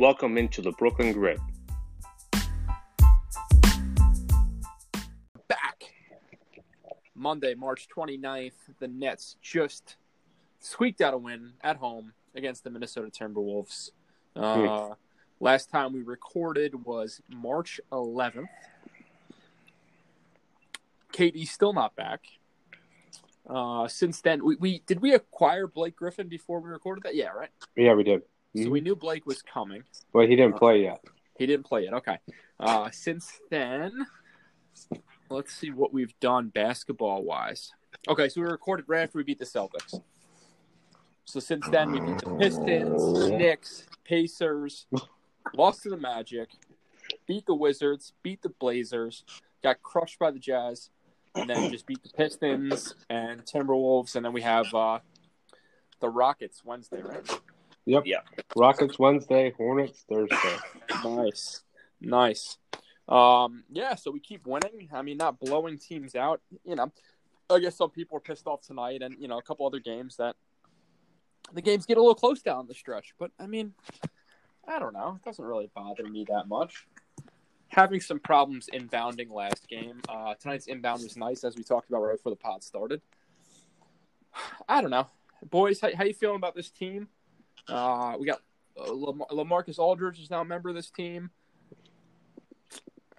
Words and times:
Welcome 0.00 0.38
into 0.38 0.62
the 0.62 0.72
Brooklyn 0.72 1.12
Grit. 1.12 1.38
back. 5.46 5.92
Monday, 7.14 7.54
March 7.54 7.86
29th, 7.94 8.54
the 8.78 8.88
Nets 8.88 9.36
just 9.42 9.96
squeaked 10.58 11.02
out 11.02 11.12
a 11.12 11.18
win 11.18 11.52
at 11.60 11.76
home 11.76 12.14
against 12.34 12.64
the 12.64 12.70
Minnesota 12.70 13.10
Timberwolves. 13.10 13.90
Uh, 14.34 14.94
last 15.38 15.68
time 15.68 15.92
we 15.92 16.00
recorded 16.00 16.86
was 16.86 17.20
March 17.28 17.78
11th. 17.92 18.48
KD's 21.12 21.50
still 21.50 21.74
not 21.74 21.94
back. 21.94 22.22
Uh, 23.46 23.86
since 23.86 24.22
then, 24.22 24.42
we, 24.42 24.56
we 24.56 24.78
did 24.86 25.02
we 25.02 25.12
acquire 25.12 25.66
Blake 25.66 25.96
Griffin 25.96 26.26
before 26.26 26.58
we 26.60 26.70
recorded 26.70 27.04
that? 27.04 27.14
Yeah, 27.14 27.28
right. 27.32 27.50
Yeah, 27.76 27.92
we 27.92 28.02
did. 28.02 28.22
So 28.56 28.64
Mhm. 28.64 28.70
we 28.70 28.80
knew 28.80 28.96
Blake 28.96 29.26
was 29.26 29.42
coming. 29.42 29.84
But 30.12 30.28
he 30.28 30.36
didn't 30.36 30.56
play 30.56 30.82
yet. 30.82 31.04
He 31.38 31.46
didn't 31.46 31.66
play 31.66 31.86
it. 31.86 31.92
Okay. 31.92 32.18
Uh, 32.58 32.90
since 32.90 33.40
then, 33.48 34.06
let's 35.30 35.54
see 35.54 35.70
what 35.70 35.92
we've 35.92 36.18
done 36.20 36.48
basketball 36.48 37.22
wise. 37.22 37.72
Okay, 38.08 38.28
so 38.28 38.40
we 38.40 38.46
recorded 38.46 38.86
right 38.88 39.02
after 39.02 39.18
we 39.18 39.24
beat 39.24 39.38
the 39.38 39.44
Celtics. 39.44 40.00
So 41.24 41.38
since 41.38 41.68
then, 41.68 41.92
we 41.92 42.00
beat 42.00 42.18
the 42.18 42.36
Pistons, 42.38 43.30
Knicks, 43.30 43.86
Pacers, 44.04 44.86
lost 45.54 45.84
to 45.84 45.90
the 45.90 45.96
Magic, 45.96 46.48
beat 47.26 47.46
the 47.46 47.54
Wizards, 47.54 48.12
beat 48.22 48.42
the 48.42 48.48
Blazers, 48.48 49.24
got 49.62 49.80
crushed 49.82 50.18
by 50.18 50.32
the 50.32 50.40
Jazz, 50.40 50.90
and 51.36 51.48
then 51.48 51.70
just 51.70 51.86
beat 51.86 52.02
the 52.02 52.08
Pistons 52.10 52.94
and 53.08 53.44
Timberwolves, 53.44 54.16
and 54.16 54.24
then 54.24 54.32
we 54.32 54.42
have 54.42 54.74
uh, 54.74 54.98
the 56.00 56.08
Rockets 56.08 56.64
Wednesday, 56.64 57.00
right? 57.02 57.40
Yep. 57.86 58.02
Yeah. 58.06 58.20
Rockets 58.56 58.98
Wednesday, 58.98 59.52
Hornets 59.56 60.04
Thursday. 60.08 60.36
Nice, 61.04 61.62
nice. 62.00 62.58
Um, 63.08 63.64
yeah, 63.70 63.94
so 63.94 64.10
we 64.10 64.20
keep 64.20 64.46
winning. 64.46 64.88
I 64.92 65.02
mean, 65.02 65.16
not 65.16 65.38
blowing 65.38 65.78
teams 65.78 66.14
out. 66.14 66.40
You 66.64 66.74
know, 66.76 66.92
I 67.48 67.58
guess 67.58 67.76
some 67.76 67.90
people 67.90 68.16
are 68.16 68.20
pissed 68.20 68.46
off 68.46 68.62
tonight, 68.62 69.02
and 69.02 69.16
you 69.18 69.28
know, 69.28 69.38
a 69.38 69.42
couple 69.42 69.66
other 69.66 69.78
games 69.78 70.16
that 70.16 70.36
the 71.52 71.62
games 71.62 71.86
get 71.86 71.96
a 71.96 72.00
little 72.00 72.14
close 72.14 72.42
down 72.42 72.66
the 72.66 72.74
stretch. 72.74 73.14
But 73.18 73.30
I 73.38 73.46
mean, 73.46 73.72
I 74.66 74.78
don't 74.78 74.92
know. 74.92 75.18
It 75.20 75.24
doesn't 75.24 75.44
really 75.44 75.70
bother 75.74 76.04
me 76.04 76.24
that 76.28 76.48
much. 76.48 76.86
Having 77.68 78.00
some 78.00 78.18
problems 78.18 78.68
inbounding 78.72 79.30
last 79.30 79.68
game. 79.68 80.00
Uh, 80.08 80.34
tonight's 80.34 80.66
inbound 80.66 81.02
was 81.02 81.16
nice, 81.16 81.44
as 81.44 81.56
we 81.56 81.62
talked 81.62 81.88
about 81.88 82.02
right 82.02 82.16
before 82.16 82.30
the 82.30 82.36
pod 82.36 82.62
started. 82.62 83.00
I 84.68 84.80
don't 84.80 84.90
know, 84.90 85.06
boys. 85.48 85.80
How, 85.80 85.94
how 85.94 86.04
you 86.04 86.14
feeling 86.14 86.36
about 86.36 86.54
this 86.54 86.70
team? 86.70 87.08
Uh, 87.68 88.16
we 88.18 88.26
got 88.26 88.40
uh, 88.78 88.92
Lam- 88.92 89.22
LaMarcus 89.30 89.78
Aldridge 89.78 90.20
is 90.20 90.30
now 90.30 90.40
a 90.40 90.44
member 90.44 90.68
of 90.68 90.74
this 90.74 90.90
team. 90.90 91.30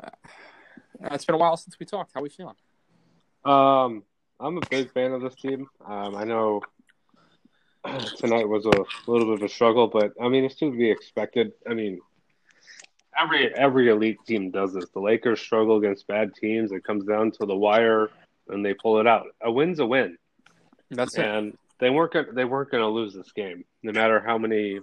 Uh, 0.01 0.09
it's 1.11 1.25
been 1.25 1.35
a 1.35 1.37
while 1.37 1.57
since 1.57 1.77
we 1.79 1.85
talked. 1.85 2.11
How 2.13 2.19
are 2.19 2.23
we 2.23 2.29
feeling? 2.29 2.55
Um, 3.45 4.03
I'm 4.39 4.57
a 4.57 4.61
big 4.69 4.91
fan 4.91 5.11
of 5.13 5.21
this 5.21 5.35
team. 5.35 5.67
Um, 5.85 6.15
I 6.15 6.23
know 6.23 6.61
tonight 8.17 8.47
was 8.47 8.65
a 8.65 8.83
little 9.09 9.27
bit 9.27 9.35
of 9.35 9.43
a 9.43 9.49
struggle, 9.49 9.87
but 9.87 10.13
I 10.21 10.29
mean 10.29 10.43
it's 10.43 10.55
to 10.55 10.71
be 10.71 10.89
expected. 10.89 11.53
I 11.69 11.73
mean, 11.73 11.99
every 13.19 13.53
every 13.55 13.89
elite 13.89 14.19
team 14.27 14.51
does 14.51 14.73
this. 14.73 14.85
The 14.93 14.99
Lakers 14.99 15.39
struggle 15.39 15.77
against 15.77 16.07
bad 16.07 16.35
teams. 16.35 16.71
It 16.71 16.83
comes 16.83 17.05
down 17.05 17.31
to 17.33 17.45
the 17.45 17.55
wire, 17.55 18.09
and 18.49 18.65
they 18.65 18.73
pull 18.73 18.99
it 18.99 19.07
out. 19.07 19.27
A 19.41 19.51
win's 19.51 19.79
a 19.79 19.85
win, 19.85 20.17
That's 20.91 21.17
it. 21.17 21.25
and 21.25 21.57
they 21.79 21.89
weren't 21.89 22.13
gonna, 22.13 22.31
they 22.31 22.45
weren't 22.45 22.69
going 22.69 22.83
to 22.83 22.89
lose 22.89 23.13
this 23.15 23.31
game, 23.31 23.65
no 23.83 23.91
matter 23.91 24.19
how 24.19 24.37
many 24.37 24.79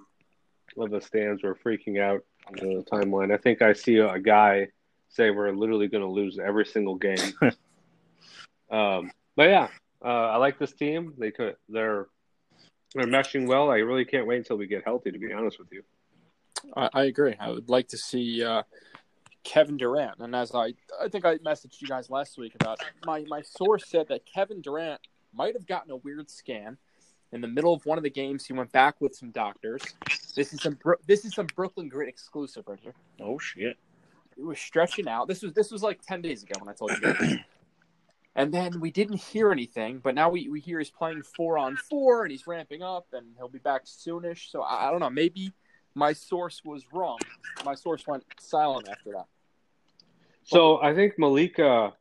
of 0.76 0.90
the 0.90 1.00
stands 1.00 1.42
were 1.42 1.54
freaking 1.54 2.00
out 2.00 2.24
on 2.46 2.54
the 2.54 2.84
timeline. 2.90 3.32
I 3.32 3.36
think 3.36 3.62
I 3.62 3.72
see 3.72 3.98
a 3.98 4.18
guy 4.18 4.68
say 5.08 5.30
we're 5.30 5.52
literally 5.52 5.88
going 5.88 6.02
to 6.02 6.10
lose 6.10 6.38
every 6.38 6.66
single 6.66 6.96
game. 6.96 7.32
um, 8.70 9.10
but 9.36 9.48
yeah, 9.48 9.68
uh, 10.04 10.08
I 10.08 10.36
like 10.36 10.58
this 10.58 10.72
team. 10.72 11.14
They 11.18 11.30
could 11.30 11.56
they're 11.68 12.06
they're 12.94 13.06
meshing 13.06 13.46
well. 13.46 13.70
I 13.70 13.76
really 13.76 14.04
can't 14.04 14.26
wait 14.26 14.38
until 14.38 14.56
we 14.56 14.66
get 14.66 14.84
healthy. 14.84 15.10
To 15.10 15.18
be 15.18 15.32
honest 15.32 15.58
with 15.58 15.68
you. 15.72 15.82
I, 16.76 16.88
I 16.92 17.04
agree. 17.04 17.34
I 17.38 17.50
would 17.50 17.68
like 17.68 17.88
to 17.88 17.98
see 17.98 18.44
uh, 18.44 18.62
Kevin 19.44 19.76
Durant, 19.76 20.18
and 20.20 20.34
as 20.34 20.54
I 20.54 20.74
I 21.00 21.08
think 21.08 21.24
I 21.24 21.38
messaged 21.38 21.80
you 21.80 21.88
guys 21.88 22.10
last 22.10 22.38
week 22.38 22.54
about 22.54 22.78
my 23.06 23.24
my 23.28 23.42
source 23.42 23.84
said 23.86 24.08
that 24.08 24.26
Kevin 24.26 24.60
Durant 24.60 25.00
might 25.32 25.54
have 25.54 25.66
gotten 25.66 25.90
a 25.90 25.96
weird 25.96 26.30
scan 26.30 26.78
in 27.32 27.40
the 27.40 27.48
middle 27.48 27.74
of 27.74 27.84
one 27.86 27.98
of 27.98 28.04
the 28.04 28.10
games. 28.10 28.46
He 28.46 28.52
went 28.52 28.72
back 28.72 29.00
with 29.00 29.14
some 29.14 29.30
doctors. 29.30 29.82
This 30.34 30.52
is 30.52 30.62
some 30.62 30.74
Bro- 30.74 30.96
this 31.06 31.24
is 31.24 31.34
some 31.34 31.46
Brooklyn 31.54 31.88
Grit 31.88 32.08
exclusive 32.08 32.64
right 32.66 32.78
here. 32.80 32.94
Oh 33.20 33.38
shit! 33.38 33.76
It 34.36 34.42
was 34.44 34.58
stretching 34.58 35.08
out. 35.08 35.28
This 35.28 35.42
was 35.42 35.52
this 35.52 35.70
was 35.70 35.82
like 35.82 36.00
ten 36.02 36.22
days 36.22 36.42
ago 36.42 36.54
when 36.60 36.68
I 36.68 36.72
told 36.72 36.92
you 36.92 37.00
guys. 37.00 37.36
and 38.36 38.52
then 38.52 38.80
we 38.80 38.90
didn't 38.90 39.20
hear 39.20 39.50
anything, 39.50 39.98
but 39.98 40.14
now 40.14 40.30
we, 40.30 40.48
we 40.48 40.60
hear 40.60 40.78
he's 40.78 40.90
playing 40.90 41.22
four 41.22 41.58
on 41.58 41.76
four 41.76 42.22
and 42.22 42.30
he's 42.30 42.46
ramping 42.46 42.82
up 42.82 43.06
and 43.12 43.26
he'll 43.36 43.48
be 43.48 43.58
back 43.58 43.84
soonish. 43.84 44.50
So 44.50 44.62
I, 44.62 44.88
I 44.88 44.90
don't 44.90 45.00
know. 45.00 45.10
Maybe 45.10 45.52
my 45.94 46.12
source 46.12 46.62
was 46.64 46.84
wrong. 46.92 47.18
My 47.64 47.74
source 47.74 48.06
went 48.06 48.24
silent 48.38 48.88
after 48.88 49.10
that. 49.12 49.26
So 50.44 50.80
I 50.80 50.94
think 50.94 51.18
Malika 51.18 51.92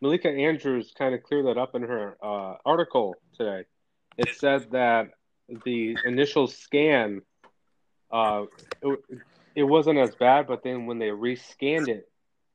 Malika 0.00 0.28
Andrews 0.30 0.92
kind 0.96 1.14
of 1.14 1.22
cleared 1.22 1.46
that 1.46 1.58
up 1.58 1.74
in 1.74 1.82
her 1.82 2.16
uh, 2.22 2.54
article 2.64 3.16
today. 3.36 3.64
It 4.18 4.36
said 4.36 4.70
that 4.72 5.10
the 5.64 5.96
initial 6.04 6.46
scan, 6.46 7.22
uh, 8.10 8.44
it, 8.82 8.98
it 9.54 9.62
wasn't 9.64 9.98
as 9.98 10.14
bad, 10.14 10.46
but 10.46 10.62
then 10.62 10.86
when 10.86 10.98
they 10.98 11.08
rescanned 11.08 11.88
it 11.88 12.08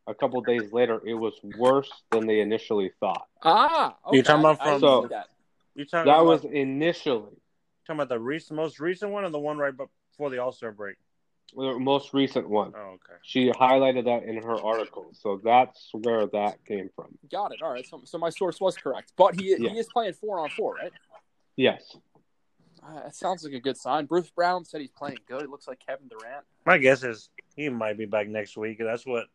a 0.07 0.13
couple 0.13 0.39
days 0.41 0.71
later, 0.71 1.01
it 1.05 1.15
was 1.15 1.33
worse 1.57 1.91
than 2.11 2.27
they 2.27 2.39
initially 2.41 2.91
thought. 2.99 3.27
Ah, 3.43 3.95
okay. 4.07 4.17
You're 4.17 4.23
talking 4.23 4.41
about 4.41 4.57
from- 4.61 4.79
see 5.03 5.07
that. 5.09 5.27
You 5.75 5.85
talking 5.85 6.05
That 6.05 6.19
about, 6.19 6.25
was 6.25 6.45
initially 6.45 7.31
talking 7.85 7.97
about 7.99 8.09
the 8.09 8.19
recent, 8.19 8.55
most 8.55 8.79
recent 8.79 9.11
one, 9.11 9.25
or 9.25 9.29
the 9.29 9.39
one 9.39 9.57
right 9.57 9.73
before 9.75 10.29
the 10.29 10.37
All 10.39 10.51
Star 10.51 10.71
break? 10.71 10.95
the 11.55 11.77
most 11.79 12.13
recent 12.13 12.49
one. 12.49 12.73
Oh, 12.75 12.79
okay. 12.95 13.13
She 13.23 13.49
highlighted 13.51 14.05
that 14.05 14.23
in 14.23 14.41
her 14.41 14.55
article, 14.55 15.09
so 15.13 15.39
that's 15.43 15.89
where 15.93 16.25
that 16.27 16.63
came 16.65 16.89
from. 16.95 17.17
Got 17.31 17.53
it. 17.53 17.61
All 17.61 17.71
right. 17.71 17.85
So, 17.85 18.01
so 18.03 18.17
my 18.17 18.29
source 18.29 18.59
was 18.59 18.75
correct, 18.75 19.13
but 19.15 19.39
he 19.39 19.55
Yeah. 19.57 19.69
he 19.69 19.77
is 19.79 19.87
playing 19.87 20.13
four 20.13 20.39
on 20.39 20.49
four, 20.49 20.75
right? 20.75 20.91
Yes. 21.55 21.97
Uh, 22.85 23.03
that 23.03 23.15
sounds 23.15 23.43
like 23.43 23.53
a 23.53 23.59
good 23.59 23.77
sign. 23.77 24.05
Bruce 24.05 24.29
Brown 24.29 24.63
said 24.63 24.81
he's 24.81 24.91
playing 24.91 25.17
good. 25.27 25.43
It 25.43 25.49
looks 25.49 25.67
like 25.67 25.79
Kevin 25.85 26.07
Durant. 26.07 26.45
My 26.65 26.77
guess 26.77 27.03
is 27.03 27.29
he 27.55 27.69
might 27.69 27.97
be 27.97 28.05
back 28.05 28.27
next 28.27 28.57
week. 28.57 28.77
That's 28.79 29.05
what 29.05 29.25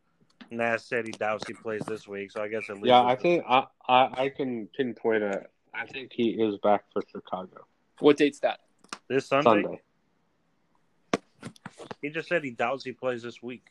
Nash 0.49 0.83
said. 0.83 1.05
He 1.05 1.11
doubts 1.11 1.45
he 1.47 1.53
plays 1.53 1.81
this 1.87 2.07
week, 2.07 2.31
so 2.31 2.41
I 2.41 2.47
guess 2.47 2.69
at 2.69 2.77
least 2.77 2.87
Yeah, 2.87 3.03
I 3.03 3.15
think 3.15 3.43
I, 3.47 3.65
I, 3.87 4.23
I 4.23 4.29
can 4.29 4.67
pinpoint 4.75 5.23
a. 5.23 5.43
I 5.73 5.85
think 5.85 6.11
he 6.13 6.29
is 6.31 6.57
back 6.57 6.83
for 6.91 7.01
Chicago 7.09 7.65
What 7.99 8.17
date's 8.17 8.39
that? 8.39 8.59
this 9.07 9.27
Sunday, 9.27 9.63
Sunday. 9.63 9.81
He 12.01 12.09
just 12.09 12.29
said 12.29 12.43
he 12.43 12.51
doubts 12.51 12.83
he 12.83 12.91
plays 12.91 13.21
this 13.23 13.41
week. 13.41 13.65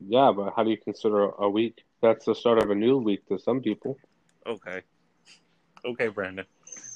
Yeah, 0.00 0.32
but 0.34 0.54
how 0.56 0.64
do 0.64 0.70
you 0.70 0.76
consider 0.76 1.30
a 1.30 1.48
week? 1.48 1.84
That's 2.02 2.24
the 2.24 2.34
start 2.34 2.62
of 2.62 2.70
a 2.70 2.74
new 2.74 2.98
week 2.98 3.26
to 3.28 3.38
some 3.38 3.60
people. 3.60 3.96
Okay, 4.46 4.82
okay, 5.84 6.08
Brandon. 6.08 6.46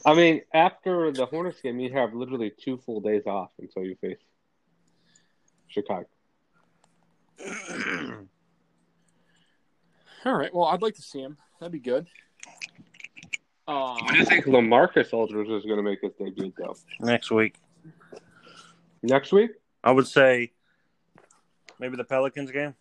I 0.09 0.15
mean, 0.15 0.41
after 0.55 1.13
the 1.13 1.27
Hornets 1.27 1.61
game, 1.61 1.79
you 1.79 1.93
have 1.93 2.15
literally 2.15 2.51
two 2.59 2.79
full 2.79 3.01
days 3.01 3.27
off 3.27 3.51
until 3.59 3.85
you 3.85 3.95
face 4.01 4.17
Chicago. 5.69 6.07
All 10.25 10.35
right. 10.35 10.53
Well, 10.55 10.65
I'd 10.65 10.81
like 10.81 10.95
to 10.95 11.03
see 11.03 11.21
him. 11.21 11.37
That'd 11.61 11.73
be 11.73 11.79
good. 11.79 12.07
Um, 13.67 13.97
When 14.05 14.15
do 14.15 14.19
you 14.21 14.25
think 14.25 14.47
LaMarcus 14.47 15.13
Aldridge 15.13 15.49
is 15.51 15.65
going 15.65 15.77
to 15.77 15.83
make 15.83 16.01
his 16.01 16.13
debut, 16.19 16.53
though? 16.59 16.75
Next 17.01 17.31
week, 17.31 17.57
Next 19.03 19.31
week? 19.31 19.51
I 19.85 19.93
would 19.93 20.07
say 20.07 20.53
maybe 21.79 21.97
the 21.97 22.05
Pelicans 22.05 22.51
game. 22.51 22.75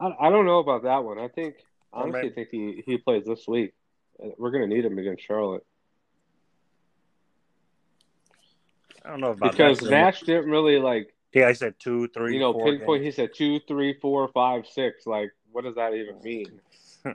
I, 0.00 0.12
I 0.18 0.30
don't 0.30 0.46
know 0.46 0.60
about 0.60 0.82
that 0.84 1.04
one. 1.04 1.18
I 1.18 1.28
think, 1.28 1.56
Or 1.92 2.04
honestly, 2.04 2.22
maybe- 2.22 2.34
think 2.34 2.48
he, 2.50 2.82
he 2.86 2.96
plays 2.98 3.24
this 3.26 3.46
week. 3.46 3.74
We're 4.18 4.50
going 4.50 4.68
to 4.68 4.74
need 4.74 4.84
him 4.84 4.98
against 4.98 5.24
Charlotte. 5.24 5.64
I 9.04 9.10
don't 9.10 9.20
know 9.20 9.30
about 9.30 9.52
Because 9.52 9.80
that. 9.80 9.90
Nash 9.90 10.20
didn't 10.22 10.50
really, 10.50 10.78
like, 10.78 11.14
Yeah, 11.32 11.46
I 11.48 11.52
said 11.52 11.74
two, 11.78 12.08
three, 12.08 12.34
you 12.34 12.40
know, 12.40 12.52
four 12.52 12.64
pinpoint. 12.66 13.02
games. 13.02 13.16
He 13.16 13.22
said 13.22 13.30
two, 13.34 13.60
three, 13.68 13.94
four, 14.00 14.28
five, 14.28 14.66
six. 14.66 15.06
Like, 15.06 15.30
what 15.52 15.64
does 15.64 15.76
that 15.76 15.94
even 15.94 16.20
mean? 16.22 16.60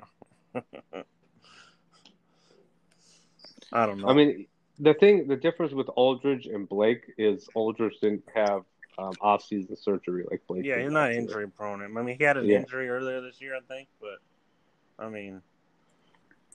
I 3.74 3.86
don't 3.86 4.02
know. 4.02 4.08
I 4.08 4.14
mean, 4.14 4.48
the 4.80 4.94
thing, 4.94 5.28
the 5.28 5.36
difference 5.36 5.74
with 5.74 5.88
Aldridge 5.90 6.46
and 6.46 6.68
Blake 6.70 7.04
is 7.18 7.48
Aldridge 7.54 8.00
didn't 8.02 8.24
have 8.34 8.64
um, 8.98 9.18
off-season 9.22 9.76
surgery 9.76 10.24
like 10.30 10.42
Blake. 10.48 10.64
yeah, 10.66 10.82
he's 10.82 10.92
not 10.92 11.12
injury 11.12 11.48
prone. 11.50 11.82
I 11.82 11.88
mean, 12.02 12.18
he 12.18 12.24
had 12.24 12.38
an 12.38 12.48
Yeah. 12.48 12.60
injury 12.60 12.90
earlier 12.90 13.22
this 13.22 13.42
year, 13.42 13.56
I 13.56 13.60
think, 13.68 13.88
but 14.00 14.20
I 15.04 15.10
mean, 15.10 15.42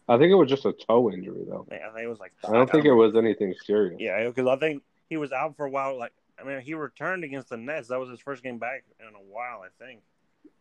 I 0.09 0.17
think 0.17 0.31
it 0.31 0.37
was 0.37 0.49
just 0.49 0.65
a 0.65 0.73
toe 0.73 1.11
injury, 1.11 1.45
though. 1.47 1.67
I 1.71 1.93
think 1.93 2.05
it 2.05 2.09
was 2.09 2.19
like. 2.19 2.33
I 2.49 2.53
don't 2.53 2.71
think 2.71 2.87
it 2.87 2.93
was 2.93 3.15
anything 3.15 3.55
serious. 3.65 4.01
Yeah, 4.01 4.27
because 4.29 4.47
I 4.47 4.57
think 4.57 4.83
he 5.09 5.17
was 5.17 5.33
out 5.33 5.57
for 5.57 5.67
a 5.67 5.71
while, 5.71 5.99
like 5.99 6.13
I 6.41 6.45
mean, 6.45 6.61
he 6.61 6.75
returned 6.75 7.25
against 7.25 7.49
the 7.49 7.57
Nets. 7.57 7.89
That 7.89 7.99
was 7.99 8.09
his 8.09 8.21
first 8.21 8.43
game 8.43 8.59
back 8.59 8.85
in 9.01 9.07
a 9.07 9.33
while. 9.33 9.63
I 9.63 9.85
think 9.85 10.01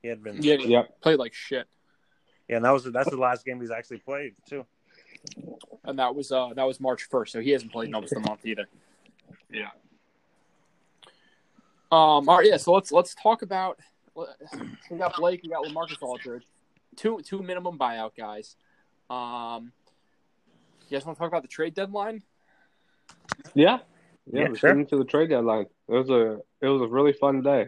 he 0.01 0.07
had 0.07 0.23
been. 0.23 0.41
Yeah, 0.41 0.55
Yeah, 0.55 0.83
played 1.01 1.19
like 1.19 1.33
shit, 1.33 1.67
Yeah, 2.47 2.57
and 2.57 2.65
that 2.65 2.71
was 2.71 2.85
that's 2.85 3.09
the 3.09 3.17
last 3.17 3.45
game 3.45 3.59
he's 3.61 3.71
actually 3.71 3.99
played 3.99 4.33
too. 4.47 4.65
and 5.83 5.99
that 5.99 6.15
was 6.15 6.31
uh 6.31 6.49
that 6.55 6.63
was 6.63 6.79
March 6.79 7.03
first, 7.03 7.31
so 7.31 7.39
he 7.39 7.51
hasn't 7.51 7.71
played 7.71 7.89
in 7.89 7.95
almost 7.95 8.13
a 8.13 8.19
month 8.19 8.45
either. 8.45 8.67
Yeah. 9.51 9.69
Um. 11.91 12.27
All 12.27 12.37
right. 12.37 12.47
Yeah. 12.47 12.57
So 12.57 12.73
let's 12.73 12.91
let's 12.91 13.15
talk 13.15 13.43
about. 13.43 13.79
We 14.89 14.97
got 14.97 15.15
Blake. 15.15 15.41
We 15.43 15.49
got 15.49 15.63
LaMarcus 15.63 16.01
Aldridge. 16.01 16.43
Two 16.95 17.21
two 17.23 17.43
minimum 17.43 17.77
buyout 17.77 18.11
guys. 18.17 18.55
Um. 19.09 19.71
You 20.89 20.97
guys 20.97 21.05
want 21.05 21.17
to 21.17 21.19
talk 21.21 21.27
about 21.27 21.41
the 21.41 21.49
trade 21.49 21.73
deadline? 21.73 22.23
Yeah. 23.53 23.79
Yeah, 24.31 24.43
Yeah, 24.43 24.49
we're 24.49 24.55
sure. 24.55 24.69
getting 24.71 24.87
to 24.87 24.97
the 24.97 25.05
trade 25.05 25.29
deadline. 25.29 25.65
It 25.89 25.93
was 25.93 26.09
a 26.09 26.39
it 26.61 26.67
was 26.67 26.81
a 26.81 26.87
really 26.87 27.13
fun 27.13 27.41
day. 27.41 27.67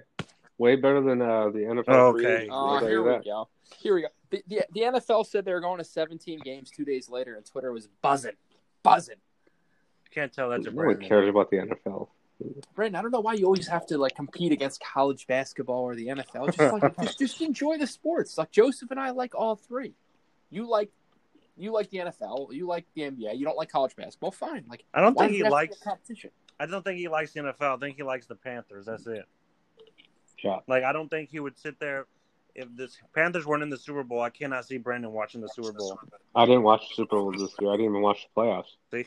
Way 0.57 0.75
better 0.75 1.01
than 1.01 1.21
uh, 1.21 1.49
the 1.49 1.59
NFL. 1.59 1.83
Oh, 1.87 2.07
okay. 2.15 2.35
agency, 2.35 2.49
I'll 2.51 2.79
tell 2.79 2.87
here 2.87 3.01
we 3.03 3.09
that. 3.11 3.23
go. 3.25 3.47
Here 3.77 3.95
we 3.95 4.01
go. 4.01 4.07
The, 4.29 4.43
the, 4.47 4.61
the 4.73 4.81
NFL 4.81 5.25
said 5.25 5.45
they 5.45 5.53
were 5.53 5.61
going 5.61 5.77
to 5.79 5.83
17 5.85 6.39
games 6.39 6.69
two 6.69 6.83
days 6.85 7.09
later, 7.09 7.35
and 7.35 7.45
Twitter 7.45 7.71
was 7.71 7.87
buzzing, 8.01 8.33
buzzing. 8.83 9.15
I 10.05 10.13
can't 10.13 10.31
tell 10.33 10.49
that's 10.49 10.67
a 10.67 10.71
No 10.71 10.75
one 10.83 10.95
brand. 10.95 11.07
cares 11.09 11.29
about 11.29 11.49
the 11.49 11.57
NFL. 11.57 12.07
Brandon, 12.75 12.97
I 12.99 13.01
don't 13.01 13.11
know 13.11 13.19
why 13.21 13.33
you 13.33 13.45
always 13.45 13.67
have 13.67 13.85
to 13.87 13.97
like 13.97 14.15
compete 14.15 14.51
against 14.51 14.81
college 14.81 15.27
basketball 15.27 15.81
or 15.83 15.95
the 15.95 16.07
NFL. 16.07 16.53
Just 16.55 16.73
like 16.73 16.97
just, 17.03 17.19
just 17.19 17.41
enjoy 17.41 17.77
the 17.77 17.87
sports. 17.87 18.37
Like 18.37 18.51
Joseph 18.51 18.91
and 18.91 18.99
I 18.99 19.09
like 19.11 19.35
all 19.35 19.55
three. 19.55 19.93
You 20.49 20.69
like 20.69 20.89
you 21.59 21.71
like 21.71 21.89
the 21.89 21.97
NFL. 21.99 22.53
You 22.53 22.67
like 22.67 22.85
the 22.95 23.01
NBA. 23.01 23.37
You 23.37 23.45
don't 23.45 23.57
like 23.57 23.69
college 23.69 23.95
basketball. 23.95 24.31
Fine. 24.31 24.65
Like 24.69 24.83
I 24.93 25.01
don't 25.01 25.17
think 25.17 25.31
he 25.31 25.39
it 25.39 25.43
have 25.43 25.45
to 25.45 25.49
be 25.49 25.53
likes. 25.53 25.77
competition. 25.79 26.31
I 26.59 26.65
don't 26.65 26.83
think 26.83 26.97
he 26.97 27.07
likes 27.07 27.33
the 27.33 27.41
NFL. 27.41 27.75
I 27.75 27.77
think 27.77 27.97
he 27.97 28.03
likes 28.03 28.25
the 28.25 28.35
Panthers. 28.35 28.85
That's 28.85 29.05
it. 29.07 29.25
Yeah. 30.43 30.57
Like 30.67 30.83
I 30.83 30.93
don't 30.93 31.09
think 31.09 31.29
he 31.29 31.39
would 31.39 31.57
sit 31.59 31.79
there 31.79 32.07
if 32.55 32.67
the 32.75 32.89
Panthers 33.13 33.45
weren't 33.45 33.63
in 33.63 33.69
the 33.69 33.77
Super 33.77 34.03
Bowl. 34.03 34.21
I 34.21 34.29
cannot 34.29 34.65
see 34.65 34.77
Brandon 34.77 35.11
watching 35.11 35.41
the 35.41 35.49
Super 35.49 35.71
Bowl. 35.73 35.99
I 36.35 36.45
didn't 36.45 36.63
watch 36.63 36.87
the 36.89 36.95
Super 36.95 37.17
Bowl 37.17 37.31
this 37.31 37.53
year. 37.59 37.69
I 37.69 37.73
didn't 37.73 37.91
even 37.91 38.01
watch 38.01 38.27
the 38.33 38.41
playoffs. 38.41 38.75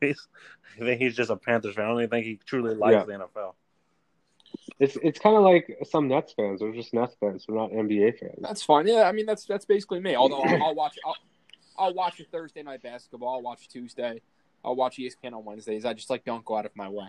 He's, 0.00 0.28
I 0.76 0.84
think 0.84 1.00
he's 1.00 1.16
just 1.16 1.30
a 1.30 1.36
Panthers 1.36 1.76
fan. 1.76 1.86
I 1.86 1.88
don't 1.88 1.98
even 1.98 2.10
think 2.10 2.26
he 2.26 2.38
truly 2.44 2.74
likes 2.74 2.92
Yeah. 2.94 3.04
the 3.18 3.24
NFL. 3.24 3.54
It's 4.78 4.96
it's 5.02 5.18
kind 5.18 5.36
of 5.36 5.42
like 5.42 5.78
some 5.88 6.08
Nets 6.08 6.32
fans. 6.34 6.60
They're 6.60 6.72
just 6.72 6.92
Nets 6.92 7.16
fans. 7.20 7.44
They're 7.46 7.56
not 7.56 7.70
NBA 7.70 8.18
fans. 8.18 8.38
That's 8.40 8.62
fine. 8.62 8.86
Yeah, 8.86 9.04
I 9.04 9.12
mean 9.12 9.24
that's 9.24 9.46
that's 9.46 9.64
basically 9.64 10.00
me. 10.00 10.14
Although 10.14 10.42
I'll, 10.42 10.62
I'll 10.62 10.74
watch 10.74 10.96
I'll, 11.06 11.16
I'll 11.76 11.94
watch 11.94 12.20
a 12.20 12.24
Thursday 12.24 12.62
night 12.62 12.82
basketball. 12.82 13.34
I'll 13.34 13.42
watch 13.42 13.68
Tuesday. 13.68 14.20
I'll 14.64 14.76
watch 14.76 14.96
ESPN 14.96 15.34
on 15.34 15.44
Wednesdays. 15.44 15.84
I 15.84 15.92
just 15.92 16.10
like 16.10 16.24
don't 16.24 16.44
go 16.44 16.56
out 16.56 16.66
of 16.66 16.74
my 16.74 16.88
way. 16.88 17.08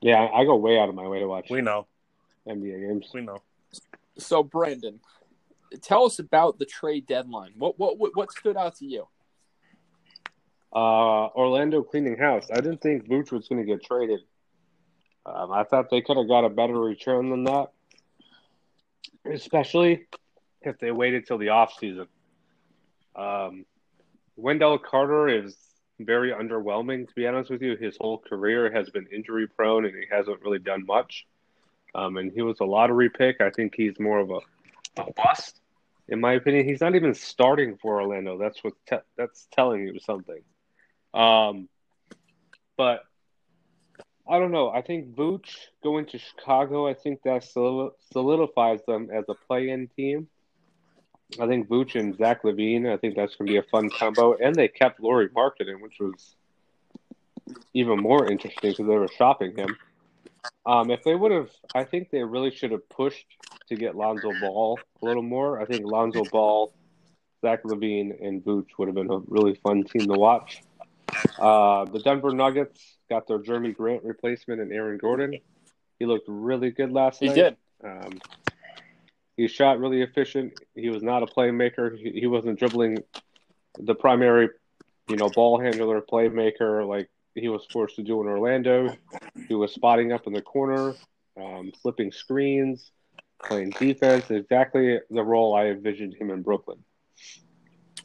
Yeah, 0.00 0.16
I 0.16 0.40
I 0.40 0.44
go 0.44 0.56
way 0.56 0.78
out 0.78 0.88
of 0.88 0.94
my 0.94 1.06
way 1.06 1.20
to 1.20 1.28
watch 1.28 1.50
We 1.50 1.60
know. 1.60 1.86
NBA 2.48 2.88
games. 2.88 3.10
We 3.12 3.20
know. 3.20 3.38
So 4.18 4.42
Brandon, 4.42 5.00
tell 5.82 6.04
us 6.04 6.18
about 6.18 6.58
the 6.58 6.64
trade 6.64 7.06
deadline. 7.06 7.52
What 7.56 7.78
what 7.78 7.98
what, 7.98 8.16
what 8.16 8.32
stood 8.32 8.56
out 8.56 8.76
to 8.76 8.86
you? 8.86 9.06
Uh, 10.72 11.26
Orlando 11.34 11.82
cleaning 11.82 12.16
house. 12.16 12.48
I 12.50 12.56
didn't 12.56 12.80
think 12.80 13.08
Vooch 13.08 13.32
was 13.32 13.48
going 13.48 13.60
to 13.60 13.66
get 13.66 13.84
traded. 13.84 14.20
Um, 15.26 15.52
I 15.52 15.64
thought 15.64 15.90
they 15.90 16.00
could 16.00 16.16
have 16.16 16.28
got 16.28 16.44
a 16.44 16.48
better 16.48 16.78
return 16.78 17.28
than 17.28 17.44
that, 17.44 17.72
especially 19.24 20.06
if 20.62 20.78
they 20.78 20.90
waited 20.90 21.26
till 21.26 21.38
the 21.38 21.50
off 21.50 21.74
season. 21.78 22.06
Um, 23.16 23.64
Wendell 24.36 24.78
Carter 24.78 25.28
is 25.28 25.56
very 25.98 26.32
underwhelming, 26.32 27.08
to 27.08 27.14
be 27.14 27.26
honest 27.26 27.50
with 27.50 27.62
you. 27.62 27.76
His 27.76 27.96
whole 28.00 28.18
career 28.18 28.72
has 28.72 28.88
been 28.90 29.06
injury 29.12 29.46
prone, 29.46 29.84
and 29.84 29.94
he 29.94 30.04
hasn't 30.10 30.40
really 30.42 30.58
done 30.58 30.86
much. 30.86 31.26
Um, 31.94 32.16
and 32.16 32.32
he 32.32 32.42
was 32.42 32.60
a 32.60 32.64
lottery 32.64 33.10
pick. 33.10 33.40
I 33.40 33.50
think 33.50 33.74
he's 33.76 33.98
more 33.98 34.18
of 34.18 34.30
a, 34.30 34.40
a 35.00 35.12
bust, 35.12 35.60
in 36.08 36.20
my 36.20 36.34
opinion. 36.34 36.66
He's 36.66 36.80
not 36.80 36.94
even 36.94 37.14
starting 37.14 37.76
for 37.76 38.00
Orlando. 38.00 38.38
That's 38.38 38.62
what 38.62 38.74
te- 38.88 39.06
that's 39.16 39.48
telling 39.52 39.86
you 39.86 39.98
something. 39.98 40.40
Um, 41.12 41.68
but 42.76 43.02
I 44.28 44.38
don't 44.38 44.52
know. 44.52 44.70
I 44.70 44.82
think 44.82 45.16
Vooch 45.16 45.56
going 45.82 46.06
to 46.06 46.18
Chicago. 46.18 46.86
I 46.86 46.94
think 46.94 47.22
that 47.24 47.44
solidifies 48.12 48.80
them 48.86 49.10
as 49.12 49.24
a 49.28 49.34
play-in 49.34 49.88
team. 49.88 50.28
I 51.38 51.46
think 51.46 51.68
Vooch 51.68 51.98
and 51.98 52.16
Zach 52.16 52.42
LaVine. 52.42 52.92
I 52.92 52.96
think 52.96 53.14
that's 53.14 53.36
going 53.36 53.46
to 53.46 53.52
be 53.52 53.58
a 53.58 53.62
fun 53.62 53.88
combo. 53.90 54.36
And 54.36 54.54
they 54.54 54.68
kept 54.68 55.00
Lauri 55.00 55.28
Markkanen, 55.28 55.80
which 55.80 55.98
was 56.00 56.34
even 57.74 57.98
more 58.00 58.30
interesting 58.30 58.70
because 58.72 58.86
they 58.86 58.96
were 58.96 59.08
shopping 59.08 59.56
him. 59.56 59.76
Um, 60.66 60.90
if 60.90 61.04
they 61.04 61.14
would 61.14 61.32
have, 61.32 61.50
I 61.74 61.84
think 61.84 62.10
they 62.10 62.22
really 62.24 62.50
should 62.50 62.72
have 62.72 62.88
pushed 62.88 63.26
to 63.68 63.76
get 63.76 63.94
Lonzo 63.94 64.32
Ball 64.40 64.78
a 65.00 65.04
little 65.04 65.22
more. 65.22 65.60
I 65.60 65.66
think 65.66 65.84
Lonzo 65.84 66.24
Ball, 66.24 66.72
Zach 67.42 67.62
LaVine, 67.64 68.26
and 68.26 68.42
Vooch 68.44 68.66
would 68.78 68.88
have 68.88 68.94
been 68.94 69.10
a 69.10 69.18
really 69.26 69.54
fun 69.62 69.84
team 69.84 70.06
to 70.06 70.18
watch. 70.18 70.62
Uh, 71.38 71.84
the 71.86 72.00
Denver 72.00 72.32
Nuggets 72.32 72.96
got 73.08 73.26
their 73.26 73.38
Jerami 73.38 73.74
Grant 73.74 74.04
replacement 74.04 74.60
in 74.60 74.72
Aaron 74.72 74.98
Gordon. 74.98 75.38
He 75.98 76.06
looked 76.06 76.26
really 76.28 76.70
good 76.70 76.92
last 76.92 77.20
He 77.20 77.26
night. 77.26 77.34
did. 77.34 77.56
Um, 77.84 78.20
he 79.40 79.48
shot 79.48 79.80
really 79.80 80.02
efficient. 80.02 80.52
He 80.74 80.90
was 80.90 81.02
not 81.02 81.22
a 81.22 81.26
playmaker. 81.26 81.96
He, 81.96 82.20
he 82.20 82.26
wasn't 82.26 82.58
dribbling 82.58 82.98
the 83.78 83.94
primary, 83.94 84.50
you 85.08 85.16
know, 85.16 85.30
ball 85.30 85.58
handler, 85.58 86.02
playmaker 86.02 86.86
like 86.86 87.08
he 87.34 87.48
was 87.48 87.66
forced 87.72 87.96
to 87.96 88.02
do 88.02 88.20
in 88.20 88.26
Orlando. 88.26 88.94
He 89.48 89.54
was 89.54 89.72
spotting 89.72 90.12
up 90.12 90.26
in 90.26 90.34
the 90.34 90.42
corner, 90.42 90.94
um, 91.40 91.72
flipping 91.80 92.12
screens, 92.12 92.92
playing 93.42 93.70
defense. 93.70 94.30
Exactly 94.30 94.98
the 95.10 95.22
role 95.22 95.54
I 95.54 95.68
envisioned 95.68 96.14
him 96.14 96.30
in 96.30 96.42
Brooklyn. 96.42 96.84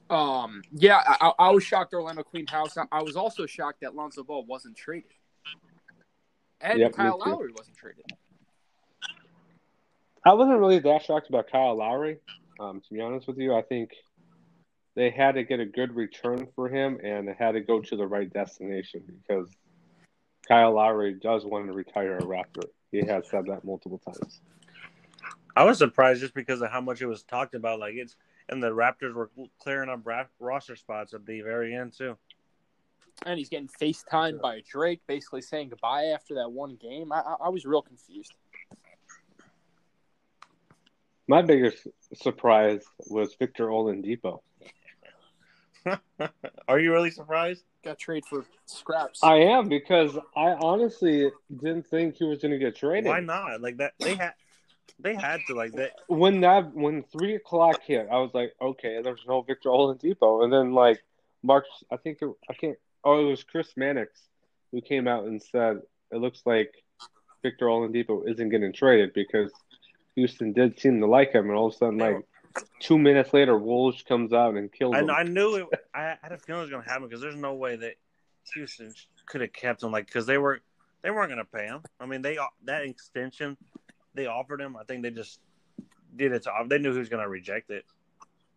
Um, 0.10 0.62
yeah, 0.72 1.02
I, 1.06 1.34
I 1.38 1.50
was 1.50 1.66
shocked 1.66 1.94
Orlando 1.94 2.24
cleaned 2.24 2.50
house. 2.50 2.78
I, 2.78 2.86
I 2.94 3.02
was 3.02 3.18
also 3.18 3.46
shocked 3.46 3.82
that 3.82 3.94
Lonzo 3.94 4.24
Ball 4.24 4.46
wasn't 4.46 4.78
traded, 4.78 5.12
and 6.62 6.80
Yep, 6.80 6.94
Kyle. 6.94 7.20
Lowry 7.20 7.52
wasn't 7.52 7.76
traded. 7.76 8.06
I 10.26 10.34
wasn't 10.34 10.60
really 10.60 10.80
that 10.80 11.04
shocked 11.04 11.30
about 11.30 11.52
Kyle 11.52 11.78
Lowry. 11.78 12.18
Um, 12.60 12.82
to 12.82 12.94
be 12.94 13.00
honest 13.00 13.28
with 13.28 13.38
you, 13.38 13.54
I 13.54 13.62
think 13.62 13.92
they 14.96 15.12
had 15.12 15.36
to 15.36 15.44
get 15.44 15.60
a 15.60 15.66
good 15.66 15.96
return 15.96 16.48
for 16.56 16.68
him 16.68 17.00
and 17.04 17.30
it 17.30 17.36
had 17.38 17.52
to 17.52 17.62
go 17.62 17.80
to 17.82 17.96
the 17.96 18.08
right 18.08 18.32
destination 18.32 19.04
because 19.08 19.48
Kyle 20.48 20.74
Lowry 20.74 21.14
does 21.14 21.46
want 21.46 21.68
to 21.68 21.74
retire 21.74 22.18
a 22.18 22.22
Raptor. 22.22 22.64
He 22.92 23.06
has 23.06 23.30
said 23.30 23.46
that 23.48 23.64
multiple 23.64 24.00
times. 24.00 24.42
I 25.56 25.64
was 25.64 25.78
surprised 25.78 26.22
just 26.22 26.34
because 26.34 26.62
of 26.62 26.72
how 26.72 26.82
much 26.82 27.02
it 27.02 27.08
was 27.08 27.24
talked 27.24 27.54
about. 27.54 27.80
Like 27.80 27.94
it's 27.96 28.16
and 28.50 28.62
the 28.62 28.70
Raptors 28.70 29.14
were 29.14 29.30
clearing 29.62 29.90
up 29.90 30.02
ra- 30.06 30.26
roster 30.40 30.76
spots 30.76 31.14
at 31.14 31.26
the 31.26 31.42
very 31.42 31.76
end 31.76 31.94
too. 31.94 32.18
And 33.26 33.38
he's 33.38 33.50
getting 33.50 33.70
FaceTimed 33.82 34.42
by 34.42 34.62
Drake, 34.70 35.02
basically 35.08 35.42
saying 35.42 35.70
goodbye 35.70 36.06
after 36.06 36.36
that 36.36 36.52
one 36.52 36.76
game. 36.76 37.14
I, 37.14 37.22
I, 37.22 37.36
I 37.46 37.50
was 37.50 37.66
real 37.66 37.82
confused. 37.82 38.34
My 41.28 41.42
biggest 41.42 41.88
surprise 42.14 42.84
was 43.08 43.36
Victor 43.36 43.68
Oladipo. 43.68 44.42
Are 46.68 46.80
you 46.80 46.92
really 46.92 47.12
surprised? 47.12 47.64
Got 47.84 48.00
traded 48.00 48.26
for 48.26 48.46
scraps. 48.66 49.24
I 49.24 49.36
am 49.36 49.70
because 49.70 50.18
I 50.36 50.52
honestly 50.54 51.32
didn't 51.56 51.88
think 51.88 52.16
he 52.16 52.26
was 52.26 52.40
going 52.42 52.52
to 52.52 52.58
get 52.58 52.76
traded. 52.76 53.06
Why 53.06 53.20
not? 53.20 53.62
Like 53.62 53.78
that 53.78 53.94
they 54.00 54.16
had 54.16 54.34
they 55.00 55.16
had 55.16 55.42
to 55.48 55.56
like 55.56 55.74
that. 55.74 55.92
when 56.08 56.42
that 56.42 56.74
when 56.74 57.04
three 57.04 57.36
o'clock 57.36 57.82
hit, 57.84 58.08
I 58.12 58.18
was 58.18 58.32
like, 58.34 58.54
okay, 58.62 59.02
there's 59.04 59.24
no 59.28 59.42
Victor 59.42 59.70
Oladipo, 59.70 60.44
and 60.44 60.52
then 60.52 60.74
like 60.74 61.04
Mark, 61.44 61.66
I 61.92 61.98
think 61.98 62.20
it, 62.22 62.30
I 62.50 62.54
can't. 62.54 62.78
Oh, 63.04 63.20
it 63.20 63.30
was 63.30 63.44
Chris 63.44 63.74
Mannix 63.78 64.20
who 64.72 64.82
came 64.82 65.08
out 65.08 65.26
and 65.26 65.42
said 65.42 65.82
it 66.12 66.18
looks 66.18 66.42
like 66.46 66.72
Victor 67.44 67.68
Oladipo 67.68 68.28
isn't 68.28 68.50
getting 68.50 68.74
traded 68.74 69.14
because 69.14 69.52
Houston 70.16 70.54
did 70.54 70.80
seem 70.80 71.00
to 71.02 71.08
like 71.08 71.32
him, 71.32 71.50
and 71.50 71.58
all 71.58 71.68
of 71.68 71.74
a 71.74 71.78
sudden, 71.78 71.98
like 71.98 72.26
two 72.80 72.98
minutes 72.98 73.34
later, 73.34 73.54
Woj 73.54 74.06
comes 74.06 74.34
out 74.34 74.56
and 74.56 74.72
kills 74.72 74.96
I, 74.96 75.00
him. 75.00 75.10
I 75.10 75.24
knew 75.24 75.56
it. 75.56 75.68
I 75.94 76.16
had 76.22 76.32
a 76.32 76.38
feeling 76.38 76.62
it 76.62 76.64
was 76.64 76.70
going 76.70 76.84
to 76.84 76.90
happen 76.90 77.08
because 77.08 77.22
there's 77.22 77.36
no 77.36 77.54
way 77.54 77.76
that 77.76 77.96
Houston 78.54 78.94
could 79.26 79.42
have 79.42 79.54
kept 79.54 79.84
him 79.84 79.92
like 79.92 80.06
because 80.06 80.26
they 80.26 80.38
were 80.38 80.62
they 81.02 81.12
weren't 81.12 81.30
going 81.30 81.44
to 81.44 81.46
pay 81.46 81.66
him. 81.66 81.82
I 82.00 82.06
mean 82.06 82.22
they 82.22 82.38
that 82.66 82.84
extension 82.84 83.58
they 84.14 84.28
offered 84.28 84.62
him. 84.62 84.78
I 84.78 84.84
think 84.84 85.04
they 85.04 85.12
just 85.12 85.40
did 86.16 86.32
it. 86.32 86.44
To, 86.44 86.52
they 86.68 86.78
knew 86.78 86.94
he 86.94 87.00
was 87.00 87.10
going 87.10 87.24
to 87.24 87.30
reject 87.30 87.70
it. 87.70 87.86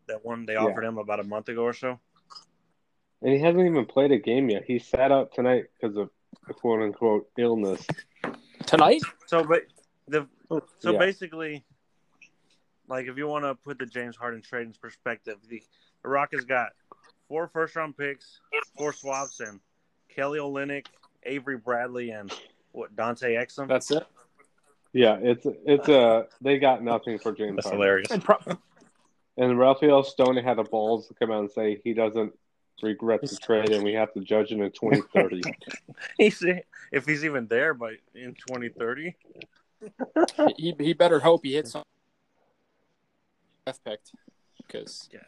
That 0.06 0.24
one 0.24 0.46
they 0.46 0.56
offered 0.56 0.84
him 0.84 0.98
about 0.98 1.20
a 1.20 1.24
month 1.24 1.48
ago 1.48 1.62
or 1.62 1.72
so. 1.72 1.98
and 3.22 3.32
he 3.32 3.40
hasn't 3.40 3.66
even 3.66 3.84
played 3.84 4.12
a 4.12 4.18
game 4.18 4.48
yet. 4.48 4.64
He 4.66 4.78
sat 4.78 5.10
out 5.10 5.34
tonight 5.34 5.64
because 5.80 5.96
of 5.96 6.10
a 6.48 6.54
quote 6.54 6.82
unquote 6.82 7.28
illness. 7.36 7.84
Tonight? 8.66 9.02
So, 9.26 9.44
but 9.44 9.62
the 10.06 10.26
so 10.78 10.92
Yeah. 10.92 10.98
basically, 10.98 11.64
like 12.88 13.06
if 13.06 13.16
you 13.16 13.26
want 13.26 13.44
to 13.44 13.54
put 13.54 13.78
the 13.78 13.86
James 13.86 14.16
Harden 14.16 14.42
trade 14.42 14.66
in 14.66 14.72
perspective, 14.80 15.36
the, 15.48 15.62
the 16.02 16.08
Rockets 16.08 16.44
got 16.44 16.70
four 17.28 17.48
first 17.48 17.76
round 17.76 17.96
picks, 17.96 18.40
four 18.76 18.92
swaps, 18.92 19.40
and 19.40 19.60
Kelly 20.08 20.38
Olynyk, 20.38 20.86
Avery 21.24 21.58
Bradley 21.58 22.10
and 22.10 22.32
what 22.72 22.94
Dante 22.96 23.34
Exum. 23.34 23.68
That's 23.68 23.90
it. 23.90 24.06
Yeah, 24.94 25.18
it's 25.20 25.46
it's 25.66 25.88
a 25.88 26.26
they 26.40 26.58
got 26.58 26.82
nothing 26.82 27.18
for 27.18 27.32
James 27.32 27.56
That's 27.56 27.66
Harden. 27.66 27.80
hilarious. 27.82 28.10
And 28.10 28.24
pro- 28.24 28.38
And 29.36 29.58
Rafael 29.58 30.02
Stone 30.02 30.36
had 30.38 30.56
the 30.56 30.62
balls 30.64 31.08
to 31.08 31.14
come 31.14 31.30
out 31.30 31.40
and 31.40 31.50
say 31.50 31.80
he 31.84 31.92
doesn't 31.92 32.32
regret 32.82 33.20
the 33.22 33.36
trade, 33.36 33.70
and 33.72 33.84
we 33.84 33.92
have 33.92 34.12
to 34.14 34.20
judge 34.20 34.50
him 34.50 34.62
in 34.62 34.70
2030. 34.72 35.42
He's 36.18 36.42
if 36.90 37.04
he's 37.06 37.24
even 37.24 37.46
there 37.48 37.74
by 37.74 37.96
in 38.14 38.34
2030. 38.34 39.14
He 40.56 40.74
he 40.78 40.92
better 40.92 41.20
hope 41.20 41.44
he 41.44 41.54
hits 41.54 41.72
some 41.72 41.82
F 43.66 43.82
picked 43.84 44.12
because 44.56 45.08
Yeah. 45.12 45.20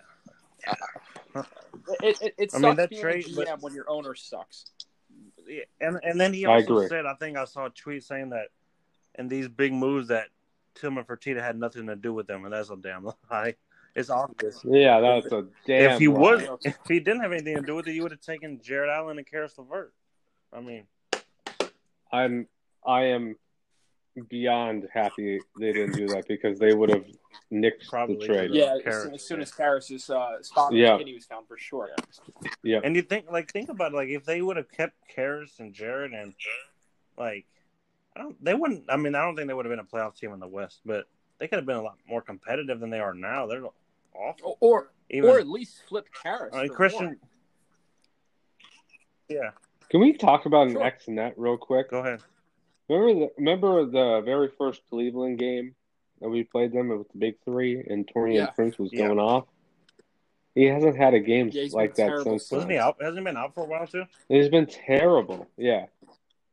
Uh, 1.35 1.43
it 2.03 2.21
it, 2.23 2.35
it 2.39 2.51
I 2.55 2.59
mean, 2.59 2.77
that 2.77 2.91
being 2.91 3.03
trade- 3.03 3.27
a 3.27 3.29
GM 3.29 3.35
but- 3.47 3.63
when 3.63 3.75
your 3.75 3.89
owner 3.89 4.15
sucks. 4.15 4.67
And 5.81 5.99
and 6.03 6.21
then 6.21 6.33
he 6.33 6.47
I 6.47 6.55
also 6.57 6.77
agree. 6.79 6.89
said, 6.89 7.07
I 7.07 7.15
think 7.15 7.37
I 7.37 7.45
saw 7.45 7.67
a 7.67 7.71
tweet 7.71 8.05
saying 8.05 8.31
that 8.31 8.49
in 9.19 9.27
these 9.29 9.49
big 9.49 9.73
moves 9.73 10.09
that 10.09 10.29
Tillman 10.77 11.05
Fertitta 11.05 11.43
had 11.43 11.59
nothing 11.59 11.87
to 11.89 11.97
do 11.97 12.13
with 12.15 12.27
them, 12.29 12.45
and 12.45 12.53
that's 12.55 12.71
a 12.71 12.77
damn 12.77 13.05
lie. 13.31 13.55
It's 13.97 14.09
obvious. 14.11 14.61
yeah, 14.65 15.01
that's 15.01 15.27
a 15.33 15.47
damn. 15.67 15.93
if 15.93 15.99
he 15.99 16.07
lie. 16.07 16.21
was, 16.21 16.43
if 16.65 16.77
he 16.87 17.01
didn't 17.01 17.23
have 17.23 17.33
anything 17.33 17.57
to 17.57 17.63
do 17.63 17.75
with 17.75 17.89
it, 17.89 17.95
you 17.95 18.03
would 18.03 18.13
have 18.13 18.21
taken 18.21 18.61
Jarrett 18.63 18.89
Allen 18.91 19.19
and 19.19 19.27
Caris 19.27 19.59
LeVert. 19.59 19.93
I 20.53 20.61
mean, 20.61 20.85
I'm 22.13 22.47
I 22.87 23.07
am 23.07 23.37
beyond 24.29 24.89
happy 24.93 25.41
they 25.59 25.73
didn't 25.73 25.95
do 25.95 26.07
that 26.09 26.27
because 26.27 26.59
they 26.59 26.75
would 26.75 26.91
have 26.91 27.05
nixed 27.53 27.89
Probably 27.89 28.17
the 28.17 28.27
trade. 28.27 28.51
Yeah, 28.53 28.75
as 28.77 28.83
Caris, 28.83 29.03
soon, 29.05 29.15
as 29.15 29.23
soon 29.23 29.39
yeah. 29.39 29.43
as 29.43 29.53
Caris' 29.53 30.11
uh, 30.11 30.43
spot 30.43 30.73
Yeah. 30.73 30.99
yeah. 30.99 31.15
was 31.15 31.25
found 31.27 31.47
for 31.47 31.57
sure. 31.57 31.91
Yeah, 32.63 32.81
and 32.83 32.97
you 32.97 33.03
think 33.03 33.31
like 33.31 33.53
think 33.53 33.69
about 33.69 33.93
it, 33.93 33.97
like 33.97 34.09
if 34.09 34.25
they 34.25 34.43
would 34.43 34.57
have 34.57 34.71
kept 34.71 34.95
Caris 35.09 35.61
and 35.61 35.73
Jarrett 35.73 36.13
and 36.13 36.35
like 37.17 37.47
I 38.17 38.21
don't 38.21 38.45
they 38.45 38.55
wouldn't. 38.55 38.85
I 38.89 38.97
mean, 38.97 39.15
I 39.15 39.23
don't 39.23 39.37
think 39.37 39.49
they 39.49 39.55
would 39.55 39.65
have 39.65 39.73
been 39.73 39.79
a 39.79 39.85
playoff 39.85 40.17
team 40.17 40.33
in 40.33 40.41
the 40.41 40.49
West, 40.49 40.81
but 40.85 41.07
they 41.39 41.47
could 41.49 41.57
have 41.57 41.67
been 41.67 41.77
a 41.77 41.83
lot 41.83 41.97
more 42.09 42.21
competitive 42.21 42.81
than 42.81 42.91
they 42.91 43.01
are 43.01 43.15
now. 43.15 43.47
They're 43.47 43.65
awful. 44.15 44.59
Or 44.61 44.71
or, 44.81 44.93
Even 45.11 45.31
or 45.31 45.39
at 45.39 45.49
least 45.49 45.83
flip 45.89 46.09
Caris. 46.23 46.53
I 46.55 46.63
mean, 46.63 46.69
Christian. 46.71 47.05
more. 47.07 47.17
Yeah, 49.29 49.51
Can 49.91 50.01
we 50.01 50.13
talk 50.13 50.47
about 50.47 50.67
an 50.67 50.73
Sure. 50.73 50.83
X 50.83 51.07
net 51.07 51.35
real 51.37 51.57
quick? 51.57 51.89
go 51.91 52.01
ahead. 52.01 52.21
Remember 52.91 53.15
the 53.27 53.33
remember 53.37 53.85
the 53.87 54.21
very 54.25 54.49
first 54.59 54.83
Cleveland 54.91 55.39
game 55.39 55.75
that 56.21 56.29
we 56.29 56.43
played 56.43 56.73
them 56.73 56.89
with 56.89 57.09
the 57.13 57.19
big 57.19 57.37
three 57.45 57.79
and 57.89 58.07
Taurean 58.07 58.35
Yeah. 58.35 58.51
Prince 58.51 58.79
was 58.79 58.93
Yeah. 58.93 59.07
going 59.07 59.21
off. 59.21 59.47
He 60.57 60.65
hasn't 60.65 60.97
had 60.97 61.15
a 61.15 61.21
game 61.21 61.51
Yeah, 61.53 61.69
like 61.73 61.95
that 61.95 62.07
terrible 62.09 62.33
since. 62.33 62.49
since. 62.49 62.57
Wasn't 62.57 62.73
he 62.73 62.79
out? 62.79 63.01
Hasn't 63.01 63.19
he 63.19 63.25
been 63.25 63.37
out 63.37 63.55
for 63.55 63.63
a 63.63 63.67
while 63.69 63.87
too? 63.87 64.05
He's 64.29 64.49
been 64.49 64.67
terrible. 64.67 65.47
Yeah, 65.57 65.87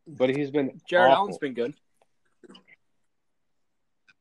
but 0.05 0.29
he's 0.29 0.51
been 0.51 0.79
Jarrett 0.87 1.11
awful. 1.13 1.23
Allen's 1.23 1.37
been 1.39 1.53
good. 1.55 1.73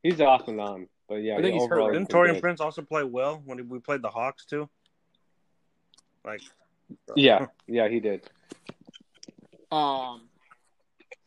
He's 0.03 0.21
off 0.21 0.49
and 0.49 0.59
on, 0.61 0.89
but 1.09 1.17
yeah, 1.17 1.37
I 1.37 1.43
think 1.43 1.55
he's 1.55 1.69
hurt. 1.69 1.93
Didn't 1.93 2.09
been 2.09 2.17
Taurean 2.17 2.33
good. 2.35 2.41
Prince 2.43 2.61
also 2.61 2.81
play 2.81 3.05
well 3.05 3.43
when 3.45 3.69
we 3.69 3.79
played 3.81 4.01
the 4.03 4.09
Hawks 4.11 4.47
too? 4.47 4.71
Like, 6.25 6.41
Yeah, 7.15 7.47
yeah, 7.67 7.89
he 7.89 8.01
did. 8.01 8.29
Um, 9.71 10.26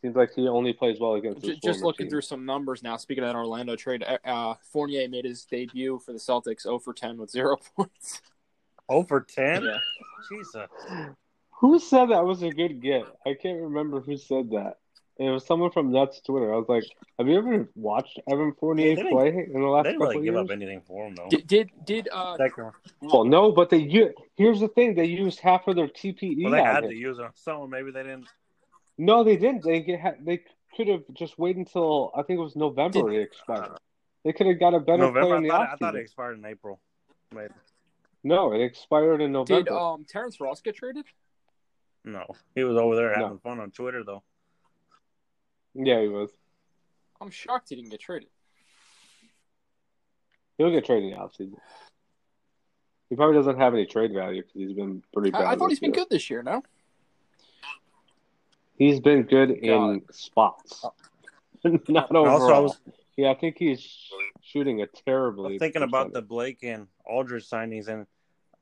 Seems 0.01 0.15
like 0.15 0.33
he 0.33 0.47
only 0.47 0.71
plays 0.71 0.97
well 0.99 1.15
against 1.15 1.45
his 1.45 1.57
j- 1.57 1.67
just 1.67 1.83
looking 1.83 2.05
team. 2.05 2.11
through 2.11 2.21
some 2.21 2.45
numbers 2.45 2.81
now. 2.81 2.95
Speaking 2.95 3.23
of 3.23 3.29
that 3.29 3.35
Orlando 3.35 3.75
trade, 3.75 4.03
uh, 4.03 4.17
uh, 4.25 4.53
Fournier 4.71 5.09
made 5.09 5.25
his 5.25 5.43
debut 5.45 5.99
for 5.99 6.13
the 6.13 6.19
Celtics 6.19 6.61
0 6.63 6.79
for 6.79 6.93
10 6.93 7.17
with 7.17 7.29
zero 7.29 7.57
points. 7.75 8.21
over 8.87 9.19
ten. 9.21 9.63
Yeah. 9.63 9.77
Jesus. 10.31 10.67
Who 11.59 11.79
said 11.79 12.05
that 12.07 12.23
was 12.23 12.41
a 12.43 12.49
good 12.49 12.81
get? 12.81 13.03
I 13.25 13.33
can't 13.33 13.59
remember 13.61 13.99
who 13.99 14.15
said 14.17 14.51
that. 14.51 14.77
It 15.17 15.29
was 15.29 15.45
someone 15.45 15.69
from 15.71 15.91
Nuts 15.91 16.21
Twitter. 16.21 16.53
I 16.53 16.55
was 16.57 16.69
like, 16.69 16.85
"Have 17.17 17.27
you 17.27 17.37
ever 17.37 17.67
watched 17.75 18.21
Evan 18.31 18.53
Fournier 18.57 18.95
They 18.95 18.95
didn't- 18.95 19.11
play 19.11 19.27
in 19.53 19.61
the 19.61 19.67
last 19.67 19.83
They 19.83 19.89
didn't 19.91 20.01
really 20.07 20.15
give 20.23 20.33
years?" 20.33 20.45
up 20.45 20.51
anything 20.51 20.81
for 20.87 21.05
him 21.07 21.15
though. 21.15 21.27
Did 21.29 21.45
did, 21.45 21.71
did 21.83 22.09
uh, 22.09 22.37
Well, 23.01 23.25
no, 23.25 23.51
but 23.51 23.69
they 23.69 23.79
u- 23.79 24.13
here's 24.37 24.61
the 24.61 24.69
thing: 24.69 24.95
they 24.95 25.03
used 25.03 25.41
half 25.41 25.67
of 25.67 25.75
their 25.75 25.89
TPE. 25.89 26.43
well, 26.43 26.53
they 26.53 26.61
had 26.63 26.85
him. 26.85 26.91
to 26.91 26.95
use 26.95 27.19
it 27.19 27.25
on 27.25 27.31
someone. 27.35 27.69
Maybe 27.69 27.91
they 27.91 28.03
didn't. 28.03 28.27
No, 28.99 29.23
they 29.23 29.37
didn't. 29.37 29.63
They 29.63 29.79
get, 29.81 29.99
ha- 30.01 30.13
they 30.19 30.41
could 30.75 30.87
have 30.89 31.03
just 31.13 31.39
waited 31.39 31.57
until 31.59 32.11
I 32.15 32.21
think 32.21 32.37
it 32.37 32.43
was 32.43 32.55
November. 32.55 33.01
Did- 33.09 33.13
it 33.13 33.21
expired. 33.21 33.77
They 34.25 34.33
could 34.33 34.47
have 34.47 34.59
got 34.59 34.73
a 34.73 34.79
better 34.79 35.03
November. 35.03 35.21
player 35.21 35.33
I 35.33 35.37
in 35.37 35.43
the 35.43 35.49
thought, 35.49 35.69
I 35.69 35.75
thought 35.77 35.95
it 35.95 35.97
offseason. 35.99 36.01
expired 36.01 36.37
in 36.39 36.45
April. 36.45 36.79
Maybe. 37.33 37.53
No, 38.23 38.51
it 38.53 38.61
expired 38.61 39.21
in 39.21 39.31
November. 39.31 39.63
did 39.63 39.73
um 39.73 40.05
Terrence 40.07 40.41
Ross 40.41 40.59
get 40.61 40.75
traded? 40.75 41.05
No, 42.03 42.25
he 42.55 42.63
was 42.65 42.75
over 42.77 42.95
there 42.97 43.15
No. 43.17 43.23
having 43.23 43.39
fun 43.39 43.59
on 43.61 43.71
Twitter 43.71 44.03
though. 44.03 44.23
yeah, 45.73 46.01
he 46.01 46.09
was. 46.09 46.29
I'm 47.21 47.29
shocked 47.29 47.69
he 47.69 47.75
didn't 47.77 47.91
get 47.91 48.01
traded. 48.01 48.27
He'll 50.57 50.71
get 50.71 50.85
traded 50.85 51.11
in 51.13 51.17
the 51.17 51.23
offseason. 51.25 51.55
He 53.09 53.15
probably 53.15 53.35
doesn't 53.37 53.57
have 53.57 53.73
any 53.73 53.85
trade 53.85 54.13
value 54.13 54.41
because 54.43 54.53
he's 54.61 54.73
been 54.73 55.01
pretty 55.13 55.31
bad. 55.31 55.41
I, 55.43 55.51
I 55.51 55.55
thought 55.55 55.69
this 55.69 55.79
he's 55.79 55.79
been 55.79 55.91
good 55.93 56.09
this 56.09 56.29
year. 56.29 56.43
No, 56.43 56.61
He's 58.79 58.99
been 58.99 59.23
good 59.23 59.51
in 59.51 60.01
spots, 60.09 60.85
not 61.89 62.15
overall. 62.15 62.41
Also, 62.41 62.53
I 62.53 62.59
was 62.59 62.79
yeah, 63.17 63.31
I 63.31 63.35
think 63.35 63.57
he's 63.59 63.85
shooting 64.41 64.81
a 64.81 64.87
terribly. 64.87 65.53
I'm 65.53 65.59
thinking 65.59 65.83
about 65.83 66.13
the. 66.13 66.21
Blake 66.21 66.59
and 66.63 66.87
Aldridge 67.05 67.49
signings, 67.49 67.89
and 67.89 68.07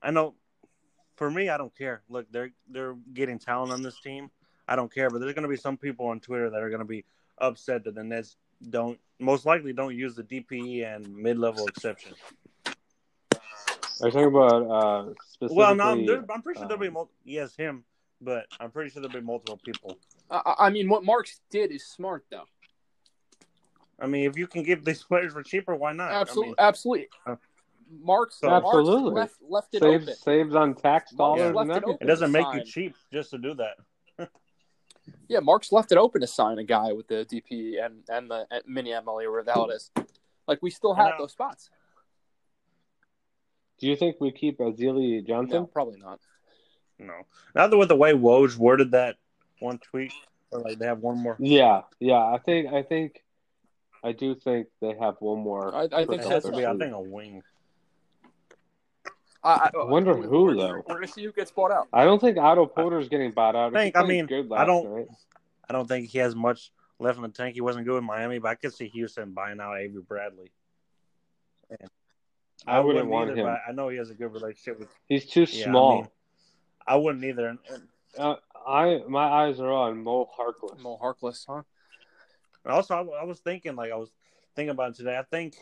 I 0.02 0.10
know 0.10 0.34
for 1.14 1.30
me, 1.30 1.48
I 1.48 1.56
don't 1.56 1.74
care. 1.76 2.02
Look, 2.08 2.26
they're 2.32 2.50
they're 2.68 2.96
getting 3.14 3.38
talent 3.38 3.72
on 3.72 3.82
this 3.82 4.00
team. 4.00 4.30
I 4.66 4.74
don't 4.74 4.92
care, 4.92 5.08
but 5.08 5.20
there's 5.20 5.34
going 5.34 5.44
to 5.44 5.48
be 5.48 5.56
some 5.56 5.76
people 5.76 6.06
on 6.06 6.18
Twitter 6.18 6.50
that 6.50 6.60
are 6.60 6.68
going 6.68 6.80
to 6.80 6.84
be 6.84 7.04
upset 7.38 7.84
that 7.84 7.94
the 7.94 8.02
Nets 8.02 8.36
don't 8.70 8.98
most 9.20 9.46
likely 9.46 9.72
don't 9.72 9.94
use 9.94 10.16
the 10.16 10.24
DPE 10.24 10.84
and 10.84 11.14
mid 11.14 11.38
level 11.38 11.66
exception. 11.66 12.12
Are 14.00 14.06
you 14.06 14.10
talking 14.10 14.24
about 14.26 14.62
uh, 14.62 15.14
specifically? 15.24 15.56
Well, 15.56 15.74
no, 15.74 15.84
I'm, 15.84 16.26
I'm 16.30 16.42
pretty 16.42 16.58
sure 16.58 16.68
there'll 16.68 16.80
be 16.80 16.88
um, 16.88 16.94
mul- 16.94 17.10
yes 17.24 17.54
him, 17.56 17.84
but 18.20 18.46
I'm 18.60 18.70
pretty 18.70 18.90
sure 18.90 19.02
there'll 19.02 19.14
be 19.20 19.24
multiple 19.24 19.58
people. 19.64 19.98
I, 20.30 20.40
I- 20.44 20.66
I 20.66 20.70
mean 20.70 20.88
what 20.88 21.04
Marks 21.04 21.40
did 21.50 21.70
is 21.72 21.86
smart 21.86 22.24
though. 22.30 22.44
I 24.00 24.06
mean, 24.06 24.28
if 24.30 24.38
you 24.38 24.46
can 24.46 24.62
give 24.62 24.84
these 24.84 25.02
players 25.02 25.32
for 25.32 25.42
cheaper, 25.42 25.74
why 25.74 25.92
not? 25.92 26.12
Absolutely, 26.12 26.54
I 26.58 26.62
mean, 26.62 26.68
absolutely. 26.68 27.08
uh, 27.26 27.36
Marks, 28.02 28.38
so- 28.40 28.48
Marks 28.48 28.66
Absolutely. 28.66 29.10
left 29.12 29.34
left 29.48 29.74
it 29.74 29.82
open. 29.82 30.06
saves 30.06 30.18
saves 30.20 30.54
on 30.54 30.74
tax 30.74 31.10
dollars 31.12 31.54
left 31.54 31.70
and 31.70 31.84
it 31.94 31.98
it 32.02 32.06
doesn't 32.06 32.30
make 32.32 32.46
you 32.54 32.62
cheap 32.64 32.94
just 33.12 33.30
to 33.30 33.38
do 33.38 33.54
that. 33.54 33.76
Yeah, 35.26 35.40
Marks 35.40 35.72
left 35.72 35.90
it 35.90 35.96
open 35.96 36.20
to 36.20 36.26
sign 36.26 36.58
a 36.58 36.64
guy 36.64 36.92
with 36.92 37.08
the 37.08 37.24
DP 37.30 37.82
and 37.82 38.02
and 38.10 38.30
the 38.30 38.46
and 38.50 38.62
mini 38.66 38.90
MLE 38.90 39.24
or 39.24 39.30
whatever 39.30 39.42
the 39.44 39.52
hell 39.52 39.70
it 39.70 39.74
is. 39.74 39.90
Like 40.46 40.60
we 40.62 40.70
still 40.70 40.92
have 40.94 41.12
those 41.18 41.32
spots. 41.32 41.70
Do 43.78 43.86
you 43.86 43.96
think 43.96 44.16
we 44.20 44.32
keep 44.32 44.58
Alize 44.58 45.26
Johnson? 45.26 45.60
No, 45.60 45.66
probably 45.66 45.98
not. 45.98 46.20
No, 46.98 47.14
now 47.54 47.66
that 47.68 47.76
with 47.76 47.88
the 47.88 47.96
way 47.96 48.12
Woj 48.12 48.56
worded 48.56 48.90
that 48.92 49.16
one 49.60 49.78
tweet, 49.78 50.12
or 50.50 50.60
like 50.60 50.78
they 50.78 50.86
have 50.86 50.98
one 51.00 51.18
more. 51.18 51.36
Yeah, 51.38 51.82
yeah. 52.00 52.24
I 52.24 52.38
think 52.44 52.72
I 52.72 52.82
think 52.82 53.22
I 54.02 54.12
do 54.12 54.34
think 54.34 54.66
they 54.80 54.94
have 55.00 55.16
one 55.20 55.38
more. 55.40 55.74
I, 55.74 55.84
I 55.92 56.04
think 56.06 56.22
It 56.22 56.28
has 56.28 56.44
to 56.44 56.52
be, 56.52 56.66
I 56.66 56.76
think, 56.76 56.92
a 56.92 57.00
wing. 57.00 57.42
I, 59.44 59.70
I 59.72 59.84
wonder 59.84 60.14
we're- 60.14 60.26
who, 60.28 60.44
we're- 60.46 60.56
though. 60.58 60.82
We're 60.86 60.94
gonna 60.94 61.06
see 61.06 61.22
who 61.24 61.32
gets 61.32 61.50
bought 61.52 61.70
out. 61.70 61.86
I 61.92 62.04
don't 62.04 62.20
think 62.20 62.36
Otto 62.38 62.66
Porter's 62.66 63.08
getting 63.08 63.30
bought 63.32 63.54
out. 63.54 63.74
I 63.76 63.78
think- 63.84 63.96
I 63.96 64.02
mean, 64.04 64.26
good 64.26 64.50
I 64.52 64.64
don't- 64.64 64.92
night. 64.96 65.06
I 65.70 65.72
don't 65.74 65.86
think 65.86 66.08
he 66.08 66.18
has 66.18 66.34
much 66.34 66.72
left 66.98 67.16
in 67.18 67.22
the 67.22 67.28
tank. 67.28 67.54
He 67.54 67.60
wasn't 67.60 67.86
good 67.86 67.98
in 67.98 68.04
Miami, 68.04 68.38
but 68.38 68.48
I 68.48 68.54
could 68.56 68.72
see 68.72 68.88
Houston 68.88 69.32
buying 69.32 69.60
out 69.60 69.74
Avery 69.78 70.02
Bradley. 70.02 70.50
And 71.70 71.90
I 72.66 72.80
wouldn't 72.80 73.06
want 73.08 73.30
either, 73.30 73.40
him. 73.40 73.46
But 73.46 73.60
I 73.68 73.72
know 73.72 73.88
he 73.88 73.98
has 73.98 74.10
a 74.10 74.14
good 74.14 74.32
relationship 74.32 74.80
with. 74.80 74.88
He's 75.08 75.26
too 75.26 75.42
Yeah, 75.42 75.64
I 75.66 75.68
small. 75.70 75.94
mean, 75.96 76.08
I 76.88 76.96
wouldn't 76.96 77.24
either. 77.24 77.48
And, 77.48 77.58
and 77.70 77.82
uh, 78.18 78.36
I 78.66 79.02
my 79.08 79.24
eyes 79.24 79.60
are 79.60 79.70
on 79.72 80.02
Mo 80.02 80.28
Harkless. 80.38 80.80
Mo 80.80 80.98
Harkless, 81.02 81.44
huh? 81.48 81.62
also, 82.66 82.94
I, 82.94 83.20
I 83.22 83.24
was 83.24 83.38
thinking, 83.40 83.76
like 83.76 83.92
I 83.92 83.96
was 83.96 84.10
thinking 84.56 84.70
about 84.70 84.90
it 84.90 84.96
today. 84.96 85.16
I 85.16 85.22
think 85.22 85.54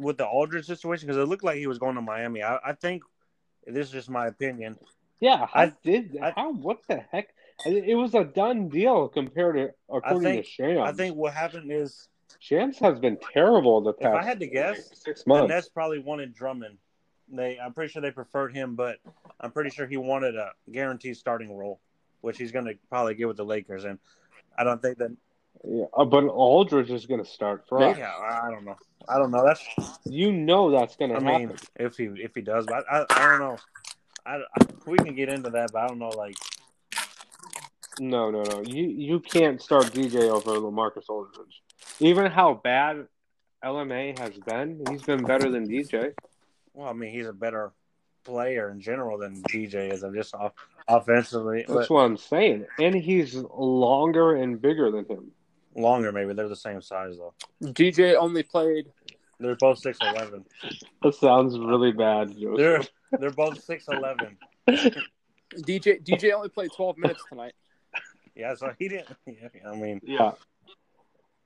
with 0.00 0.18
the 0.18 0.26
Aldridge 0.26 0.66
situation, 0.66 1.06
because 1.06 1.20
it 1.22 1.26
looked 1.28 1.44
like 1.44 1.56
he 1.56 1.66
was 1.66 1.78
going 1.78 1.94
to 1.94 2.02
Miami. 2.02 2.42
I, 2.42 2.58
I 2.64 2.72
think 2.72 3.02
this 3.66 3.86
is 3.86 3.92
just 3.92 4.10
my 4.10 4.26
opinion. 4.26 4.76
Yeah, 5.20 5.46
I, 5.54 5.64
I- 5.64 5.72
did. 5.84 6.18
I- 6.20 6.32
how? 6.36 6.52
What 6.52 6.80
the 6.88 7.02
heck? 7.12 7.28
It 7.66 7.96
was 7.96 8.14
a 8.14 8.22
done 8.22 8.68
deal 8.68 9.08
compared 9.08 9.56
to 9.56 9.70
according 9.92 10.22
think- 10.22 10.44
to 10.44 10.50
Shams. 10.50 10.80
I 10.88 10.92
think 10.92 11.16
what 11.16 11.34
happened 11.34 11.72
is, 11.72 12.08
Shams 12.38 12.78
has 12.78 13.00
been 13.00 13.18
terrible 13.32 13.80
the 13.80 13.94
past. 13.94 14.14
if. 14.14 14.22
I 14.22 14.24
had 14.24 14.38
to 14.40 14.46
guess, 14.46 14.90
six 14.94 15.24
the 15.24 15.28
months. 15.28 15.48
Nets 15.50 15.68
probably 15.68 15.98
wanted 15.98 16.34
Drummond. 16.34 16.78
They, 17.30 17.58
I'm 17.58 17.72
pretty 17.72 17.92
sure 17.92 18.02
they 18.02 18.10
preferred 18.10 18.54
him, 18.54 18.74
but 18.74 18.98
I'm 19.40 19.50
pretty 19.50 19.70
sure 19.70 19.86
he 19.86 19.96
wanted 19.96 20.36
a 20.36 20.52
guaranteed 20.70 21.16
starting 21.16 21.56
role, 21.56 21.80
which 22.20 22.38
he's 22.38 22.52
going 22.52 22.64
to 22.64 22.74
probably 22.88 23.14
get 23.14 23.28
with 23.28 23.36
the 23.36 23.44
Lakers. 23.44 23.84
And 23.84 23.98
I 24.58 24.64
don't 24.64 24.80
think 24.80 24.98
that. 24.98 25.14
Yeah, 25.64 25.84
uh, 25.96 26.04
but 26.04 26.24
Aldridge 26.24 26.90
is 26.90 27.06
going 27.06 27.22
to 27.22 27.28
start 27.28 27.64
fresh. 27.68 27.98
Yeah, 27.98 28.12
I 28.16 28.50
don't 28.50 28.64
know. 28.64 28.76
I 29.08 29.18
don't 29.18 29.30
know. 29.30 29.44
That's. 29.44 29.64
You 30.04 30.32
know 30.32 30.70
that's 30.70 30.96
going 30.96 31.10
to 31.10 31.16
I 31.16 31.22
happen. 31.22 31.48
mean, 31.48 31.56
if 31.76 31.96
he 31.96 32.04
if 32.04 32.34
he 32.34 32.40
does, 32.42 32.64
but 32.66 32.84
I, 32.90 33.00
I, 33.00 33.06
I 33.10 33.28
don't 33.30 33.40
know. 33.40 33.56
I, 34.24 34.36
I 34.36 34.66
we 34.86 34.96
can 34.98 35.14
get 35.14 35.28
into 35.28 35.50
that, 35.50 35.70
but 35.72 35.82
I 35.82 35.86
don't 35.88 35.98
know. 35.98 36.10
Like, 36.10 36.36
No, 38.00 38.30
no, 38.30 38.42
no. 38.42 38.62
You 38.62 38.84
you 38.84 39.20
can't 39.20 39.60
start 39.60 39.86
DJ 39.86 40.30
over 40.30 40.52
LaMarcus 40.52 41.08
Aldridge. 41.08 41.62
Even 42.00 42.30
how 42.30 42.54
bad 42.54 43.06
LMA 43.64 44.16
has 44.18 44.34
been, 44.46 44.84
he's 44.90 45.02
been 45.02 45.24
better 45.24 45.50
than 45.50 45.66
DJ. 45.66 46.12
Well, 46.78 46.88
I 46.88 46.92
mean, 46.92 47.10
he's 47.10 47.26
a 47.26 47.32
better 47.32 47.72
player 48.22 48.70
in 48.70 48.80
general 48.80 49.18
than 49.18 49.42
DJ 49.42 49.92
is. 49.92 50.04
I'm 50.04 50.14
just 50.14 50.32
off 50.32 50.52
offensively. 50.86 51.64
That's 51.66 51.88
but 51.88 51.90
what 51.90 52.02
I'm 52.02 52.16
saying. 52.16 52.66
And 52.78 52.94
he's 52.94 53.34
longer 53.34 54.36
and 54.36 54.62
bigger 54.62 54.92
than 54.92 55.04
him. 55.06 55.32
longer, 55.74 56.12
maybe 56.12 56.34
they're 56.34 56.48
the 56.48 56.54
same 56.54 56.80
size 56.80 57.16
though. 57.18 57.34
DJ 57.72 58.14
only 58.14 58.44
played. 58.44 58.86
They're 59.40 59.56
both 59.56 59.80
six 59.80 59.98
eleven. 60.00 60.44
That 61.02 61.16
sounds 61.16 61.58
really 61.58 61.90
bad. 61.90 62.38
Joseph. 62.38 62.56
They're 62.56 63.18
they're 63.18 63.30
both 63.32 63.60
six 63.60 63.86
eleven. 63.88 64.36
DJ 64.68 66.00
DJ 66.04 66.32
only 66.32 66.48
played 66.48 66.70
12 66.76 66.96
minutes 66.96 67.24
tonight. 67.28 67.54
Yeah, 68.36 68.54
so 68.54 68.72
he 68.78 68.88
didn't. 68.88 69.08
Yeah, 69.26 69.48
I 69.68 69.74
mean, 69.74 70.00
Yeah. 70.04 70.32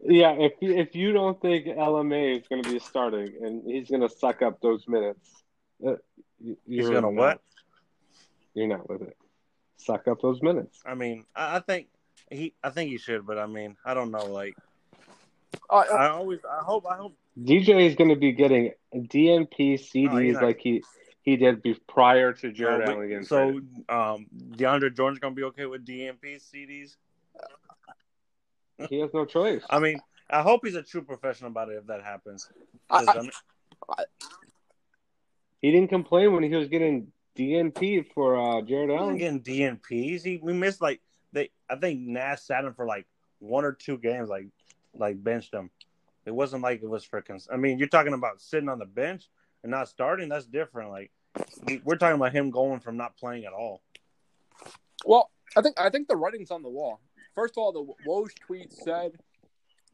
Yeah, 0.05 0.33
if 0.33 0.53
you, 0.61 0.75
if 0.77 0.95
you 0.97 1.13
don't 1.13 1.41
think 1.41 1.67
LMA 1.67 2.41
is 2.41 2.49
going 2.49 2.63
to 2.63 2.71
be 2.71 2.79
starting 2.81 3.35
and 3.43 3.63
he's 3.65 3.89
going 3.89 4.03
to 4.03 4.09
suck 4.09 4.43
up 4.43 4.61
those 4.61 4.87
minutes, 4.89 5.45
uh, 5.87 5.93
you- 6.41 6.57
he's 6.67 6.79
you're 6.79 6.89
gonna 6.93 7.03
not- 7.03 7.15
what? 7.15 7.41
You're 8.55 8.67
not 8.69 8.89
with 8.89 9.03
it. 9.03 9.17
Suck 9.77 10.07
up 10.09 10.21
those 10.21 10.43
minutes. 10.43 10.81
I 10.85 10.95
mean, 10.95 11.25
I, 11.35 11.57
I 11.57 11.61
think 11.61 11.89
he. 12.31 12.53
I 12.63 12.71
think 12.71 12.91
he 12.91 12.99
should, 12.99 13.27
but 13.27 13.39
I 13.39 13.47
mean, 13.47 13.77
I 13.85 13.95
don't 13.95 14.11
know. 14.11 14.27
Like, 14.27 14.55
Uh, 15.71 15.85
uh, 15.91 15.95
I 15.95 16.09
always, 16.09 16.41
I 16.45 16.63
hope, 16.63 16.85
I 16.89 16.97
hope. 16.97 17.17
DJ 17.41 17.87
is 17.87 17.95
going 17.95 18.11
to 18.11 18.17
be 18.17 18.33
getting 18.33 18.73
DNP 18.95 19.75
CDs 19.75 20.35
No, 20.35 20.41
like 20.47 20.61
he 20.61 20.83
he 21.23 21.37
did 21.37 21.63
be, 21.63 21.75
prior 21.89 22.33
to 22.35 22.53
Jarrett 22.53 22.89
Allen 22.89 23.09
getting 23.09 23.25
so, 23.25 23.53
traded. 23.53 23.69
um, 23.89 24.27
DeAndre 24.51 24.95
Jordan's 24.95 25.19
gonna 25.21 25.35
be 25.35 25.45
okay 25.45 25.67
with 25.67 25.85
DNP 25.87 26.37
CDs. 26.43 26.97
He 28.91 29.01
has 29.01 29.11
no 29.15 29.25
choice. 29.25 29.63
I 29.71 29.79
mean, 29.79 30.01
I 30.31 30.43
hope 30.43 30.61
he's 30.65 30.75
a 30.75 30.83
true 30.83 31.03
professional 31.03 31.51
about 31.51 31.69
it 31.71 31.75
if 31.77 31.87
that 31.87 32.03
happens. 32.03 32.49
I- 32.91 33.05
'Cause, 33.05 33.31
I- 33.89 33.93
I 34.01 34.05
He 35.61 35.71
didn't 35.71 35.89
complain 35.89 36.33
when 36.33 36.43
he 36.43 36.55
was 36.55 36.69
getting 36.69 37.13
DNP 37.37 38.13
for 38.15 38.37
uh, 38.37 38.63
Jarrett 38.63 38.91
He 38.91 38.95
wasn't 38.95 39.01
Allen. 39.01 39.17
getting 39.19 39.43
DNPs. 39.43 40.23
He 40.25 40.39
we 40.43 40.53
missed 40.53 40.81
like 40.81 41.01
they. 41.33 41.51
I 41.71 41.77
think 41.77 42.01
Nash 42.01 42.43
sat 42.43 42.65
him 42.65 42.75
for 42.75 42.85
like 42.87 43.07
one 43.39 43.65
or 43.65 43.73
two 43.73 43.97
games, 43.99 44.29
like 44.29 44.47
like 44.95 45.23
benched 45.23 45.55
him. 45.55 45.71
It 46.27 46.31
wasn't 46.33 46.63
like 46.63 46.83
it 46.83 46.89
was 46.89 47.05
for. 47.05 47.21
Cons- 47.23 47.49
I 47.53 47.57
mean, 47.57 47.79
you're 47.79 47.89
talking 47.89 48.13
about 48.13 48.41
sitting 48.41 48.69
on 48.69 48.79
the 48.79 48.87
bench 48.87 49.29
and 49.63 49.71
not 49.71 49.89
starting. 49.89 50.29
That's 50.29 50.47
different. 50.47 50.91
Like 50.91 51.11
we're 51.85 51.97
talking 51.97 52.17
about 52.17 52.33
him 52.33 52.51
going 52.51 52.81
from 52.81 52.97
not 52.97 53.17
playing 53.17 53.45
at 53.45 53.53
all. 53.53 53.83
well, 55.05 55.31
I 55.57 55.63
think 55.63 55.81
I 55.81 55.91
think 55.91 56.09
the 56.09 56.17
writing's 56.17 56.51
on 56.51 56.63
the 56.63 56.69
wall. 56.71 57.01
First 57.35 57.55
of 57.57 57.63
all, 57.63 57.73
the 57.73 57.93
Woj 58.09 58.35
tweet 58.47 58.73
said 58.73 59.13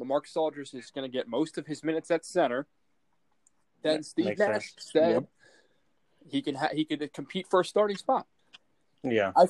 LaMarcus 0.00 0.36
Aldridge 0.36 0.74
is 0.74 0.90
going 0.90 1.10
to 1.10 1.12
get 1.14 1.28
most 1.28 1.58
of 1.58 1.66
his 1.66 1.82
minutes 1.84 2.10
at 2.10 2.24
center. 2.24 2.66
Then 3.82 3.96
Yeah, 3.96 4.02
Steve 4.02 4.24
makes 4.26 4.38
Nash 4.40 4.50
sense. 4.74 4.74
said 4.78 5.12
Yep. 5.12 5.24
he 6.30 6.42
can 6.42 6.54
ha- 6.56 6.70
he 6.72 6.84
could 6.84 7.12
compete 7.12 7.46
for 7.48 7.60
a 7.60 7.64
starting 7.64 7.96
spot. 7.96 8.26
Yeah, 9.02 9.32
I 9.36 9.46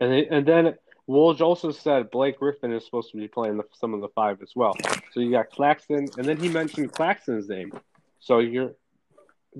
And 0.00 0.12
it, 0.12 0.28
and 0.30 0.46
then 0.46 0.74
Woj 1.08 1.40
also 1.40 1.70
said 1.72 2.10
Blake 2.10 2.38
Griffin 2.38 2.72
is 2.72 2.84
supposed 2.84 3.10
to 3.12 3.16
be 3.16 3.26
playing 3.26 3.56
the, 3.56 3.64
some 3.72 3.94
of 3.94 4.00
the 4.00 4.08
five 4.08 4.42
as 4.42 4.52
well. 4.54 4.76
So 5.12 5.20
you 5.20 5.30
got 5.30 5.50
Claxton, 5.50 6.06
and 6.18 6.26
then 6.26 6.36
he 6.36 6.48
mentioned 6.48 6.92
Claxton's 6.92 7.48
name. 7.48 7.72
So 8.20 8.38
you're 8.38 8.74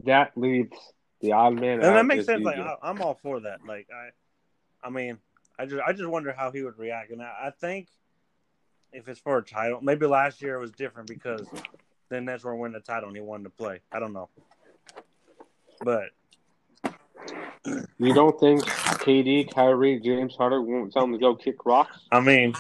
that 0.04 0.33
leaves 0.37 0.76
the 1.21 1.33
odd 1.33 1.54
man. 1.54 1.80
and 1.80 1.85
out 1.85 1.95
that 1.95 2.07
makes 2.07 2.21
is 2.21 2.26
sense. 2.26 2.45
Like 2.45 2.59
I, 2.59 2.76
I'm 2.83 3.00
all 3.02 3.14
for 3.23 3.40
that. 3.40 3.61
Like 3.66 3.88
I, 3.92 4.86
I 4.86 4.91
mean, 4.91 5.19
I 5.58 5.67
just 5.67 5.82
I 5.86 5.93
just 5.93 6.08
wonder 6.08 6.32
how 6.32 6.50
he 6.50 6.63
would 6.63 6.78
react. 6.78 7.10
And 7.10 7.23
I, 7.23 7.32
I 7.47 7.50
think 7.50 7.89
if 8.93 9.08
it's 9.08 9.21
for 9.21 9.39
a 9.39 9.45
title, 9.45 9.80
maybe 9.82 10.06
last 10.06 10.43
year 10.43 10.56
it 10.56 10.60
was 10.60 10.73
different 10.73 11.08
because 11.08 11.47
the 12.08 12.21
Nets 12.21 12.45
were 12.45 12.56
winning 12.56 12.75
the 12.75 12.80
title 12.80 13.08
and 13.08 13.17
he 13.17 13.23
wanted 13.23 13.45
to 13.45 13.50
play. 13.50 13.80
I 13.93 13.99
don't 13.99 14.13
know, 14.13 14.28
but 15.82 16.10
you 17.99 18.15
don't 18.15 18.39
think 18.41 18.65
KD, 18.65 19.52
Kyrie, 19.52 20.00
James 20.00 20.34
Harden 20.36 20.67
won't 20.67 20.93
tell 20.93 21.04
him 21.04 21.13
to 21.13 21.19
go 21.19 21.34
kick 21.34 21.65
rocks? 21.67 21.99
I 22.10 22.21
mean, 22.21 22.50
Which 22.50 22.58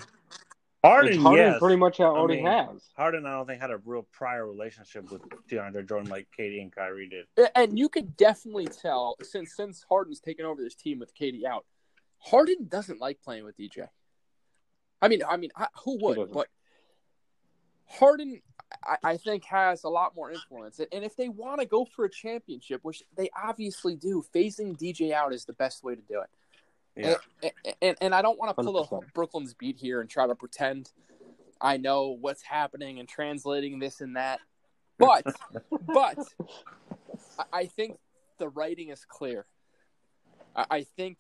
Harden, 0.84 1.20
Harden 1.20 1.46
yes. 1.52 1.58
pretty 1.58 1.76
much 1.76 2.00
already 2.00 2.42
mean, 2.42 2.46
has. 2.46 2.88
Harden, 2.96 3.26
I 3.26 3.32
don't 3.32 3.46
think 3.46 3.60
had 3.60 3.70
a 3.70 3.78
real 3.84 4.06
prior 4.12 4.46
relationship 4.46 5.10
with 5.10 5.22
DeAndre 5.50 5.88
Jordan 5.88 6.10
like 6.10 6.28
KD 6.38 6.62
and 6.62 6.74
Kyrie 6.74 7.08
did. 7.08 7.50
And 7.54 7.78
you 7.78 7.88
could 7.88 8.16
definitely 8.16 8.66
tell 8.66 9.16
since 9.22 9.54
since 9.54 9.84
Harden's 9.88 10.20
taken 10.20 10.44
over 10.44 10.62
this 10.62 10.74
team 10.74 10.98
with 10.98 11.14
KD 11.14 11.44
out, 11.44 11.64
Harden 12.20 12.66
doesn't 12.68 13.00
like 13.00 13.20
playing 13.22 13.44
with 13.44 13.56
DJ. 13.56 13.88
I 15.02 15.08
mean, 15.08 15.22
I 15.28 15.36
mean, 15.36 15.50
I- 15.56 15.68
who 15.84 15.98
would? 16.02 16.16
But 16.32 16.48
Harden, 17.86 18.40
I, 18.84 18.96
I 19.02 19.16
think, 19.16 19.44
has 19.44 19.82
a 19.84 19.88
lot 19.88 20.14
more 20.14 20.30
influence. 20.30 20.80
And 20.92 21.04
if 21.04 21.16
they 21.16 21.28
want 21.28 21.60
to 21.60 21.66
go 21.66 21.84
for 21.84 22.04
a 22.04 22.10
championship, 22.10 22.80
which 22.84 23.02
they 23.16 23.30
obviously 23.42 23.96
do, 23.96 24.22
phasing 24.34 24.76
DJ 24.78 25.12
out 25.12 25.32
is 25.32 25.44
the 25.44 25.52
best 25.54 25.82
way 25.82 25.94
to 25.94 26.02
do 26.02 26.20
it. 26.20 26.28
Yeah, 26.96 27.14
And, 27.42 27.52
and, 27.80 27.96
and 28.00 28.14
I 28.14 28.20
don't 28.20 28.38
want 28.38 28.54
to 28.56 28.62
pull 28.62 28.76
a 28.78 28.86
100%. 28.86 29.12
Brooklyn's 29.14 29.54
beat 29.54 29.76
here 29.78 30.00
and 30.00 30.10
try 30.10 30.26
to 30.26 30.34
pretend 30.34 30.90
I 31.60 31.76
know 31.78 32.16
what's 32.20 32.42
happening 32.42 32.98
and 33.00 33.08
translating 33.08 33.78
this 33.78 34.00
and 34.00 34.16
that. 34.16 34.40
But, 34.98 35.24
but 35.86 36.18
I- 37.38 37.44
I 37.60 37.66
think 37.66 37.96
the 38.38 38.48
writing 38.48 38.90
is 38.90 39.04
clear. 39.04 39.46
I 40.54 40.66
I 40.70 40.82
think 40.82 41.18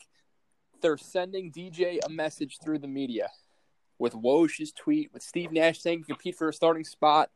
they're 0.80 0.98
sending 0.98 1.52
DJ 1.52 1.98
a 2.04 2.08
message 2.08 2.58
through 2.62 2.78
the 2.78 2.88
media 2.88 3.30
with 3.98 4.14
Woj's 4.14 4.72
tweet, 4.72 5.12
with 5.12 5.22
Steve 5.22 5.52
Nash 5.52 5.80
saying 5.80 6.04
compete 6.04 6.36
for 6.36 6.48
a 6.48 6.52
starting 6.52 6.84
spot, 6.84 7.30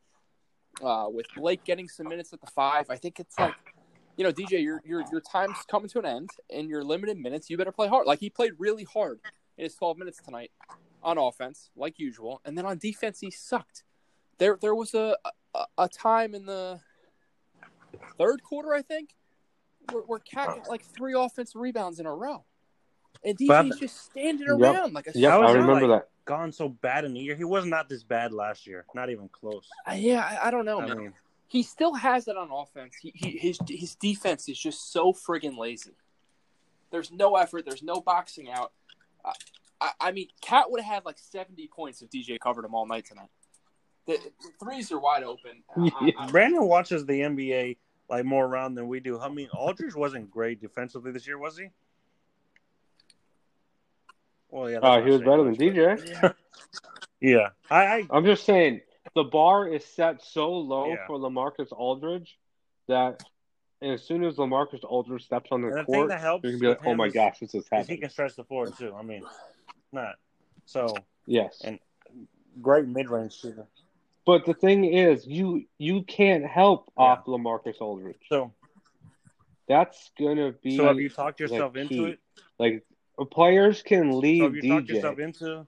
uh, 0.82 1.06
with 1.08 1.26
Blake 1.36 1.64
getting 1.64 1.88
some 1.88 2.08
minutes 2.08 2.32
at 2.32 2.40
the 2.40 2.46
five. 2.46 2.86
I 2.90 2.96
think 2.96 3.20
it's 3.20 3.38
like, 3.38 3.54
you 4.16 4.24
know, 4.24 4.32
DJ, 4.32 4.62
your 4.62 4.80
your 4.84 5.04
your 5.10 5.20
time's 5.20 5.58
coming 5.70 5.88
to 5.90 5.98
an 5.98 6.06
end, 6.06 6.30
and 6.50 6.68
your 6.68 6.82
limited 6.82 7.18
minutes. 7.18 7.50
You 7.50 7.56
better 7.56 7.72
play 7.72 7.88
hard. 7.88 8.06
Like 8.06 8.20
he 8.20 8.30
played 8.30 8.52
really 8.58 8.84
hard 8.84 9.20
in 9.58 9.64
his 9.64 9.74
12 9.74 9.98
minutes 9.98 10.20
tonight 10.24 10.50
on 11.02 11.18
offense, 11.18 11.70
like 11.76 11.98
usual, 11.98 12.40
and 12.44 12.56
then 12.56 12.66
on 12.66 12.78
defense 12.78 13.20
he 13.20 13.30
sucked. 13.30 13.84
There 14.38 14.58
there 14.60 14.74
was 14.74 14.94
a 14.94 15.16
a, 15.54 15.64
a 15.78 15.88
time 15.88 16.34
in 16.34 16.46
the 16.46 16.80
third 18.18 18.42
quarter, 18.42 18.72
I 18.72 18.82
think, 18.82 19.14
where, 19.92 20.02
where 20.02 20.18
KAT 20.18 20.46
got 20.46 20.68
like 20.68 20.84
three 20.84 21.14
offensive 21.14 21.60
rebounds 21.60 22.00
in 22.00 22.06
a 22.06 22.14
row. 22.14 22.44
And 23.22 23.36
But- 23.46 23.66
DJ's 23.66 23.78
just 23.80 24.04
standing 24.06 24.46
Yep. 24.48 24.58
around 24.60 24.92
like 24.94 25.06
a 25.06 25.12
Yep, 25.14 25.30
How 25.30 25.42
I 25.42 25.52
remember 25.52 25.86
like- 25.88 26.00
that. 26.02 26.08
gone 26.24 26.52
so 26.52 26.68
bad 26.68 27.04
in 27.04 27.14
the 27.14 27.20
year. 27.20 27.36
He 27.36 27.44
was 27.44 27.64
not 27.66 27.88
this 27.88 28.02
bad 28.02 28.32
last 28.32 28.66
year. 28.66 28.84
Not 28.94 29.10
even 29.10 29.28
close. 29.28 29.68
Uh, 29.88 29.92
yeah, 29.92 30.24
I, 30.42 30.48
I 30.48 30.50
don't 30.50 30.64
know, 30.64 30.80
I 30.80 30.86
man. 30.86 30.96
mean, 30.98 31.14
he 31.48 31.62
still 31.62 31.94
has 31.94 32.26
it 32.28 32.36
on 32.36 32.50
offense. 32.50 32.96
He, 32.96 33.12
he 33.14 33.30
his 33.38 33.58
his 33.68 33.94
defense 33.94 34.48
is 34.48 34.58
just 34.58 34.90
so 34.92 35.12
friggin' 35.12 35.56
lazy. 35.56 35.92
There's 36.90 37.10
no 37.12 37.36
effort. 37.36 37.64
There's 37.66 37.82
no 37.82 38.00
boxing 38.00 38.50
out. 38.50 38.72
Uh, 39.24 39.32
I, 39.80 39.90
I 40.00 40.12
mean, 40.12 40.28
KAT 40.40 40.70
would 40.70 40.80
have 40.80 40.94
had 40.94 41.04
like 41.04 41.18
70 41.18 41.68
points 41.68 42.00
if 42.02 42.10
DJ 42.10 42.38
covered 42.38 42.64
him 42.64 42.74
all 42.74 42.86
night 42.86 43.04
tonight. 43.06 43.28
The, 44.06 44.18
the 44.42 44.50
threes 44.64 44.92
are 44.92 44.98
wide 44.98 45.22
open. 45.24 45.62
I- 45.76 46.12
I- 46.18 46.26
Brandon 46.30 46.64
watches 46.66 47.04
the 47.06 47.20
NBA 47.20 47.76
like 48.08 48.24
more 48.24 48.44
around 48.46 48.74
than 48.74 48.86
we 48.88 49.00
do. 49.00 49.18
I 49.18 49.28
mean, 49.28 49.48
Aldridge 49.50 49.94
wasn't 49.94 50.30
great 50.30 50.60
defensively 50.60 51.10
this 51.10 51.26
year, 51.26 51.38
was 51.38 51.56
he? 51.58 51.68
Well, 54.54 54.70
yeah. 54.70 54.78
that's 54.80 55.02
Uh, 55.02 55.04
he 55.04 55.10
was 55.10 55.20
better 55.20 55.38
than 55.42 55.48
much, 55.48 55.58
but- 55.58 55.66
DJ. 56.22 56.34
Yeah, 57.20 57.48
I, 57.70 57.84
I 57.86 58.06
I'm 58.10 58.24
just 58.24 58.44
saying 58.44 58.82
the 59.14 59.24
bar 59.24 59.66
is 59.66 59.84
set 59.84 60.22
so 60.22 60.52
low 60.52 60.88
Yeah. 60.90 61.06
for 61.06 61.18
LaMarcus 61.18 61.72
Aldridge 61.72 62.38
that 62.86 63.22
as 63.82 64.02
soon 64.02 64.22
as 64.24 64.36
LaMarcus 64.36 64.84
Aldridge 64.84 65.24
steps 65.24 65.48
on 65.50 65.62
the 65.62 65.68
And 65.68 65.78
the 65.78 65.84
court, 65.84 66.08
that 66.10 66.20
helps 66.20 66.44
you're 66.44 66.52
gonna 66.52 66.60
be 66.60 66.68
like, 66.68 66.86
"Oh 66.86 66.94
my 66.94 67.06
is- 67.06 67.14
gosh, 67.14 67.38
this 67.40 67.54
is 67.54 67.66
is 67.72 67.86
he 67.88 67.96
can 67.96 68.10
stretch 68.10 68.36
the 68.36 68.44
floor 68.44 68.66
too. 68.66 68.94
I 68.94 69.02
mean, 69.02 69.24
not 69.92 70.16
so 70.66 70.94
Yes, 71.26 71.62
And- 71.64 71.80
great 72.60 72.86
mid 72.86 73.08
range 73.10 73.32
shooter. 73.40 73.66
but 74.26 74.44
the 74.44 74.54
thing 74.54 74.84
is, 74.84 75.26
you 75.26 75.64
you 75.78 76.02
can't 76.02 76.44
help 76.46 76.92
Yeah. 76.96 77.04
off 77.04 77.24
LaMarcus 77.24 77.80
Aldridge. 77.80 78.20
So, 78.28 78.52
That's 79.66 80.10
gonna 80.18 80.52
be 80.52 80.76
so 80.76 80.84
have 80.84 81.00
you 81.00 81.08
talked 81.08 81.40
like, 81.40 81.50
yourself 81.50 81.74
into 81.76 81.88
key. 81.88 82.04
it? 82.10 82.18
like 82.58 82.84
players 83.30 83.82
can 83.82 84.12
So 84.12 84.18
leave 84.18 84.42
have 84.42 84.54
you 84.56 84.62
talked 84.68 84.86
DJ, 84.86 84.94
yourself 84.94 85.18
into? 85.18 85.66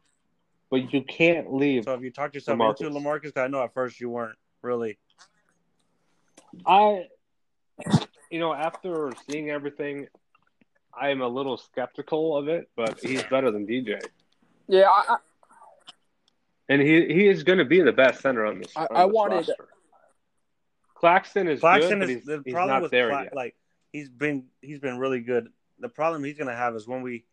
but 0.70 0.92
you 0.92 1.02
can't 1.02 1.52
leave. 1.54 1.85
So 1.85 1.94
if 1.94 2.02
you 2.02 2.11
talked 2.11 2.35
yourself 2.35 2.59
LaMarcus. 2.59 2.80
into 2.80 2.98
LaMarcus? 2.98 3.22
'Cause 3.35 3.42
I 3.44 3.46
know 3.48 3.62
at 3.62 3.72
first 3.74 4.00
you 4.00 4.11
weren't 4.11 4.37
really. 4.62 4.98
I, 6.66 7.06
you 8.30 8.40
know, 8.40 8.52
after 8.52 9.12
seeing 9.28 9.50
everything, 9.50 10.09
I 10.98 11.11
am 11.11 11.20
a 11.20 11.28
little 11.28 11.56
skeptical 11.56 12.37
of 12.37 12.48
it, 12.48 12.68
but 12.74 12.98
he's 13.00 13.22
better 13.24 13.50
than 13.50 13.66
DJ, 13.66 14.00
yeah, 14.66 14.88
I, 14.88 15.04
I, 15.14 15.16
and 16.70 16.80
he 16.82 17.06
he 17.12 17.26
is 17.28 17.42
going 17.44 17.59
to 17.59 17.64
be 17.66 17.80
the 17.82 17.92
best 17.92 18.20
center 18.22 18.46
on 18.46 18.59
this. 18.61 18.72
I- 18.76 18.87
on 18.87 18.96
I 18.96 19.04
wanted- 19.04 19.37
roster. 19.48 19.68
Claxton 20.94 21.46
is 21.46 21.61
Claxton 21.61 21.98
good, 22.00 22.09
is 22.11 22.16
but 22.16 22.16
he's, 22.16 22.24
the 22.24 22.42
he's 22.46 22.54
problem 22.54 22.74
not 22.74 22.82
with 22.82 22.90
there 22.90 23.11
Cla- 23.11 23.24
yet. 23.24 23.35
like 23.37 23.54
he's 23.92 24.09
been 24.09 24.46
he's 24.62 24.80
been 24.80 24.98
really 24.98 25.20
good. 25.20 25.48
The 25.78 25.90
problem 25.90 26.24
he's 26.24 26.38
gonna 26.38 26.56
have 26.56 26.74
is 26.74 26.88
when 26.88 27.02
we 27.02 27.24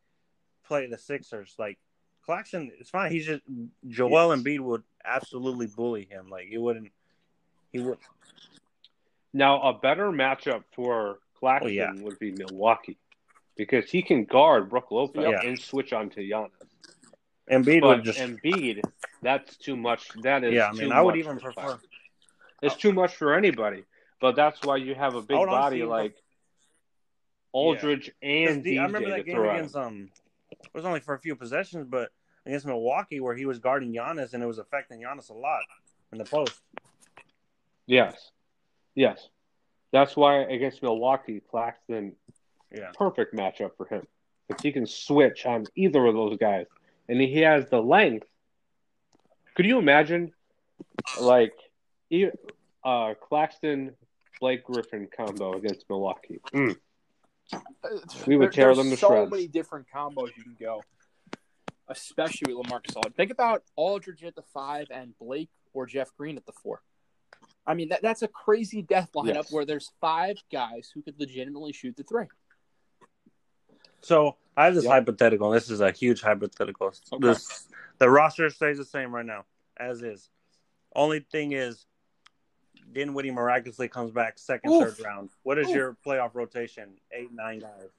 play 0.66 0.88
the 0.88 0.98
Sixers. 0.98 1.56
Like 1.58 1.78
Claxton, 2.26 2.72
it's 2.80 2.90
fine. 2.90 3.12
He's 3.12 3.26
just 3.26 3.42
Joel 3.88 4.36
Embiid 4.36 4.60
would 4.60 4.84
absolutely 5.06 5.68
bully 5.68 6.06
him. 6.10 6.28
Like 6.30 6.48
he 6.48 6.58
wouldn't. 6.58 6.92
He 7.72 7.80
would. 7.80 7.98
Now, 9.34 9.62
a 9.62 9.74
better 9.78 10.12
matchup 10.12 10.64
for 10.76 11.18
Claxton 11.40 11.70
Oh, 11.72 11.74
yeah. 11.74 11.92
would 12.04 12.20
be 12.20 12.32
Milwaukee 12.32 12.98
because 13.58 13.90
he 13.90 14.02
can 14.04 14.26
guard 14.26 14.70
Brooke 14.70 14.92
Lopez 14.92 15.26
Yeah. 15.28 15.42
and 15.42 15.60
switch 15.60 15.92
onto 15.92 16.22
Giannis. 16.22 16.52
Embiid 17.52 17.82
But 17.82 17.88
would 17.98 18.04
just. 18.06 18.20
Embiid, 18.20 18.82
that's 19.22 19.58
too 19.58 19.76
much. 19.76 20.08
That 20.22 20.44
is 20.44 20.54
yeah, 20.54 20.68
I 20.70 20.74
mean, 20.74 20.92
I 20.92 21.02
would 21.02 21.16
even 21.18 21.40
prefer. 21.40 21.62
Claxton. 21.62 21.90
It's 22.62 22.76
too 22.76 22.94
much 22.94 23.16
for 23.16 23.34
anybody. 23.34 23.84
But 24.22 24.36
that's 24.38 24.62
why 24.64 24.78
you 24.78 24.96
have 24.96 25.16
a 25.16 25.22
big 25.22 25.36
I 25.36 25.40
would 25.42 25.50
honestly 25.50 25.82
body 25.82 25.84
like 25.84 26.16
Aldridge 27.52 28.06
'cause 28.06 28.14
and 28.22 28.64
DJ 28.64 28.80
I 28.80 28.86
remember 28.86 29.10
to 29.10 29.16
that 29.16 29.26
game 29.26 29.40
against 29.44 29.76
um. 29.76 30.10
It 30.62 30.74
was 30.74 30.86
only 30.86 31.00
for 31.00 31.14
a 31.14 31.20
few 31.20 31.36
possessions, 31.36 31.86
but 31.90 32.10
against 32.46 32.66
Milwaukee, 32.66 33.20
where 33.20 33.36
he 33.36 33.46
was 33.46 33.60
guarding 33.60 33.94
Giannis, 33.94 34.34
and 34.34 34.44
it 34.44 34.46
was 34.46 34.60
affecting 34.60 35.02
Giannis 35.02 35.30
a 35.30 35.34
lot 35.34 35.62
in 36.12 36.18
the 36.18 36.26
post. 36.26 36.62
Yes, 37.86 38.32
yes. 38.96 39.30
That's 39.92 40.16
why 40.16 40.42
against 40.42 40.82
Milwaukee, 40.82 41.42
Claxton 41.50 42.16
Yeah, 42.72 42.92
perfect 42.98 43.36
matchup 43.36 43.72
for 43.78 43.86
him. 43.86 44.06
If 44.50 44.60
he 44.62 44.72
can 44.72 44.86
switch 44.86 45.46
on 45.46 45.66
either 45.76 46.06
of 46.06 46.16
those 46.16 46.38
guys, 46.38 46.66
and 47.08 47.22
he 47.22 47.40
has 47.40 47.70
the 47.70 47.82
length. 47.82 48.28
Could 49.56 49.66
you 49.66 49.78
imagine, 49.78 50.32
like, 51.22 51.54
uh, 52.84 53.14
Claxton 53.22 53.96
Blake 54.40 54.64
Griffin 54.64 55.08
combo 55.16 55.54
against 55.54 55.86
Milwaukee? 55.90 56.40
Mm. 56.54 56.76
We 58.26 58.38
would 58.38 58.46
There- 58.46 58.52
tear 58.52 58.66
there's 58.68 58.78
them 58.78 58.90
to 58.90 58.98
so 58.98 59.08
shreds. 59.10 59.26
So 59.30 59.36
many 59.36 59.48
different 59.48 59.88
combos 59.94 60.36
you 60.38 60.44
can 60.44 60.56
go, 60.60 60.84
especially 61.88 62.54
with 62.54 62.66
LaMarcus 62.68 62.96
Aldridge. 62.96 63.16
Think 63.16 63.32
about 63.32 63.64
Aldridge 63.76 64.24
at 64.24 64.36
the 64.36 64.42
five 64.42 64.88
and 64.92 65.18
Blake 65.18 65.50
or 65.74 65.86
Jeff 65.86 66.16
Green 66.18 66.38
at 66.38 66.46
the 66.46 66.52
four. 66.54 66.82
I 67.66 67.74
mean, 67.74 67.90
that, 67.90 68.02
that's 68.02 68.22
a 68.22 68.28
crazy 68.28 68.82
death 68.82 69.12
lineup 69.14 69.34
Yes. 69.36 69.52
where 69.52 69.66
there's 69.66 69.92
five 70.02 70.38
guys 70.52 70.92
who 70.94 71.02
could 71.02 71.20
legitimately 71.20 71.74
shoot 71.74 71.96
the 71.96 72.04
three. 72.04 72.28
So 74.02 74.38
I 74.58 74.66
have 74.66 74.76
this 74.76 74.84
Yeah. 74.84 74.92
hypothetical. 74.92 75.50
This 75.52 75.70
is 75.70 75.80
a 75.82 75.92
huge 75.92 76.22
hypothetical. 76.22 76.88
Okay. 76.88 77.28
This 77.28 77.68
the 78.00 78.10
roster 78.10 78.50
stays 78.50 78.78
the 78.78 78.86
same 78.86 79.14
right 79.16 79.26
now, 79.26 79.46
as 79.78 80.02
is. 80.04 80.30
Only 80.96 81.22
thing 81.22 81.54
is, 81.54 81.86
Dinwiddie 82.94 83.32
miraculously 83.32 83.88
comes 83.88 84.12
back 84.12 84.38
second, 84.38 84.72
Oof. 84.72 84.96
third 84.98 85.06
round. 85.06 85.30
What 85.44 85.58
is 85.60 85.68
Oof. 85.70 85.76
your 85.76 85.98
playoff 86.06 86.32
rotation? 86.34 86.90
Eight, 87.12 87.30
nine 87.34 87.60
guys. 87.60 87.90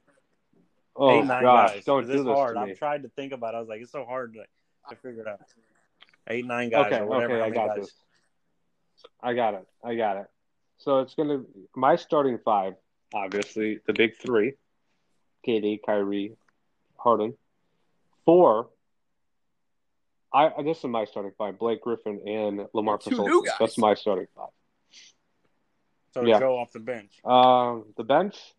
Oh 0.95 1.09
Eight, 1.19 1.25
nine 1.25 1.43
gosh, 1.43 1.73
guys. 1.73 1.83
don't 1.85 2.05
this 2.07 2.15
do 2.15 2.23
this 2.23 2.33
hard. 2.33 2.55
to 2.55 2.65
me. 2.65 2.71
I've 2.71 2.77
tried 2.77 3.03
to 3.03 3.09
think 3.09 3.33
about. 3.33 3.53
it. 3.53 3.57
I 3.57 3.59
was 3.59 3.69
like, 3.69 3.81
it's 3.81 3.91
so 3.91 4.05
hard 4.05 4.33
to, 4.35 4.43
to 4.89 4.95
figure 5.01 5.21
it 5.21 5.27
out. 5.27 5.41
Eight, 6.29 6.45
nine 6.45 6.69
guys, 6.69 6.87
Okay, 6.87 6.99
or 6.99 7.05
whatever. 7.05 7.35
okay, 7.41 7.43
I 7.45 7.49
got 7.49 7.75
guys. 7.75 7.85
this. 7.85 7.93
I 9.21 9.33
got 9.33 9.53
it. 9.55 9.67
I 9.83 9.95
got 9.95 10.17
it. 10.17 10.27
So 10.77 10.99
it's 10.99 11.13
gonna 11.15 11.43
my 11.75 11.95
starting 11.97 12.39
five, 12.43 12.73
obviously 13.13 13.79
the 13.85 13.93
big 13.93 14.17
three: 14.17 14.53
KD, 15.47 15.79
Kyrie, 15.85 16.35
Harden. 16.97 17.35
Four. 18.25 18.69
I 20.33 20.49
this 20.63 20.79
is 20.79 20.83
my 20.85 21.05
starting 21.05 21.31
five: 21.37 21.59
Blake 21.59 21.81
Griffin 21.81 22.21
and 22.27 22.67
Lamar 22.73 22.97
Two 22.97 23.11
new 23.11 23.43
guys. 23.45 23.55
That's 23.59 23.77
my 23.77 23.93
starting 23.93 24.27
five. 24.35 24.49
So 26.15 26.23
Yeah. 26.23 26.39
Joe 26.39 26.57
off 26.57 26.71
the 26.71 26.79
bench. 26.79 27.19
Um, 27.25 27.93
the 27.97 28.05
bench. 28.05 28.55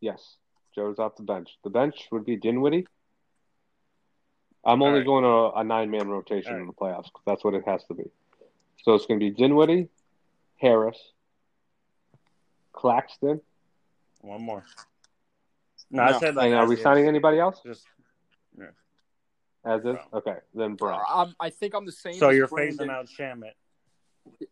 Yes, 0.00 0.38
Joe's 0.74 0.98
off 0.98 1.14
the 1.14 1.22
bench. 1.22 1.56
The 1.62 1.70
bench 1.70 2.08
would 2.10 2.24
be 2.24 2.34
Dinwiddie. 2.36 2.88
I'm 4.64 4.82
only 4.82 4.98
right. 4.98 5.06
going 5.06 5.22
to 5.22 5.56
a 5.56 5.62
nine 5.62 5.88
man 5.90 6.08
rotation 6.08 6.54
All 6.54 6.60
in 6.60 6.66
the 6.66 6.72
playoffs 6.72 7.12
'cause 7.12 7.22
that's 7.24 7.44
what 7.44 7.54
it 7.54 7.64
has 7.64 7.84
to 7.84 7.94
be. 7.94 8.10
So 8.82 8.94
it's 8.94 9.06
going 9.06 9.20
to 9.20 9.24
be 9.24 9.30
Dinwiddie, 9.30 9.88
Harris, 10.56 11.12
Claxton. 12.72 13.40
One 14.22 14.42
more. 14.42 14.64
No, 15.90 16.02
I 16.02 16.18
said 16.18 16.34
like. 16.34 16.46
and 16.46 16.54
are 16.56 16.64
as 16.64 16.68
we 16.68 16.74
is. 16.74 16.82
signing 16.82 17.06
anybody 17.06 17.38
else? 17.38 17.60
Just 17.62 17.86
As 19.64 19.84
is? 19.84 19.96
Okay, 20.12 20.38
then 20.54 20.74
Brown. 20.74 21.34
I 21.38 21.50
think 21.50 21.74
I'm 21.74 21.86
the 21.86 21.92
same. 21.92 22.14
so 22.14 22.30
as 22.30 22.36
you're 22.36 22.48
Brandon. 22.48 22.88
phasing 22.88 22.90
out 22.90 23.06
Shamet. 23.06 23.52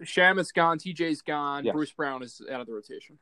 Shamet's 0.05 0.53
gone. 0.53 0.79
TJ's 0.79 1.23
gone. 1.23 1.65
Yes. 1.65 1.73
Bruce 1.75 1.93
Brown 1.93 2.23
is 2.23 2.41
out 2.51 2.61
of 2.61 2.67
the 2.67 2.73
rotation. 2.73 3.19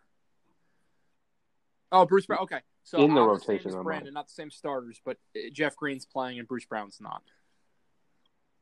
Oh, 1.91 2.05
Bruce 2.07 2.27
Brown. 2.27 2.41
Okay, 2.43 2.61
so 2.85 3.01
In 3.03 3.15
the 3.15 3.23
rotation 3.23 3.63
same 3.65 3.69
as 3.71 3.75
on 3.77 3.85
Brandon, 3.85 4.13
not 4.15 4.27
the 4.29 4.33
same 4.35 4.51
starters, 4.51 5.01
but 5.05 5.17
uh, 5.37 5.49
Jeff 5.53 5.75
Green's 5.77 6.05
playing 6.05 6.39
and 6.39 6.47
Bruce 6.47 6.67
Brown's 6.67 6.99
not. 7.01 7.23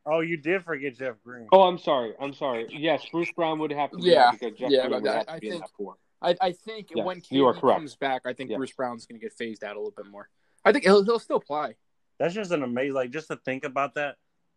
Oh, 0.05 0.21
you 0.21 0.37
did 0.37 0.63
forget 0.63 0.97
Jeff 0.97 1.15
Green. 1.23 1.47
Oh, 1.51 1.63
I'm 1.63 1.77
sorry. 1.77 2.13
I'm 2.21 2.33
sorry. 2.33 2.67
Yes, 2.69 3.05
Bruce 3.11 3.31
Brown 3.35 3.59
would 3.59 3.71
have 3.71 3.91
to 3.91 3.97
be 3.97 4.03
Yeah, 4.03 4.31
there 4.31 4.49
because 4.51 4.57
Jeff 4.59 4.71
yeah, 4.71 4.87
Green 4.87 5.01
would 5.01 5.09
I- 5.11 5.15
have 5.17 5.25
to 5.27 5.33
I 5.33 5.39
be 5.39 5.47
in 5.47 5.51
think- 5.53 5.63
that 5.65 5.71
four. 5.77 5.95
I, 6.21 6.35
I 6.41 6.51
think 6.53 6.87
Yes, 6.95 7.05
when 7.05 7.21
you 7.29 7.45
are 7.45 7.53
KD 7.53 7.59
correct. 7.61 7.77
comes 7.79 7.95
back, 7.95 8.21
I 8.25 8.33
think 8.33 8.49
Yes. 8.49 8.57
Bruce 8.57 8.71
Brown's 8.73 9.05
going 9.05 9.19
to 9.19 9.23
get 9.23 9.33
phased 9.33 9.63
out 9.63 9.75
a 9.75 9.79
little 9.79 9.93
bit 9.95 10.07
more. 10.07 10.29
I 10.65 10.71
think 10.71 10.83
he'll 10.85 11.03
he'll 11.03 11.19
still 11.19 11.39
play. 11.39 11.75
That's 12.17 12.33
just 12.33 12.51
an 12.51 12.63
amazing. 12.63 12.93
Like 12.95 13.11
just 13.11 13.27
to 13.27 13.35
think 13.35 13.63
about 13.65 13.93
that. 13.95 14.15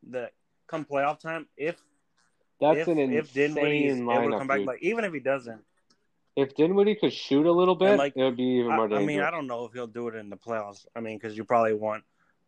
That 0.08 0.32
come 0.68 0.86
playoff 0.86 1.18
time, 1.20 1.46
if 1.58 1.76
That's 2.60 2.80
if, 2.80 2.88
an 2.88 2.98
if 2.98 3.36
insane 3.36 4.08
able 4.10 4.30
to 4.30 4.36
lineup, 4.36 4.38
come 4.38 4.46
back, 4.46 4.58
dude. 4.58 4.66
like 4.66 4.82
even 4.82 5.04
if 5.04 5.12
he 5.12 5.20
doesn't, 5.20 5.62
If 6.36 6.54
Dinwiddie 6.54 6.96
could 6.96 7.12
shoot 7.12 7.46
a 7.46 7.52
little 7.52 7.74
bit, 7.74 7.98
like, 7.98 8.12
it 8.16 8.22
would 8.22 8.36
be 8.36 8.60
even 8.60 8.72
I, 8.72 8.76
more 8.76 8.84
I 8.86 8.88
dangerous. 8.88 9.06
mean, 9.06 9.20
I 9.20 9.30
don't 9.30 9.46
know 9.46 9.64
if 9.64 9.72
he'll 9.72 9.86
do 9.86 10.08
it 10.08 10.14
in 10.14 10.30
the 10.30 10.36
playoffs. 10.36 10.86
I 10.94 11.00
mean, 11.00 11.16
because 11.18 11.36
you 11.36 11.44
probably 11.44 11.74
want 11.74 12.04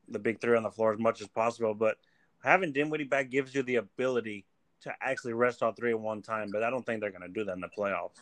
the 0.08 0.18
big 0.18 0.40
three 0.40 0.56
on 0.56 0.62
the 0.62 0.70
floor 0.70 0.92
as 0.92 0.98
much 0.98 1.20
as 1.20 1.28
possible. 1.28 1.74
But 1.74 1.96
having 2.42 2.72
Dinwiddie 2.72 3.04
back 3.04 3.30
gives 3.30 3.54
you 3.54 3.62
the 3.62 3.76
ability 3.76 4.44
to 4.82 4.92
actually 5.00 5.32
rest 5.32 5.62
all 5.62 5.72
three 5.72 5.90
at 5.92 6.00
one 6.00 6.22
time. 6.22 6.50
But 6.52 6.62
I 6.62 6.70
don't 6.70 6.84
think 6.84 7.00
they're 7.00 7.10
going 7.10 7.22
to 7.22 7.28
do 7.28 7.44
that 7.44 7.54
in 7.54 7.60
the 7.60 7.68
playoffs. 7.68 8.16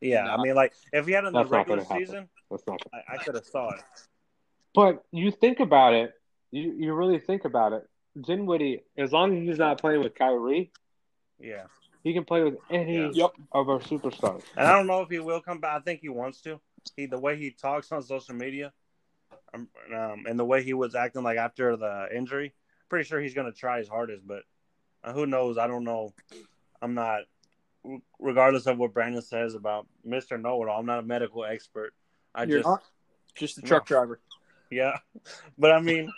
Yeah, 0.00 0.32
I 0.32 0.40
mean, 0.42 0.54
like 0.54 0.72
if 0.92 1.06
he 1.06 1.12
had 1.12 1.24
it 1.24 1.28
in 1.28 1.32
the 1.32 1.44
regular 1.46 1.84
season, 1.84 2.28
That's 2.50 2.66
not. 2.66 2.80
I, 2.92 3.14
I 3.14 3.16
could 3.18 3.34
have 3.34 3.46
saw 3.46 3.70
it. 3.70 3.80
But 4.74 5.04
you 5.12 5.30
think 5.30 5.60
about 5.60 5.94
it. 5.94 6.12
You 6.50 6.74
you 6.78 6.92
really 6.94 7.18
think 7.18 7.44
about 7.44 7.72
it. 7.72 7.88
Dinwiddie, 8.20 8.82
as 8.98 9.12
long 9.12 9.36
as 9.36 9.48
he's 9.48 9.58
not 9.58 9.80
playing 9.80 10.02
with 10.02 10.14
Kyrie, 10.14 10.70
Yeah, 11.44 11.64
he 12.02 12.14
can 12.14 12.24
play 12.24 12.42
with 12.42 12.56
any 12.70 13.10
Yeah. 13.12 13.28
Of 13.52 13.68
our 13.68 13.78
superstars. 13.80 14.42
and 14.56 14.66
I 14.66 14.72
don't 14.72 14.86
know 14.86 15.02
if 15.02 15.10
he 15.10 15.18
will 15.18 15.40
come 15.42 15.60
back. 15.60 15.76
I 15.76 15.80
think 15.80 16.00
he 16.00 16.08
wants 16.08 16.40
to. 16.42 16.60
He 16.96 17.06
the 17.06 17.18
way 17.18 17.36
he 17.36 17.50
talks 17.50 17.92
on 17.92 18.02
social 18.02 18.34
media, 18.34 18.72
um, 19.52 19.68
um, 19.94 20.24
and 20.26 20.38
the 20.38 20.44
way 20.44 20.62
he 20.62 20.74
was 20.74 20.94
acting 20.94 21.22
like 21.22 21.38
after 21.38 21.76
the 21.76 22.08
injury, 22.14 22.54
pretty 22.88 23.06
sure 23.06 23.20
he's 23.20 23.34
going 23.34 23.50
to 23.50 23.58
try 23.58 23.78
his 23.78 23.88
hardest. 23.88 24.26
But 24.26 24.42
uh, 25.02 25.12
who 25.12 25.26
knows? 25.26 25.58
I 25.58 25.66
don't 25.66 25.84
know. 25.84 26.14
I'm 26.80 26.94
not. 26.94 27.22
Regardless 28.18 28.66
of 28.66 28.78
what 28.78 28.94
Brandon 28.94 29.20
says 29.20 29.54
about 29.54 29.86
Mister 30.02 30.38
Know 30.38 30.62
It 30.62 30.68
All, 30.68 30.80
I'm 30.80 30.86
not 30.86 31.00
a 31.00 31.02
medical 31.02 31.44
expert. 31.44 31.92
I 32.34 32.44
You're 32.44 32.58
just 32.58 32.68
not 32.68 32.82
just 33.34 33.58
a 33.58 33.62
truck 33.62 33.84
driver. 33.86 34.20
yeah, 34.70 34.96
but 35.58 35.72
I 35.72 35.80
mean, 35.80 36.10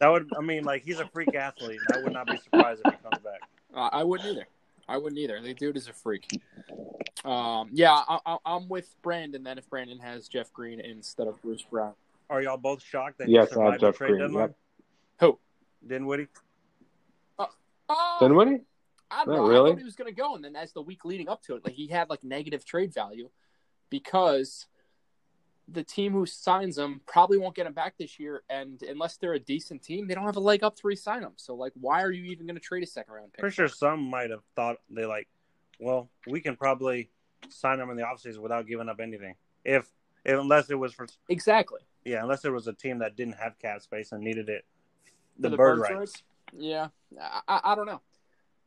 that 0.00 0.08
would 0.08 0.30
I 0.38 0.42
mean 0.42 0.64
like 0.64 0.82
he's 0.82 1.00
a 1.00 1.06
freak 1.06 1.34
athlete. 1.34 1.80
I 1.94 2.00
would 2.02 2.12
not 2.12 2.26
be 2.26 2.36
surprised 2.36 2.82
if 2.84 2.92
he 2.92 2.98
comes 3.00 3.22
back. 3.22 3.40
Uh, 3.74 3.88
I 3.92 4.04
wouldn't 4.04 4.28
either. 4.30 4.46
I 4.88 4.98
wouldn't 4.98 5.18
either. 5.18 5.40
The 5.40 5.54
dude 5.54 5.76
is 5.76 5.88
a 5.88 5.92
freak. 5.92 6.28
Um, 7.24 7.70
yeah, 7.72 7.92
I, 8.06 8.18
I, 8.26 8.36
I'm 8.44 8.68
with 8.68 8.94
Brandon. 9.02 9.42
Then 9.42 9.58
if 9.58 9.68
Brandon 9.70 9.98
has 9.98 10.28
Jeff 10.28 10.52
Green 10.52 10.78
instead 10.80 11.26
of 11.26 11.40
Bruce 11.42 11.62
Brown, 11.62 11.94
Are 12.28 12.42
y'all 12.42 12.56
both 12.58 12.82
shocked 12.82 13.18
that 13.18 13.28
Yes, 13.28 13.54
he 13.54 13.60
I 13.60 13.64
have 13.70 13.74
survived 13.80 13.80
the 13.80 13.92
trade 13.92 14.08
Green, 14.10 14.20
deadline? 14.20 14.42
yep. 14.48 14.56
who? 15.20 15.38
Dinwiddie. 15.86 16.28
Oh, 17.88 18.16
Dinwiddie? 18.20 18.60
I 19.10 19.24
don't 19.24 19.34
Not 19.34 19.36
know. 19.42 19.46
I 19.46 19.48
really? 19.48 19.70
thought 19.72 19.78
he 19.78 19.84
was 19.84 19.96
going 19.96 20.12
to 20.12 20.16
go, 20.20 20.34
and 20.34 20.44
then 20.44 20.56
as 20.56 20.72
the 20.72 20.82
week 20.82 21.04
leading 21.04 21.28
up 21.28 21.42
to 21.44 21.54
it, 21.56 21.64
like 21.64 21.74
he 21.74 21.86
had 21.86 22.08
like 22.10 22.24
negative 22.24 22.64
trade 22.64 22.92
value 22.92 23.28
because 23.90 24.66
the 25.68 25.82
team 25.82 26.12
who 26.12 26.26
signs 26.26 26.76
him 26.76 27.00
probably 27.06 27.38
won't 27.38 27.54
get 27.54 27.66
him 27.66 27.72
back 27.72 27.96
this 27.98 28.18
year, 28.18 28.42
and 28.50 28.82
unless 28.82 29.16
they're 29.16 29.34
a 29.34 29.38
decent 29.40 29.82
team, 29.82 30.06
they 30.06 30.14
don't 30.14 30.24
have 30.26 30.36
a 30.36 30.40
leg 30.40 30.62
up 30.62 30.76
to 30.76 30.82
re-sign 30.86 31.22
him. 31.22 31.32
So 31.36 31.54
like, 31.54 31.72
why 31.74 32.02
are 32.02 32.10
you 32.10 32.24
even 32.24 32.46
going 32.46 32.56
to 32.56 32.60
trade 32.62 32.82
a 32.82 32.86
second 32.86 33.14
round 33.14 33.32
pick? 33.32 33.40
Pretty 33.40 33.54
sure 33.54 33.68
some 33.68 34.02
might 34.02 34.30
have 34.30 34.42
thought 34.54 34.76
they 34.90 35.06
like, 35.06 35.28
well, 35.80 36.10
we 36.26 36.40
can 36.40 36.56
probably 36.56 37.10
sign 37.48 37.80
him 37.80 37.90
in 37.90 37.96
the 37.96 38.02
offseason 38.02 38.38
without 38.38 38.66
giving 38.66 38.88
up 38.88 39.00
anything. 39.00 39.34
If, 39.64 39.90
if 40.24 40.38
unless 40.38 40.70
it 40.70 40.74
was 40.76 40.92
for 40.92 41.06
Exactly. 41.28 41.80
yeah, 42.04 42.22
unless 42.22 42.42
there 42.42 42.52
was 42.52 42.66
a 42.66 42.72
team 42.74 42.98
that 42.98 43.16
didn't 43.16 43.36
have 43.36 43.58
cap 43.58 43.80
space 43.82 44.12
and 44.12 44.22
needed 44.22 44.48
it, 44.48 44.64
the, 45.38 45.50
For 45.50 45.56
bird 45.56 45.78
birds 45.78 45.90
rights. 45.94 46.22
Yeah, 46.56 46.88
I, 47.20 47.40
I, 47.48 47.60
I 47.64 47.74
don't 47.74 47.86
know. 47.86 48.00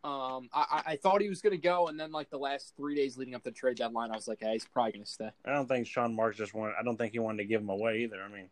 Um, 0.07 0.49
I, 0.53 0.81
I- 0.87 0.91
I 0.93 0.95
thought 0.95 1.21
he 1.21 1.27
was 1.27 1.41
going 1.41 1.51
to 1.51 1.61
go, 1.61 1.87
and 1.87 1.99
then 1.99 2.11
like 2.13 2.29
the 2.29 2.37
last 2.37 2.73
three 2.77 2.95
days 2.95 3.17
leading 3.17 3.35
up 3.35 3.43
to 3.43 3.49
the 3.49 3.55
trade 3.55 3.75
deadline, 3.77 4.09
I 4.11 4.15
was 4.15 4.27
like, 4.27 4.37
hey, 4.41 4.53
he's 4.53 4.65
probably 4.65 4.93
going 4.93 5.03
to 5.05 5.11
stay. 5.11 5.29
I 5.45 5.53
don't 5.53 5.67
think 5.67 5.85
Sean 5.85 6.15
Marks 6.15 6.37
just 6.37 6.53
wanted. 6.53 6.75
I 6.79 6.83
don't 6.83 6.95
think 6.97 7.11
he 7.11 7.19
wanted 7.19 7.39
to 7.39 7.45
give 7.45 7.61
him 7.61 7.69
away 7.69 8.03
either. 8.03 8.21
I 8.21 8.29
mean, 8.29 8.47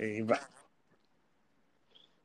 he, 0.00 0.24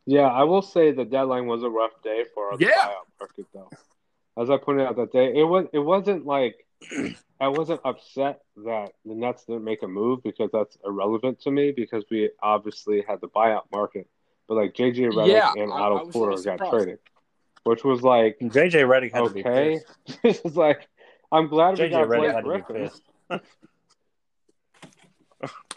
Yeah, 0.05 0.21
I 0.27 0.43
will 0.43 0.61
say 0.63 0.91
the 0.91 1.05
deadline 1.05 1.45
was 1.45 1.61
a 1.63 1.69
rough 1.69 2.01
day 2.03 2.23
for 2.33 2.57
the 2.57 2.65
Yeah. 2.65 2.71
buyout 2.71 3.19
market, 3.19 3.45
though. 3.53 3.69
As 4.41 4.49
I 4.49 4.57
pointed 4.57 4.87
out 4.87 4.95
that 4.95 5.11
day, 5.11 5.31
it 5.35 5.43
was 5.43 5.67
it 5.71 5.79
wasn't 5.79 6.25
like 6.25 6.55
I 7.39 7.49
wasn't 7.49 7.81
upset 7.85 8.41
that 8.65 8.93
the 9.05 9.13
Nets 9.13 9.45
didn't 9.45 9.63
make 9.63 9.83
a 9.83 9.87
move 9.87 10.23
because 10.23 10.49
that's 10.51 10.75
irrelevant 10.83 11.39
to 11.41 11.51
me 11.51 11.71
because 11.71 12.03
we 12.09 12.31
obviously 12.41 13.03
had 13.07 13.21
the 13.21 13.27
buyout 13.27 13.63
market 13.71 14.07
but 14.47 14.55
like 14.55 14.73
JJ 14.73 15.11
Redick 15.13 15.27
Yeah, 15.27 15.51
and 15.55 15.71
I- 15.71 15.75
Otto 15.81 15.97
I 15.97 16.01
was 16.01 16.09
a 16.09 16.11
Porter 16.11 16.41
got 16.57 16.69
traded, 16.69 16.99
which 17.63 17.83
was 17.83 18.01
like 18.01 18.37
JJ 18.39 18.85
Redick 18.87 19.13
had 19.13 19.23
to 19.25 19.29
be 19.29 19.41
okay. 19.41 19.79
pissed. 20.05 20.21
this 20.23 20.39
is 20.45 20.55
like 20.57 20.87
I'm 21.31 21.47
glad 21.47 21.79
we 21.79 21.89
got 21.89 22.07
Redick 22.07 22.19
Blake 22.19 22.35
had 22.35 22.43
Griffin. 22.43 22.89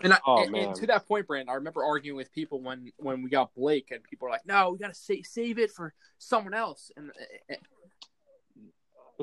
And, 0.03 0.13
I, 0.13 0.19
Oh, 0.25 0.45
and, 0.45 0.55
and 0.55 0.75
to 0.77 0.87
that 0.87 1.09
point, 1.09 1.27
Brandon, 1.27 1.49
I 1.49 1.55
remember 1.55 1.83
arguing 1.83 2.17
with 2.17 2.33
people 2.33 2.61
when 2.61 2.93
when 2.99 3.23
we 3.23 3.31
got 3.31 3.53
Blake, 3.55 3.91
and 3.91 4.03
people 4.05 4.27
were 4.27 4.31
like, 4.31 4.47
"No, 4.47 4.71
we 4.71 4.79
got 4.79 4.89
to 4.89 4.95
save 4.95 5.27
save 5.27 5.59
it 5.59 5.73
for 5.73 5.93
someone 6.19 6.55
else." 6.55 6.93
And 6.97 7.11
uh, 7.51 7.55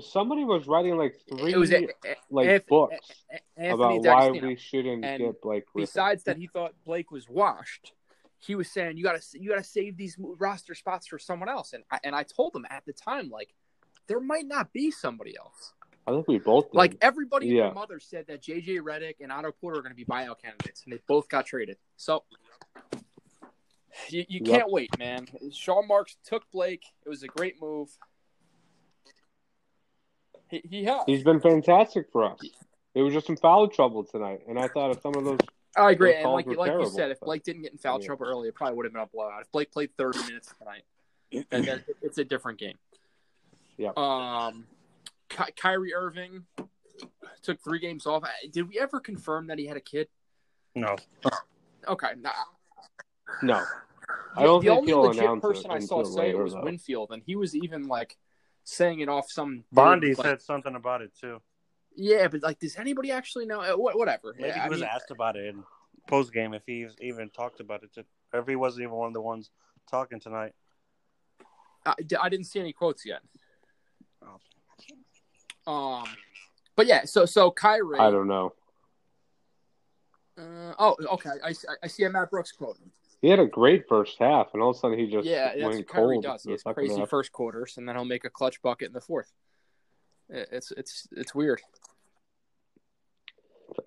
Somebody 0.02 0.44
was 0.44 0.68
writing 0.68 0.98
like 0.98 1.16
three 1.30 1.54
it 1.54 1.58
was 1.58 1.72
uh, 1.72 1.82
like 2.32 2.48
Anth- 2.48 2.68
books 2.68 3.26
Anthony 3.56 3.98
about 3.98 4.32
why 4.32 4.32
we 4.32 4.56
shouldn't 4.56 5.06
And 5.06 5.22
get 5.22 5.42
Blake 5.42 5.66
Griffin. 5.72 5.84
Besides 5.84 6.24
that, 6.24 6.38
he 6.38 6.48
thought 6.48 6.74
Blake 6.84 7.12
was 7.12 7.30
washed. 7.30 7.94
He 8.46 8.56
was 8.56 8.70
saying 8.70 8.98
you 8.98 9.04
got 9.04 9.20
to 9.22 9.40
you 9.40 9.50
got 9.50 9.58
to 9.58 9.64
save 9.64 9.96
these 9.96 10.18
roster 10.20 10.76
spots 10.76 11.08
for 11.08 11.18
someone 11.18 11.50
else, 11.50 11.74
and 11.74 11.84
I, 11.92 12.00
and 12.04 12.16
I 12.16 12.24
told 12.24 12.56
him 12.56 12.66
at 12.70 12.84
the 12.86 12.94
time 12.94 13.30
like 13.30 13.54
there 14.08 14.20
might 14.20 14.46
not 14.46 14.74
be 14.74 14.92
somebody 14.92 15.38
else. 15.38 15.74
I 16.06 16.12
think 16.12 16.28
we 16.28 16.40
both 16.40 16.72
did. 16.72 16.78
Like 16.78 16.98
everybody 17.02 17.48
and 17.48 17.56
Yeah. 17.58 17.64
their 17.66 17.74
mother 17.74 18.00
said 18.00 18.28
that 18.28 18.42
JJ 18.42 18.80
Redick 18.80 19.16
and 19.22 19.32
Otto 19.32 19.54
Porter 19.54 19.80
are 19.80 19.82
going 19.82 19.94
to 19.94 19.96
be 19.96 20.04
buyout 20.06 20.42
candidates, 20.42 20.84
and 20.84 20.94
they 20.94 21.00
both 21.08 21.30
got 21.30 21.46
traded. 21.46 21.78
So 21.96 22.24
you, 24.10 24.26
you 24.28 24.42
Yep. 24.44 24.60
can't 24.60 24.72
wait, 24.72 24.98
man. 24.98 25.28
Sean 25.52 25.88
Marks 25.88 26.18
took 26.26 26.50
Blake. 26.52 26.84
It 27.06 27.10
was 27.10 27.24
a 27.24 27.28
great 27.28 27.62
move. 27.62 27.90
He, 30.50 30.62
he 30.70 30.84
has. 30.84 31.02
he's 31.06 31.24
been 31.24 31.40
fantastic 31.40 32.12
for 32.12 32.26
us. 32.26 32.40
It 32.94 33.02
was 33.02 33.14
just 33.14 33.26
some 33.28 33.38
foul 33.38 33.70
trouble 33.70 34.04
tonight, 34.04 34.42
and 34.48 34.60
I 34.60 34.68
thought 34.68 34.92
if 34.92 35.02
some 35.02 35.16
of 35.16 35.24
those 35.24 35.40
I 35.76 35.92
agree, 35.92 36.14
and 36.14 36.24
calls 36.24 36.36
like 36.36 36.46
were 36.46 36.56
like 36.56 36.72
you 36.72 36.90
said, 36.90 37.12
if 37.12 37.20
Blake 37.20 37.44
didn't 37.44 37.64
get 37.64 37.72
in 37.72 37.78
foul 37.78 38.00
Yeah. 38.00 38.08
trouble 38.08 38.26
early, 38.28 38.48
it 38.50 38.56
probably 38.56 38.76
would 38.76 38.86
have 38.86 38.94
been 38.94 39.02
a 39.02 39.08
blowout. 39.08 39.42
If 39.42 39.52
Blake 39.52 39.72
played 39.72 39.90
thirty 39.98 40.20
minutes 40.20 40.54
tonight, 40.60 40.84
then, 41.50 41.64
then 41.64 41.84
it's 42.02 42.18
a 42.18 42.24
different 42.24 42.60
game. 42.60 42.78
Yeah. 43.78 43.92
Um, 43.98 44.68
Ky- 45.30 45.52
Kyrie 45.56 45.94
Irving 45.94 46.46
took 47.42 47.60
three 47.64 47.80
games 47.80 48.06
off. 48.06 48.24
Did 48.52 48.70
we 48.70 48.80
ever 48.80 49.00
confirm 49.00 49.48
that 49.48 49.58
he 49.58 49.66
had 49.66 49.78
a 49.78 49.82
kid? 49.82 50.08
No. 50.76 50.96
Okay, 51.88 52.08
nah. 52.18 52.32
no, 53.42 53.64
I 54.36 54.44
don't 54.44 54.64
the 54.64 54.70
think 54.70 54.90
only 54.90 54.94
legit 54.94 55.42
person 55.42 55.72
I 55.72 55.80
saw 55.80 56.04
say 56.04 56.30
it 56.30 56.38
was 56.38 56.54
though. 56.54 56.62
Winfield, 56.62 57.12
and 57.12 57.22
he 57.26 57.36
was 57.36 57.56
even 57.56 57.88
like 57.88 58.18
saying 58.64 59.00
it 59.00 59.10
off 59.10 59.30
some. 59.30 59.64
Bondi 59.72 60.14
like, 60.16 60.26
said 60.26 60.42
something 60.42 60.76
about 60.76 61.02
it 61.02 61.12
too. 61.20 61.42
"Yeah, 61.96 62.28
but 62.28 62.42
like, 62.44 62.60
does 62.60 62.76
anybody 62.78 63.12
actually 63.12 63.46
know? 63.46 63.62
Uh, 63.62 63.74
wh- 63.76 63.96
Whatever." 63.96 64.34
Maybe 64.38 64.50
Yeah, 64.50 64.62
I 64.62 64.64
he 64.64 64.70
was 64.70 64.80
mean, 64.82 64.90
asked 64.92 65.12
about 65.12 65.36
it 65.36 65.46
in 65.46 65.64
post 66.08 66.34
game 66.34 66.54
if 66.54 66.64
he 66.66 66.88
even 67.02 67.30
talked 67.30 67.60
about 67.60 67.84
it, 67.84 67.94
to, 67.94 68.06
or 68.34 68.42
if 68.42 68.48
he 68.48 68.56
wasn't 68.56 68.84
even 68.84 68.96
one 68.96 69.08
of 69.08 69.14
the 69.14 69.22
ones 69.22 69.50
talking 69.90 70.20
tonight. 70.20 70.54
I, 71.86 71.94
I 72.22 72.30
didn't 72.30 72.46
see 72.46 72.60
any 72.60 72.74
quotes 72.74 73.06
yet. 73.06 73.22
Um, 75.66 76.04
but 76.76 76.88
yeah, 76.88 77.06
so 77.06 77.26
so 77.26 77.52
Kyrie. 77.52 78.00
I 78.00 78.10
don't 78.12 78.28
know. 78.28 78.54
Uh, 80.38 80.74
oh, 80.80 80.96
okay. 81.14 81.30
I, 81.44 81.54
I 81.84 81.88
see 81.88 82.04
a 82.04 82.10
Matt 82.10 82.32
Brooks 82.32 82.52
quote. 82.52 82.78
He 83.22 83.30
had 83.30 83.40
a 83.40 83.46
great 83.46 83.88
first 83.88 84.18
half, 84.20 84.50
and 84.54 84.62
all 84.62 84.72
of 84.72 84.76
a 84.76 84.80
sudden 84.80 85.00
he 85.00 85.10
just 85.10 85.26
Yeah, 85.28 85.50
that's 85.50 85.62
went 85.62 85.78
what 85.78 85.88
Kyrie 85.88 86.16
cold. 86.16 86.24
does. 86.24 86.44
He 86.44 86.52
has 86.52 86.64
crazy 86.64 87.00
half. 87.00 87.10
first 87.10 87.32
quarters, 87.32 87.76
and 87.78 87.88
then 87.88 87.96
he'll 87.96 88.04
make 88.04 88.26
a 88.26 88.30
clutch 88.30 88.62
bucket 88.62 88.88
in 88.88 88.94
the 88.94 89.00
fourth. 89.02 89.32
It- 90.30 90.50
It's 90.52 90.72
it's 90.72 91.08
it's 91.12 91.36
weird. 91.36 91.62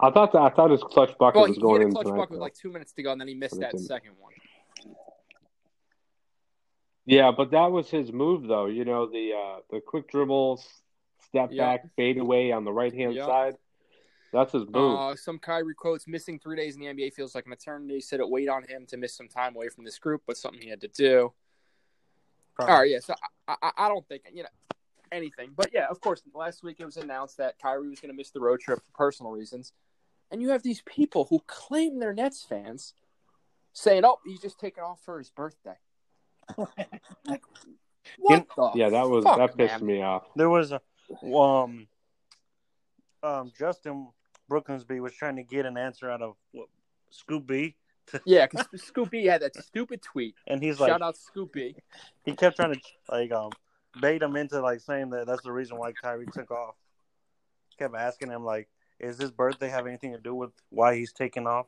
I 0.01 0.11
thought 0.11 0.33
that, 0.33 0.41
I 0.43 0.51
thought 0.51 0.71
his 0.71 0.83
clutch 0.83 1.17
bucket 1.19 1.37
Well, 1.37 1.45
he, 1.45 1.51
was 1.51 1.57
he 1.59 1.63
going 1.63 1.81
had 1.81 1.85
a 1.85 1.87
in 1.89 1.93
clutch 1.93 2.07
tonight. 2.07 2.17
bucket 2.19 2.31
with 2.33 2.41
like 2.41 2.55
two 2.55 2.73
minutes 2.73 2.93
to 2.95 3.03
go, 3.03 3.13
and 3.13 3.21
then 3.21 3.29
he 3.29 3.35
missed 3.35 3.61
that 3.61 3.71
didn't. 3.73 3.87
second 3.87 4.13
one. 4.19 4.33
Yeah, 7.05 7.31
but 7.37 7.53
that 7.53 7.71
was 7.71 7.89
his 7.89 8.13
move, 8.13 8.49
though. 8.49 8.67
You 8.67 8.85
know 8.85 9.07
the 9.07 9.33
uh, 9.33 9.61
the 9.71 9.81
quick 9.81 10.09
dribbles, 10.11 10.67
step 11.29 11.51
Yeah. 11.53 11.77
back, 11.77 11.95
fade 11.95 12.19
away 12.19 12.51
on 12.51 12.65
the 12.65 12.73
right 12.73 12.93
hand 12.93 13.15
Yeah. 13.15 13.27
side. 13.27 13.57
That's 14.33 14.53
his 14.53 14.65
move. 14.69 14.99
Uh, 14.99 15.15
some 15.15 15.39
Kyrie 15.39 15.75
quotes: 15.75 16.09
"Missing 16.09 16.41
three 16.41 16.57
days 16.57 16.75
in 16.75 16.81
the 16.81 16.89
NBA 16.89 17.11
feels 17.15 17.35
like 17.37 17.47
an 17.47 17.53
eternity." 17.53 18.01
Said 18.01 18.19
it 18.21 18.29
weighed 18.29 18.49
on 18.49 18.65
him 18.65 18.87
to 18.87 18.97
miss 18.97 19.15
some 19.15 19.29
time 19.29 19.55
away 19.55 19.69
from 19.69 19.85
this 19.85 19.99
group, 20.01 20.23
but 20.27 20.37
something 20.37 20.61
he 20.61 20.69
had 20.69 20.81
to 20.81 20.89
do. 20.89 21.33
Probably. 22.57 22.73
All 22.75 22.81
right, 22.81 22.91
yeah. 22.91 22.99
So 22.99 23.15
I, 23.47 23.55
I, 23.63 23.71
I 23.77 23.89
don't 23.89 24.07
think 24.09 24.25
you 24.33 24.43
know 24.43 24.49
anything, 25.13 25.51
but 25.57 25.71
yeah, 25.73 25.87
of 25.89 26.01
course. 26.01 26.23
Last 26.35 26.63
week 26.63 26.77
it 26.79 26.85
was 26.85 26.97
announced 26.97 27.37
that 27.39 27.59
Kyrie 27.61 27.89
was 27.89 28.01
going 28.01 28.11
to 28.11 28.17
miss 28.17 28.31
the 28.31 28.41
road 28.41 28.61
trip 28.61 28.79
for 28.79 28.97
personal 28.97 29.33
reasons, 29.33 29.73
and 30.31 30.41
you 30.43 30.51
have 30.51 30.63
these 30.63 30.83
people 30.83 31.27
who 31.31 31.43
claim 31.47 31.99
they're 31.99 32.15
Nets 32.15 32.45
fans 32.49 32.95
saying, 33.73 34.05
"Oh, 34.05 34.19
he's 34.25 34.41
just 34.41 34.59
taking 34.59 34.83
off 34.83 35.01
for 35.05 35.19
his 35.19 35.31
birthday." 35.31 35.77
like, 37.27 37.43
what 38.19 38.47
the? 38.57 38.71
yeah, 38.75 38.91
that 38.91 39.09
was 39.09 39.25
fuck, 39.25 39.39
that 39.39 39.57
pissed 39.57 39.83
man? 39.83 39.87
me 39.87 40.03
off. 40.03 40.25
There 40.37 40.51
was 40.51 40.73
a 40.73 40.81
um 41.27 41.87
um 43.23 43.53
Justin 43.59 44.09
Brookensby 44.51 45.01
was 45.01 45.13
trying 45.13 45.37
to 45.37 45.43
get 45.43 45.67
an 45.67 45.77
answer 45.77 46.11
out 46.11 46.23
of 46.23 46.37
what, 46.53 46.69
Scoop 47.11 47.47
B, 47.47 47.75
Yeah, 48.25 48.47
because 48.47 48.67
Scoopy 48.81 49.29
had 49.29 49.43
that 49.43 49.57
stupid 49.57 50.03
tweet. 50.03 50.35
and 50.47 50.63
he's 50.63 50.79
like 50.81 50.91
Shout 50.91 51.03
out 51.03 51.17
Scoopy. 51.17 51.77
he 52.25 52.33
kept 52.33 52.57
trying 52.57 52.75
to 52.75 52.81
like 53.11 53.33
um 53.33 53.51
bait 54.01 54.23
him 54.23 54.37
into 54.37 54.61
like 54.61 54.81
saying 54.81 55.11
that 55.11 55.27
that's 55.27 55.43
the 55.43 55.53
reason 55.53 55.77
why 55.79 55.93
Kyrie 55.93 56.27
took 56.33 56.51
off. 56.51 56.75
Kept 57.79 57.95
asking 57.95 58.31
him 58.31 58.45
like, 58.45 58.69
"Is 58.99 59.19
his 59.19 59.31
birthday 59.31 59.69
have 59.69 59.87
anything 59.87 60.13
to 60.13 60.19
do 60.19 60.35
with 60.35 60.51
why 60.71 60.95
he's 60.97 61.13
taking 61.13 61.47
off?" 61.47 61.67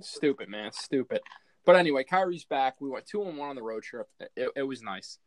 Stupid, 0.00 0.48
man. 0.48 0.72
Stupid. 0.72 1.20
But 1.64 1.76
anyway, 1.76 2.04
Kyrie's 2.04 2.44
back. 2.44 2.80
We 2.80 2.88
went 2.88 3.06
two 3.06 3.22
and 3.22 3.36
one 3.36 3.50
on 3.50 3.56
the 3.56 3.62
road 3.62 3.82
trip. 3.82 4.08
It, 4.36 4.50
it 4.54 4.62
was 4.62 4.82
nice. 4.82 5.18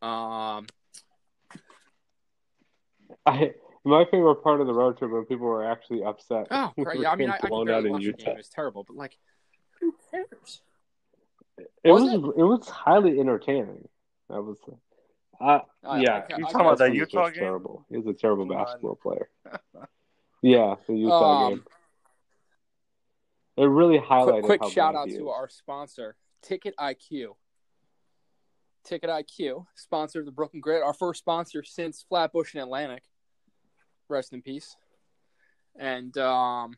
Um, 0.00 0.66
I 3.26 3.52
my 3.84 4.04
favorite 4.10 4.36
part 4.36 4.60
of 4.60 4.66
the 4.66 4.72
road 4.74 4.98
trip 4.98 5.10
when 5.10 5.24
people 5.24 5.46
were 5.46 5.64
actually 5.64 6.04
upset. 6.04 6.46
oh, 6.50 6.70
We 6.76 6.84
great. 6.84 7.00
Yeah, 7.00 7.10
I 7.10 7.16
mean, 7.16 7.30
I, 7.30 7.38
I 7.42 7.48
blown 7.48 7.70
out 7.70 7.84
in 7.84 7.92
watch 7.92 8.00
the 8.02 8.06
Utah. 8.06 8.24
game. 8.24 8.34
It 8.34 8.38
was 8.38 8.48
terrible, 8.48 8.84
but 8.84 8.96
like, 8.96 9.16
who 9.80 9.94
cares? 10.10 10.62
It 11.58 11.90
Was 11.90 12.02
was 12.02 12.12
it? 12.36 12.42
was 12.42 12.68
highly 12.68 13.18
entertaining. 13.20 13.88
That 14.30 14.42
was. 14.42 14.58
Uh, 15.40 15.60
I- 15.84 16.00
yeah, 16.00 16.26
I- 16.30 16.36
You 16.38 16.46
I- 16.46 16.50
talking 16.52 16.56
I- 16.56 16.64
about 16.68 16.78
that 16.78 16.92
He 16.92 17.00
was 17.00 17.12
Utah 17.12 17.26
game? 17.30 17.34
terrible. 17.34 17.84
He 17.88 17.96
was 17.96 18.06
a 18.06 18.12
terrible 18.12 18.46
Come 18.46 18.56
on. 18.56 18.64
basketball 18.64 18.96
player. 18.96 19.30
yeah, 20.42 20.76
the 20.86 20.94
Utah 20.94 21.46
Um, 21.46 21.54
game. 21.54 21.64
It 23.56 23.64
really 23.64 23.98
highlighted. 23.98 24.42
Quick, 24.44 24.60
quick 24.60 24.62
how 24.62 24.68
shout 24.68 24.94
out 24.94 25.08
to 25.08 25.14
is. 25.14 25.22
our 25.28 25.48
sponsor, 25.48 26.16
Ticket 26.42 26.74
IQ. 26.78 27.36
Ticket 28.84 29.10
IQ, 29.10 29.66
sponsor 29.74 30.20
of 30.20 30.26
the 30.26 30.32
Brooklyn 30.32 30.60
Grit, 30.60 30.82
our 30.82 30.94
first 30.94 31.18
sponsor 31.20 31.62
since 31.62 32.02
Flatbush 32.08 32.54
and 32.54 32.62
Atlantic. 32.62 33.02
Rest 34.08 34.32
in 34.32 34.40
peace. 34.42 34.76
And 35.76 36.16
um, 36.16 36.74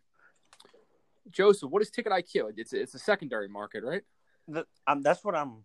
Joseph, 1.31 1.71
what 1.71 1.83
is 1.83 1.91
Ticket 1.91 2.11
IQ? 2.13 2.53
It's 2.57 2.73
it's 2.73 2.95
a 2.95 2.99
secondary 2.99 3.49
market, 3.49 3.85
right? 3.85 4.03
The, 4.49 4.67
um, 4.87 5.03
that's 5.03 5.25
what 5.25 5.35
I'm. 5.37 5.65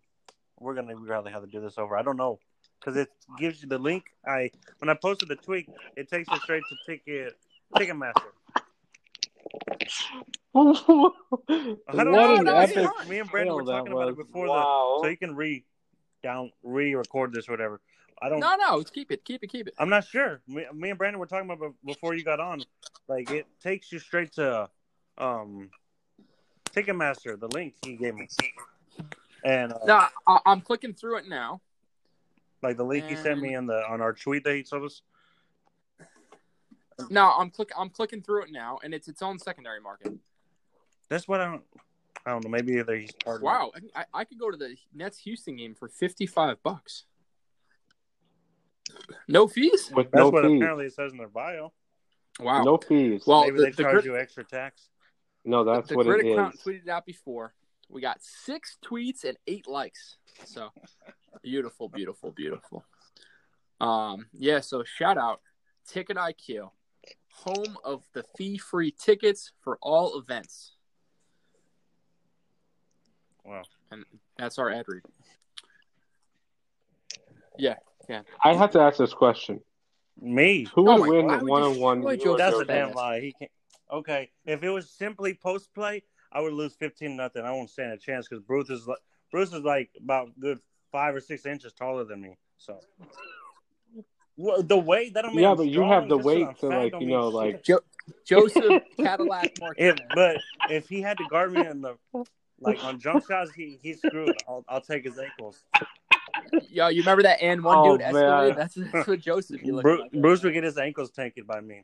We're 0.60 0.74
gonna 0.74 0.96
really 0.96 1.32
have 1.32 1.42
to 1.42 1.48
do 1.48 1.60
this 1.60 1.78
over. 1.78 1.96
I 1.96 2.02
don't 2.02 2.16
know 2.16 2.38
because 2.78 2.96
it 2.96 3.08
gives 3.38 3.62
you 3.62 3.68
the 3.68 3.78
link. 3.78 4.04
I 4.26 4.50
when 4.78 4.88
I 4.88 4.94
posted 4.94 5.28
the 5.28 5.36
tweet, 5.36 5.68
it 5.96 6.08
takes 6.08 6.28
you 6.30 6.38
straight 6.38 6.62
to 6.68 6.76
Ticket 6.86 7.34
Ticketmaster. 7.76 8.22
what 10.52 11.14
don't 11.92 12.12
know, 12.12 12.36
an 12.36 12.44
no, 12.44 12.56
epic. 12.56 12.88
Me 13.08 13.18
and 13.20 13.30
Brandon 13.30 13.54
were 13.54 13.64
talking 13.64 13.92
about 13.92 14.08
it 14.08 14.16
before 14.16 14.48
wow. 14.48 14.98
the, 15.00 15.06
so 15.06 15.10
you 15.10 15.16
can 15.16 15.36
re 15.36 15.64
down 16.22 16.50
re-record 16.62 17.32
this 17.32 17.48
or 17.48 17.52
whatever. 17.52 17.80
I 18.20 18.28
don't. 18.28 18.40
No, 18.40 18.56
no, 18.56 18.82
keep 18.82 19.12
it, 19.12 19.24
keep 19.24 19.44
it, 19.44 19.48
keep 19.48 19.68
it. 19.68 19.74
I'm 19.78 19.88
not 19.88 20.04
sure. 20.04 20.40
Me, 20.48 20.64
me 20.74 20.90
and 20.90 20.98
Brandon 20.98 21.20
were 21.20 21.26
talking 21.26 21.48
about 21.48 21.60
be- 21.60 21.92
before 21.92 22.14
you 22.14 22.24
got 22.24 22.40
on. 22.40 22.62
Like 23.06 23.30
it 23.30 23.46
takes 23.62 23.92
you 23.92 23.98
straight 23.98 24.32
to 24.32 24.68
um 25.16 25.70
Ticketmaster, 26.70 27.38
the 27.38 27.48
link 27.48 27.74
he 27.84 27.96
gave 27.96 28.14
me, 28.14 28.28
and 29.44 29.72
uh, 29.72 29.78
No, 29.86 30.04
I, 30.26 30.38
I'm 30.46 30.60
clicking 30.60 30.94
through 30.94 31.18
it 31.18 31.28
now. 31.28 31.60
like 32.62 32.76
the 32.76 32.84
link 32.84 33.06
he 33.06 33.16
sent 33.16 33.40
me 33.40 33.54
on 33.54 33.66
the 33.66 33.82
on 33.88 34.00
our 34.00 34.12
tweet 34.12 34.44
that 34.44 34.54
he 34.56 34.62
told 34.62 34.84
us. 34.84 35.02
No, 37.10 37.30
I'm 37.38 37.50
click, 37.50 37.70
I'm 37.78 37.90
clicking 37.90 38.22
through 38.22 38.42
it 38.44 38.48
now, 38.52 38.78
and 38.82 38.92
it's 38.92 39.06
its 39.06 39.22
own 39.22 39.38
secondary 39.38 39.80
market. 39.80 40.12
That's 41.08 41.28
what 41.28 41.40
I 41.40 41.44
don't. 41.44 41.62
I 42.26 42.30
don't 42.30 42.42
know. 42.44 42.50
Maybe 42.50 42.72
either 42.78 42.96
he's 42.96 43.12
part. 43.12 43.40
Wow, 43.40 43.70
I, 43.94 44.04
I 44.12 44.24
could 44.24 44.38
go 44.38 44.50
to 44.50 44.56
the 44.56 44.74
Nets 44.92 45.18
Houston 45.20 45.56
game 45.56 45.74
for 45.76 45.88
55 45.88 46.60
bucks. 46.62 47.04
No 49.28 49.46
fees? 49.46 49.90
With 49.94 50.10
That's 50.10 50.20
no 50.20 50.30
what 50.30 50.44
fees. 50.44 50.56
apparently 50.60 50.86
it 50.86 50.94
says 50.94 51.12
in 51.12 51.18
their 51.18 51.28
bio. 51.28 51.72
Wow. 52.40 52.64
No 52.64 52.76
fees. 52.78 53.22
Well, 53.26 53.42
Maybe 53.44 53.58
the, 53.58 53.62
they 53.64 53.70
the 53.70 53.82
charge 53.82 53.92
grid, 53.94 54.04
you 54.06 54.16
extra 54.18 54.44
tax. 54.44 54.88
no, 55.44 55.62
that's 55.64 55.88
the 55.88 55.96
what 55.96 56.06
grid 56.06 56.26
account 56.26 56.58
tweeted 56.64 56.88
out 56.88 57.06
before. 57.06 57.54
We 57.88 58.00
got 58.00 58.18
six 58.20 58.76
tweets 58.84 59.24
and 59.24 59.36
eight 59.46 59.66
likes. 59.66 60.16
So 60.44 60.68
beautiful, 61.42 61.88
beautiful, 61.88 62.30
beautiful. 62.32 62.84
Um, 63.80 64.26
yeah. 64.32 64.60
So 64.60 64.84
shout 64.84 65.16
out 65.16 65.40
Ticket 65.86 66.16
IQ, 66.16 66.70
home 67.32 67.78
of 67.84 68.02
the 68.12 68.24
fee-free 68.36 68.94
tickets 68.98 69.52
for 69.62 69.78
all 69.80 70.18
events. 70.18 70.72
Wow. 73.44 73.62
and 73.90 74.04
that's 74.36 74.58
our 74.58 74.70
ad 74.70 74.84
read. 74.86 75.02
Yeah, 77.56 77.76
yeah. 78.08 78.22
I 78.44 78.54
have 78.54 78.70
to 78.72 78.80
ask 78.80 78.98
this 78.98 79.14
question: 79.14 79.60
Me. 80.20 80.66
Who 80.74 80.82
would 80.82 80.90
Oh 80.90 80.98
my 80.98 81.08
win 81.08 81.28
God, 81.28 81.38
I 81.38 81.42
would 81.42 81.50
one 81.50 81.62
on 81.62 81.78
one? 81.78 82.36
That's 82.36 82.58
a 82.58 82.64
damn 82.66 82.92
lie. 82.92 83.20
He 83.20 83.32
can't. 83.32 83.50
Okay, 83.90 84.30
if 84.44 84.62
it 84.62 84.68
was 84.68 84.90
simply 84.90 85.32
post 85.32 85.72
play, 85.74 86.02
I 86.32 86.40
would 86.40 86.52
lose 86.52 86.74
fifteen 86.74 87.16
nothing. 87.16 87.42
I 87.44 87.52
won't 87.52 87.70
stand 87.70 87.92
a 87.92 87.96
chance 87.96 88.28
because 88.28 88.42
Bruce 88.44 88.70
is 88.70 88.86
like 88.86 88.98
Bruce 89.30 89.52
is 89.52 89.62
like 89.62 89.90
about 89.98 90.38
good 90.38 90.58
five 90.92 91.14
or 91.14 91.20
six 91.20 91.46
inches 91.46 91.72
taller 91.72 92.04
than 92.04 92.20
me. 92.20 92.36
So 92.58 92.80
well, 94.36 94.62
the 94.62 94.76
weight 94.78 95.14
that 95.14 95.22
don't 95.22 95.34
mean 95.34 95.42
Yeah, 95.42 95.50
I'm 95.50 95.56
but 95.56 95.68
you 95.68 95.82
have 95.82 96.08
the 96.08 96.16
weight 96.16 96.46
to, 96.60 96.68
like, 96.68 96.94
you 97.00 97.08
know, 97.08 97.28
like- 97.28 97.62
Jo- 97.64 97.80
Joseph 98.24 98.82
Cadillac 98.96 99.58
If, 99.76 99.96
but 100.14 100.40
if 100.70 100.88
he 100.88 101.02
had 101.02 101.18
to 101.18 101.24
guard 101.28 101.52
me 101.52 101.66
in 101.66 101.82
the 101.82 101.96
like 102.60 102.82
on 102.82 102.98
jump 102.98 103.26
shots, 103.26 103.50
he 103.52 103.78
he's 103.82 103.98
screwed. 103.98 104.36
I'll, 104.48 104.64
I'll 104.68 104.80
take 104.80 105.04
his 105.04 105.18
ankles. 105.18 105.62
Yo, 106.70 106.88
you 106.88 107.02
remember 107.02 107.22
that 107.24 107.42
and 107.42 107.62
one 107.62 107.78
Oh, 107.78 107.96
dude 107.96 108.12
man. 108.12 108.54
That's, 108.56 108.74
that's 108.74 109.06
what 109.08 109.20
Joseph. 109.20 109.62
You 109.62 109.74
look 109.74 109.82
Bruce, 109.82 110.00
like. 110.00 110.12
Bruce 110.22 110.42
would 110.42 110.54
get 110.54 110.64
his 110.64 110.78
ankles 110.78 111.10
taken 111.10 111.44
by 111.44 111.60
me. 111.60 111.82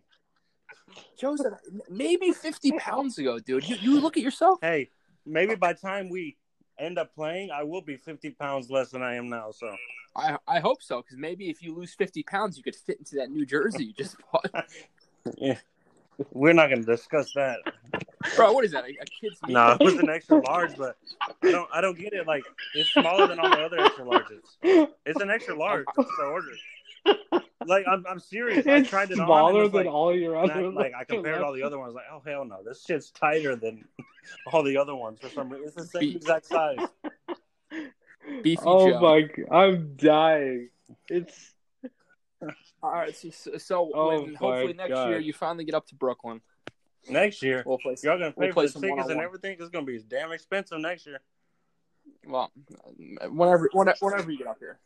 Joseph, 1.18 1.54
maybe 1.88 2.32
fifty 2.32 2.72
pounds 2.72 3.18
ago, 3.18 3.38
dude. 3.38 3.68
You 3.68 3.76
you 3.76 4.00
look 4.00 4.16
at 4.16 4.22
yourself. 4.22 4.58
Hey, 4.62 4.90
maybe 5.26 5.54
by 5.54 5.72
the 5.72 5.78
time 5.78 6.08
we 6.08 6.36
end 6.78 6.98
up 6.98 7.14
playing, 7.14 7.50
I 7.50 7.62
will 7.62 7.82
be 7.82 7.96
fifty 7.96 8.30
pounds 8.30 8.70
less 8.70 8.90
than 8.90 9.02
I 9.02 9.14
am 9.14 9.28
now. 9.28 9.50
So 9.52 9.74
I 10.16 10.36
I 10.46 10.60
hope 10.60 10.82
so, 10.82 11.02
because 11.02 11.16
maybe 11.18 11.50
if 11.50 11.62
you 11.62 11.74
lose 11.74 11.94
fifty 11.94 12.22
pounds, 12.22 12.56
you 12.56 12.62
could 12.62 12.76
fit 12.76 12.98
into 12.98 13.16
that 13.16 13.30
new 13.30 13.46
jersey 13.46 13.84
you 13.84 13.92
just 13.92 14.16
bought. 14.32 14.50
yeah, 15.38 15.58
we're 16.32 16.52
not 16.52 16.68
going 16.68 16.84
to 16.84 16.90
discuss 16.90 17.32
that. 17.34 17.58
Bro, 18.36 18.52
what 18.52 18.64
is 18.64 18.72
that? 18.72 18.84
A, 18.84 18.88
a 18.88 19.04
kid's? 19.20 19.38
No, 19.48 19.76
it 19.78 19.84
was 19.84 19.94
an 19.94 20.08
extra 20.08 20.40
large, 20.40 20.76
but 20.76 20.96
I 21.42 21.50
don't 21.50 21.68
I 21.72 21.80
don't 21.80 21.98
get 21.98 22.12
it. 22.12 22.26
Like 22.26 22.44
it's 22.74 22.90
smaller 22.90 23.26
than 23.26 23.38
all 23.38 23.50
the 23.50 23.62
other 23.64 23.80
extra 23.80 24.04
larges. 24.04 24.88
It's 25.06 25.20
an 25.20 25.30
extra 25.30 25.56
large. 25.56 25.84
That's 25.96 26.08
what 26.08 26.26
I 26.26 26.30
ordered. 26.30 26.58
Like 27.66 27.86
I'm 27.88 28.04
I'm 28.06 28.18
serious. 28.20 28.66
I 28.66 28.82
tried 28.82 29.10
it 29.10 29.14
smaller 29.16 29.50
and 29.62 29.66
it's 29.66 29.72
than 29.72 29.86
like, 29.86 29.94
all 29.94 30.14
your 30.14 30.34
not- 30.34 30.50
other. 30.50 30.70
like 30.70 30.92
I 30.94 31.04
compared 31.08 31.40
all 31.40 31.54
the 31.54 31.62
other 31.62 31.78
ones. 31.78 31.94
Like 31.94 32.04
oh 32.12 32.20
hell 32.26 32.44
no, 32.44 32.62
this 32.62 32.84
shit's 32.84 33.10
tighter 33.10 33.56
than 33.56 33.86
all 34.52 34.62
the 34.62 34.76
other 34.76 34.94
ones 34.94 35.18
for 35.20 35.30
some 35.30 35.48
reason. 35.48 35.68
It's 35.68 35.76
the 35.76 35.84
same 35.86 36.00
Be- 36.00 36.16
exact 36.16 36.44
size. 36.44 36.78
Beefy 38.42 38.62
Oh 38.66 38.90
Joe. 38.90 39.00
my! 39.00 39.22
g- 39.22 39.44
I'm 39.50 39.96
dying. 39.96 40.68
It's 41.08 41.54
All 42.82 42.90
right, 42.92 43.16
so, 43.16 43.56
so 43.56 43.90
Oh 43.94 44.20
when 44.24 44.34
hopefully 44.34 44.74
next 44.74 44.90
God. 44.90 45.08
year 45.08 45.18
you 45.18 45.32
finally 45.32 45.64
get 45.64 45.74
up 45.74 45.86
to 45.86 45.94
Brooklyn, 45.94 46.42
Next 47.08 47.42
year, 47.42 47.62
we'll 47.64 47.78
play. 47.78 47.96
y'all 48.02 48.18
gonna 48.18 48.32
pay 48.32 48.46
We'll 48.46 48.52
for 48.52 48.62
the 48.62 48.68
some 48.68 48.82
tickets 48.82 49.08
and 49.08 49.20
everything. 49.20 49.56
It's 49.58 49.70
gonna 49.70 49.86
be 49.86 49.98
damn 50.06 50.32
expensive 50.32 50.80
next 50.80 51.06
year. 51.06 51.20
Well, 52.26 52.52
whenever 53.30 53.70
whenever, 53.72 53.96
whenever 54.00 54.30
you 54.30 54.36
get 54.38 54.46
up 54.48 54.58
here. 54.58 54.78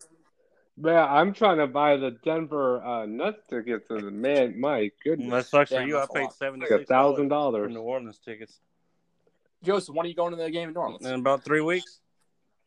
Man. 0.78 0.96
I'm 1.08 1.32
trying 1.34 1.58
to 1.58 1.66
buy 1.66 1.96
the 1.96 2.12
Denver 2.24 2.82
uh, 2.82 3.06
Nuts 3.06 3.40
tickets, 3.50 3.86
and 3.90 4.20
man, 4.20 4.58
my 4.60 4.90
goodness, 5.04 5.30
That 5.30 5.46
sucks 5.46 5.70
for 5.72 5.82
you. 5.82 5.98
I 5.98 6.06
paid 6.12 6.22
lot. 6.24 6.34
seventy 6.34 6.62
like 6.62 6.70
a 6.70 6.78
six 6.78 6.88
thousand 6.88 7.28
dollars 7.28 7.62
for 7.62 7.68
dollars. 7.68 7.74
New 7.74 7.80
Orleans 7.82 8.18
tickets 8.24 8.60
Joseph, 9.62 9.94
when 9.94 10.06
are 10.06 10.08
you 10.08 10.14
going 10.14 10.30
to 10.30 10.36
the 10.36 10.50
game 10.50 10.68
in 10.68 10.74
New 10.74 10.80
Orleans? 10.80 11.04
in 11.06 11.14
about 11.14 11.44
three 11.44 11.60
weeks. 11.60 12.00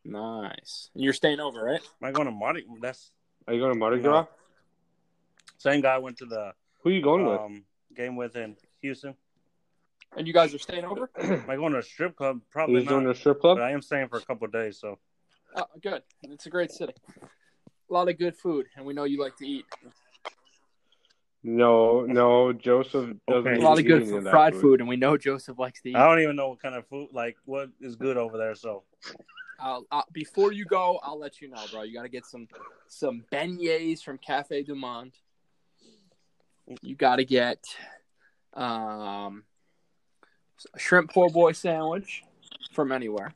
Nice. 0.04 0.89
And 0.95 1.04
you're 1.04 1.13
staying 1.13 1.39
over, 1.39 1.63
right? 1.63 1.80
Am 2.02 2.10
I 2.10 2.12
going 2.12 2.26
to 2.26 2.32
Mardi? 2.32 2.65
That's 2.82 3.12
Are 3.47 3.54
you 3.54 3.60
going 3.60 3.71
to 3.74 3.80
Mardi 3.80 3.97
No. 3.97 4.10
Gras? 4.10 4.26
same 5.58 5.80
guy 5.82 5.97
went 6.00 6.17
to 6.17 6.26
the 6.26 6.54
Who 6.84 6.89
are 6.89 6.93
you 6.93 7.02
going 7.04 7.26
with? 7.26 7.39
um, 7.39 7.63
game 7.95 8.15
with 8.15 8.36
in 8.36 8.56
Houston. 8.82 9.15
And 10.17 10.28
you 10.28 10.34
guys 10.34 10.54
are 10.54 10.60
staying 10.60 10.84
over? 10.86 11.10
Am 11.21 11.45
I 11.50 11.56
going 11.56 11.71
to 11.74 11.80
a 11.80 11.84
strip 11.84 12.15
club? 12.17 12.41
Probably 12.52 12.80
Who's 12.82 12.88
doing 12.88 13.04
not. 13.06 13.13
the 13.13 13.19
strip 13.19 13.39
club? 13.39 13.58
But 13.58 13.63
I 13.63 13.71
am 13.71 13.82
staying 13.82 14.10
for 14.10 14.17
a 14.17 14.21
couple 14.21 14.45
of 14.45 14.52
days. 14.52 14.78
So 14.80 14.97
Oh, 15.56 15.65
good. 15.82 16.02
It's 16.24 16.45
a 16.47 16.50
great 16.50 16.71
city. 16.71 16.93
A 17.92 17.94
lot 17.94 18.08
of 18.08 18.18
good 18.18 18.38
food, 18.38 18.68
and 18.78 18.86
we 18.86 18.94
know 18.94 19.04
you 19.04 19.20
like 19.20 19.36
to 19.36 19.46
eat. 19.46 19.66
No, 21.44 22.06
no. 22.06 22.54
Joseph 22.54 23.18
doesn't. 23.28 23.48
Okay. 23.48 23.56
A 23.56 23.60
lot 23.60 23.80
of 23.80 23.86
good 23.86 24.04
any 24.04 24.16
of 24.16 24.24
fried 24.30 24.56
food. 24.56 24.80
and 24.80 24.88
we 24.88 24.96
know 24.96 25.18
Joseph 25.18 25.60
likes 25.60 25.82
to 25.82 25.90
eat. 25.90 25.98
I 25.98 26.08
don't 26.08 26.22
even 26.22 26.38
know 26.38 26.48
what 26.48 26.62
kind 26.62 26.76
of 26.76 26.88
food, 26.88 27.10
like 27.12 27.36
what 27.44 27.70
is 27.82 27.98
good 27.98 28.16
over 28.16 28.38
there. 28.38 28.56
So 28.56 28.84
I'll, 29.60 29.86
I'll, 29.92 30.06
before 30.14 30.54
you 30.54 30.64
go, 30.64 31.02
I'll 31.04 31.20
let 31.20 31.42
you 31.42 31.50
know, 31.50 31.66
bro. 31.70 31.82
You 31.82 31.94
got 31.94 32.04
to 32.04 32.10
get 32.10 32.26
some 32.26 32.48
some 32.88 33.26
beignets 33.30 34.02
from 34.02 34.18
Cafe 34.20 34.64
Du 34.64 34.74
Monde. 34.74 35.12
You 36.82 36.96
got 36.96 37.18
to 37.18 37.26
get 37.26 37.66
um, 38.54 39.44
a 40.74 40.80
shrimp 40.80 41.12
po' 41.12 41.28
boy 41.28 41.52
sandwich 41.52 42.24
from 42.72 42.94
anywhere. 42.94 43.34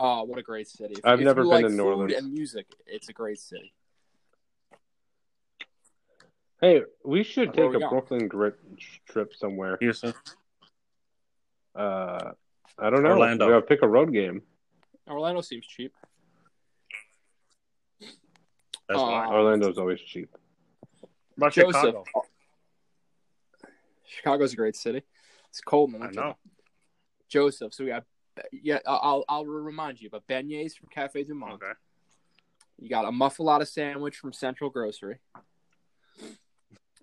Oh, 0.00 0.24
what 0.24 0.38
a 0.38 0.42
great 0.42 0.68
city! 0.68 0.94
If, 0.98 1.04
I've 1.04 1.20
if 1.20 1.24
never 1.24 1.42
you 1.42 1.50
been 1.50 1.62
like 1.62 1.64
to 1.66 1.70
New 1.70 1.82
food 1.82 1.88
Orleans. 1.88 2.12
and 2.14 2.32
music. 2.32 2.66
It's 2.86 3.08
a 3.08 3.12
great 3.12 3.38
city. 3.38 3.72
Hey, 6.60 6.82
we 7.04 7.22
should 7.22 7.48
Where 7.56 7.66
take 7.66 7.70
we 7.70 7.76
a 7.76 7.80
going? 7.80 7.90
Brooklyn 7.90 8.28
trip 8.28 8.58
trip 9.08 9.34
somewhere. 9.34 9.76
Houston, 9.80 10.12
Uh, 11.74 12.32
I 12.78 12.90
don't 12.90 13.02
know. 13.02 13.10
Orlando. 13.10 13.46
We 13.46 13.52
gotta 13.52 13.66
pick 13.66 13.82
a 13.82 13.88
road 13.88 14.12
game. 14.12 14.42
Orlando 15.08 15.40
seems 15.40 15.66
cheap. 15.66 15.92
that's 18.00 18.98
Uh, 19.00 19.04
why. 19.04 19.26
Orlando's 19.28 19.78
always 19.78 20.00
cheap. 20.00 20.34
About 21.36 21.52
Joseph, 21.52 21.74
Chicago, 21.74 22.04
Chicago's 24.06 24.52
a 24.52 24.56
great 24.56 24.74
city. 24.76 25.02
It's 25.50 25.60
cold 25.60 25.94
in 25.94 26.00
the 26.00 26.06
I 26.06 26.10
know. 26.10 26.36
Joseph. 27.28 27.72
So 27.72 27.84
we 27.84 27.90
got 27.90 28.04
yeah. 28.52 28.78
I'll 28.86 29.24
I'll 29.28 29.46
remind 29.46 30.00
you, 30.00 30.10
but 30.10 30.26
beignets 30.26 30.74
from 30.76 30.88
Cafe 30.88 31.22
Du 31.24 31.34
Monde. 31.34 31.54
Okay. 31.54 31.72
You 32.78 32.88
got 32.88 33.04
a 33.06 33.12
muffuletta 33.12 33.66
sandwich 33.66 34.16
from 34.16 34.32
Central 34.32 34.70
Grocery, 34.70 35.18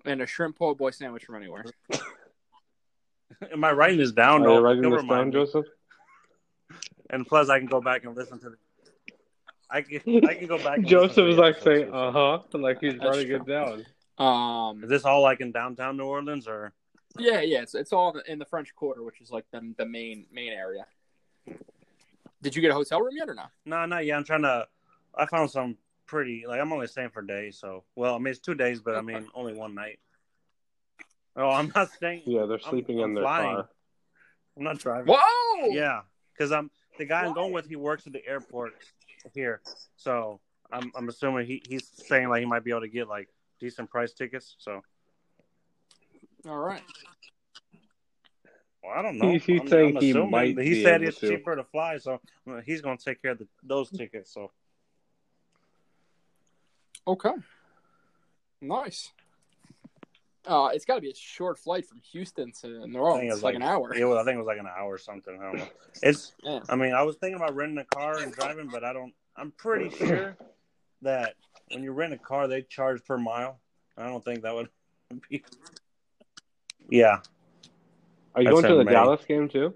and 0.06 0.22
a 0.22 0.26
shrimp 0.28 0.58
po' 0.58 0.74
boy 0.74 0.92
sandwich 0.92 1.26
from 1.26 1.36
anywhere. 1.36 1.66
Am 3.52 3.64
I 3.64 3.72
writing 3.72 3.98
this 3.98 4.12
down? 4.12 4.44
Are 4.44 4.50
you 4.50 4.54
No, 4.56 4.62
writing 4.62 4.90
this 4.90 5.04
down, 5.04 5.28
me. 5.28 5.34
Joseph? 5.34 5.66
And 7.10 7.28
plus, 7.28 7.50
I 7.50 7.60
can 7.60 7.68
go 7.68 7.82
back 7.82 8.06
and 8.06 8.16
listen 8.16 8.40
to 8.40 8.52
the. 8.52 8.56
I 9.70 9.82
can 9.82 10.26
I 10.26 10.34
can 10.36 10.48
go 10.48 10.58
back. 10.58 10.78
And 10.78 10.88
Joseph 10.88 11.26
is 11.28 11.38
like 11.38 11.60
saying, 11.60 11.92
"Uh 11.92 12.12
huh," 12.12 12.40
like 12.54 12.80
he's 12.80 12.94
That's 12.94 13.06
writing 13.06 13.28
true. 13.28 13.36
it 13.38 13.46
down. 13.48 13.86
Um, 14.18 14.84
Is 14.84 14.90
this 14.90 15.04
all 15.04 15.22
like 15.22 15.42
in 15.42 15.52
downtown 15.52 15.98
New 15.98 16.06
Orleans 16.06 16.48
or? 16.48 16.72
yeah, 17.20 17.42
yeah. 17.42 17.62
It's 17.62 17.76
it's 17.76 17.92
all 17.92 18.12
in 18.12 18.18
the, 18.18 18.32
in 18.32 18.40
the 18.40 18.46
French 18.46 18.74
Quarter, 18.76 19.04
which 19.04 19.20
is 19.22 19.30
like 19.32 19.46
the 19.52 19.74
the 19.78 19.86
main 19.86 20.26
main 20.32 20.54
area. 20.54 20.86
Did 22.46 22.56
you 22.56 22.62
get 22.62 22.70
a 22.70 22.76
hotel 22.76 23.02
room 23.02 23.16
yet 23.18 23.28
or 23.28 23.34
not? 23.34 23.50
No, 23.66 23.84
not 23.88 24.06
yet. 24.06 24.16
I'm 24.18 24.24
trying 24.24 24.44
to. 24.44 24.68
I 25.16 25.26
found 25.26 25.50
some 25.50 25.78
pretty. 26.06 26.46
Like 26.48 26.62
I'm 26.62 26.72
only 26.72 26.86
staying 26.86 27.10
for 27.10 27.24
days, 27.24 27.58
so 27.58 27.84
well, 27.96 28.14
I 28.14 28.20
mean 28.20 28.28
it's 28.28 28.40
two 28.40 28.54
days, 28.54 28.82
but 28.82 28.96
I 28.96 29.02
mean 29.02 29.28
only 29.34 29.56
one 29.56 29.74
night. 29.74 29.98
Oh, 31.36 31.50
I'm 31.50 31.72
not 31.74 31.90
staying. 31.92 32.22
Yeah, 32.28 32.46
they're 32.46 32.60
I'm- 32.60 32.70
sleeping 32.70 33.00
I'm 33.00 33.10
in 33.10 33.14
their 33.16 33.24
flying. 33.24 33.56
car. 33.56 33.70
I'm 34.56 34.64
not 34.64 34.78
driving. 34.78 35.08
Whoa! 35.12 35.70
Yeah, 35.70 36.02
because 36.38 36.52
I'm 36.52 36.70
the 37.00 37.06
guy 37.06 37.26
I'm 37.26 37.34
going 37.34 37.52
with. 37.52 37.68
He 37.68 37.76
works 37.78 38.06
at 38.06 38.14
the 38.14 38.24
airport 38.28 38.74
here, 39.34 39.62
so 39.96 40.40
I'm 40.72 40.92
I'm 40.96 41.10
assuming 41.10 41.48
he, 41.48 41.64
he's 41.68 41.90
saying 41.96 42.30
like 42.30 42.42
he 42.42 42.46
might 42.46 42.64
be 42.64 42.70
able 42.70 42.82
to 42.82 42.88
get 42.90 43.08
like 43.08 43.28
decent 43.60 43.90
price 43.90 44.14
tickets. 44.14 44.56
So 44.60 44.82
All 46.48 46.60
right. 46.60 46.84
Well, 48.86 48.98
I 48.98 49.02
don't 49.02 49.18
know. 49.20 49.30
He- 49.32 49.40
he's 49.40 49.62
I'm, 49.62 49.68
saying 49.68 49.98
he 50.00 50.14
might 50.14 50.58
He 50.60 50.84
said 50.84 51.02
it's 51.04 51.20
to. 51.20 51.30
cheaper 51.30 51.56
to 51.56 51.64
fly, 51.64 51.98
so 51.98 52.20
uh, 52.50 52.62
he's 52.66 52.82
going 52.82 52.98
to 52.98 53.04
take 53.04 53.22
care 53.22 53.32
of 53.32 53.40
the, 53.40 53.48
those 53.64 53.90
tickets. 53.90 54.34
So 54.34 54.52
Okay. 57.08 57.34
Nice. 58.62 59.12
Uh, 60.48 60.70
it's 60.74 60.86
got 60.86 60.96
to 60.96 61.02
be 61.02 61.10
a 61.10 61.16
short 61.16 61.58
flight 61.58 61.86
from 61.88 62.00
Houston 62.12 62.52
to 62.62 62.68
New 62.68 62.80
I 62.80 62.82
think 62.84 62.96
Orleans. 62.96 63.24
it 63.24 63.26
It's 63.28 63.34
was 63.36 63.44
like, 63.44 63.56
an 63.56 63.64
hour. 63.64 63.94
It 63.96 64.06
was, 64.06 64.18
I 64.18 64.24
think 64.24 64.36
it 64.36 64.38
was 64.40 64.48
like 64.48 64.60
an 64.60 64.68
hour 64.68 64.94
or 64.94 64.98
something. 65.00 65.40
I 65.40 65.44
don't 65.44 65.58
know. 65.58 65.68
It's. 66.04 66.34
Yeah. 66.44 66.60
I 66.70 66.76
mean, 66.76 66.94
I 66.94 67.02
was 67.04 67.16
thinking 67.18 67.36
about 67.36 67.56
renting 67.56 67.80
a 67.80 67.86
car 67.86 68.18
and 68.20 68.32
driving, 68.32 68.68
but 68.72 68.84
I 68.84 68.94
don't. 68.94 69.14
I'm 69.36 69.52
pretty 69.52 69.90
sure 69.96 70.38
that 71.02 71.34
when 71.72 71.82
you 71.84 71.92
rent 71.92 72.14
a 72.14 72.18
car, 72.18 72.48
they 72.48 72.62
charge 72.62 73.04
per 73.06 73.18
mile. 73.18 73.60
I 73.98 74.08
don't 74.08 74.24
think 74.24 74.44
that 74.44 74.54
would 74.54 74.70
be. 75.30 75.44
Yeah, 76.90 77.20
Are 78.36 78.42
you 78.42 78.50
I 78.50 78.52
going 78.52 78.64
to 78.66 78.76
the 78.76 78.84
May. 78.86 78.92
Dallas 78.92 79.24
game 79.26 79.48
too? 79.50 79.74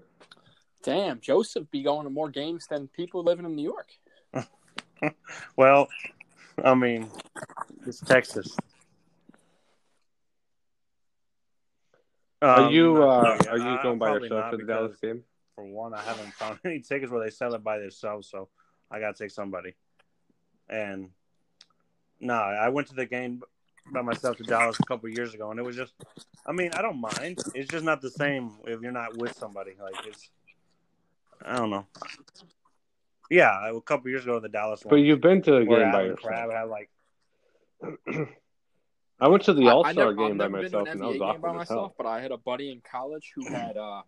Damn, 0.82 1.20
Joseph 1.20 1.70
be 1.70 1.82
going 1.82 2.04
to 2.04 2.10
more 2.10 2.30
games 2.30 2.66
than 2.68 2.88
people 2.88 3.22
living 3.22 3.44
in 3.44 3.54
New 3.56 3.62
York. 3.64 3.90
Well, 5.56 5.88
I 6.62 6.74
mean, 6.74 7.10
it's 7.86 8.00
Texas. 8.00 8.54
Are 12.42 12.60
Um, 12.62 12.72
you 12.72 12.94
not 12.94 13.02
uh, 13.08 13.20
quite 13.36 13.44
yet. 13.44 13.48
are 13.52 13.58
you 13.58 13.64
Uh, 13.78 13.82
going 13.82 13.98
by 13.98 14.12
yourself 14.12 14.50
to 14.50 14.56
the 14.58 14.64
Dallas 14.64 14.96
game? 15.00 15.24
For 15.54 15.64
one, 15.64 15.94
I 15.94 16.00
haven't 16.02 16.32
found 16.34 16.58
any 16.64 16.80
tickets 16.80 17.10
where 17.10 17.22
they 17.24 17.30
sell 17.30 17.54
it 17.54 17.62
by 17.64 17.78
themselves, 17.78 18.28
so 18.28 18.48
I 18.90 19.00
got 19.00 19.16
to 19.16 19.22
take 19.24 19.30
somebody. 19.30 19.74
And 20.68 21.10
no, 22.20 22.34
I 22.34 22.68
went 22.68 22.88
to 22.88 22.94
the 22.94 23.06
game 23.06 23.42
by 23.92 24.02
myself 24.02 24.36
to 24.38 24.42
Dallas 24.44 24.78
a 24.80 24.84
couple 24.84 25.08
years 25.08 25.34
ago, 25.34 25.50
and 25.50 25.58
it 25.58 25.62
was 25.62 25.76
just, 25.76 25.92
I 26.46 26.52
mean, 26.52 26.70
I 26.74 26.82
don't 26.82 27.00
mind. 27.00 27.38
It's 27.54 27.68
just 27.70 27.84
not 27.84 28.00
the 28.00 28.10
same 28.10 28.52
if 28.66 28.80
you're 28.80 28.92
not 28.92 29.16
with 29.16 29.36
somebody. 29.36 29.72
Like 29.80 30.06
it's, 30.06 30.28
I 31.44 31.56
don't 31.56 31.70
know. 31.70 31.86
Yeah, 33.30 33.70
a 33.70 33.80
couple 33.80 34.10
years 34.10 34.24
ago, 34.24 34.40
the 34.40 34.48
Dallas 34.48 34.82
But 34.82 34.92
one. 34.92 35.04
you've 35.04 35.20
been 35.20 35.40
to 35.42 35.56
a 35.56 35.64
game 35.64 35.90
by 35.92 36.04
Allen 36.04 36.16
Crabbe 36.16 36.50
yourself. 36.50 36.52
had 36.52 36.68
like 36.68 36.90
I 39.20 39.28
went 39.28 39.42
to 39.44 39.52
the 39.52 39.68
I- 39.68 39.70
All 39.72 39.84
I 39.86 39.92
Star 39.92 40.04
never- 40.12 40.14
game 40.16 40.32
I've 40.32 40.38
by 40.38 40.44
never 40.44 40.62
been 40.62 40.62
myself, 40.72 40.84
to 40.86 40.90
and 40.90 41.00
an 41.00 41.06
that 41.06 41.06
was 41.06 41.16
NBA 41.16 41.32
game 41.32 41.40
by 41.40 41.48
awkward 41.48 41.60
as 41.62 41.68
hell. 41.68 41.76
myself, 41.76 41.92
but 41.96 42.06
I 42.06 42.20
had 42.20 42.32
a 42.32 42.38
buddy 42.38 42.72
in 42.72 42.80
college 42.80 43.32
who 43.34 43.46
had 43.48 43.76
uh, 43.76 44.02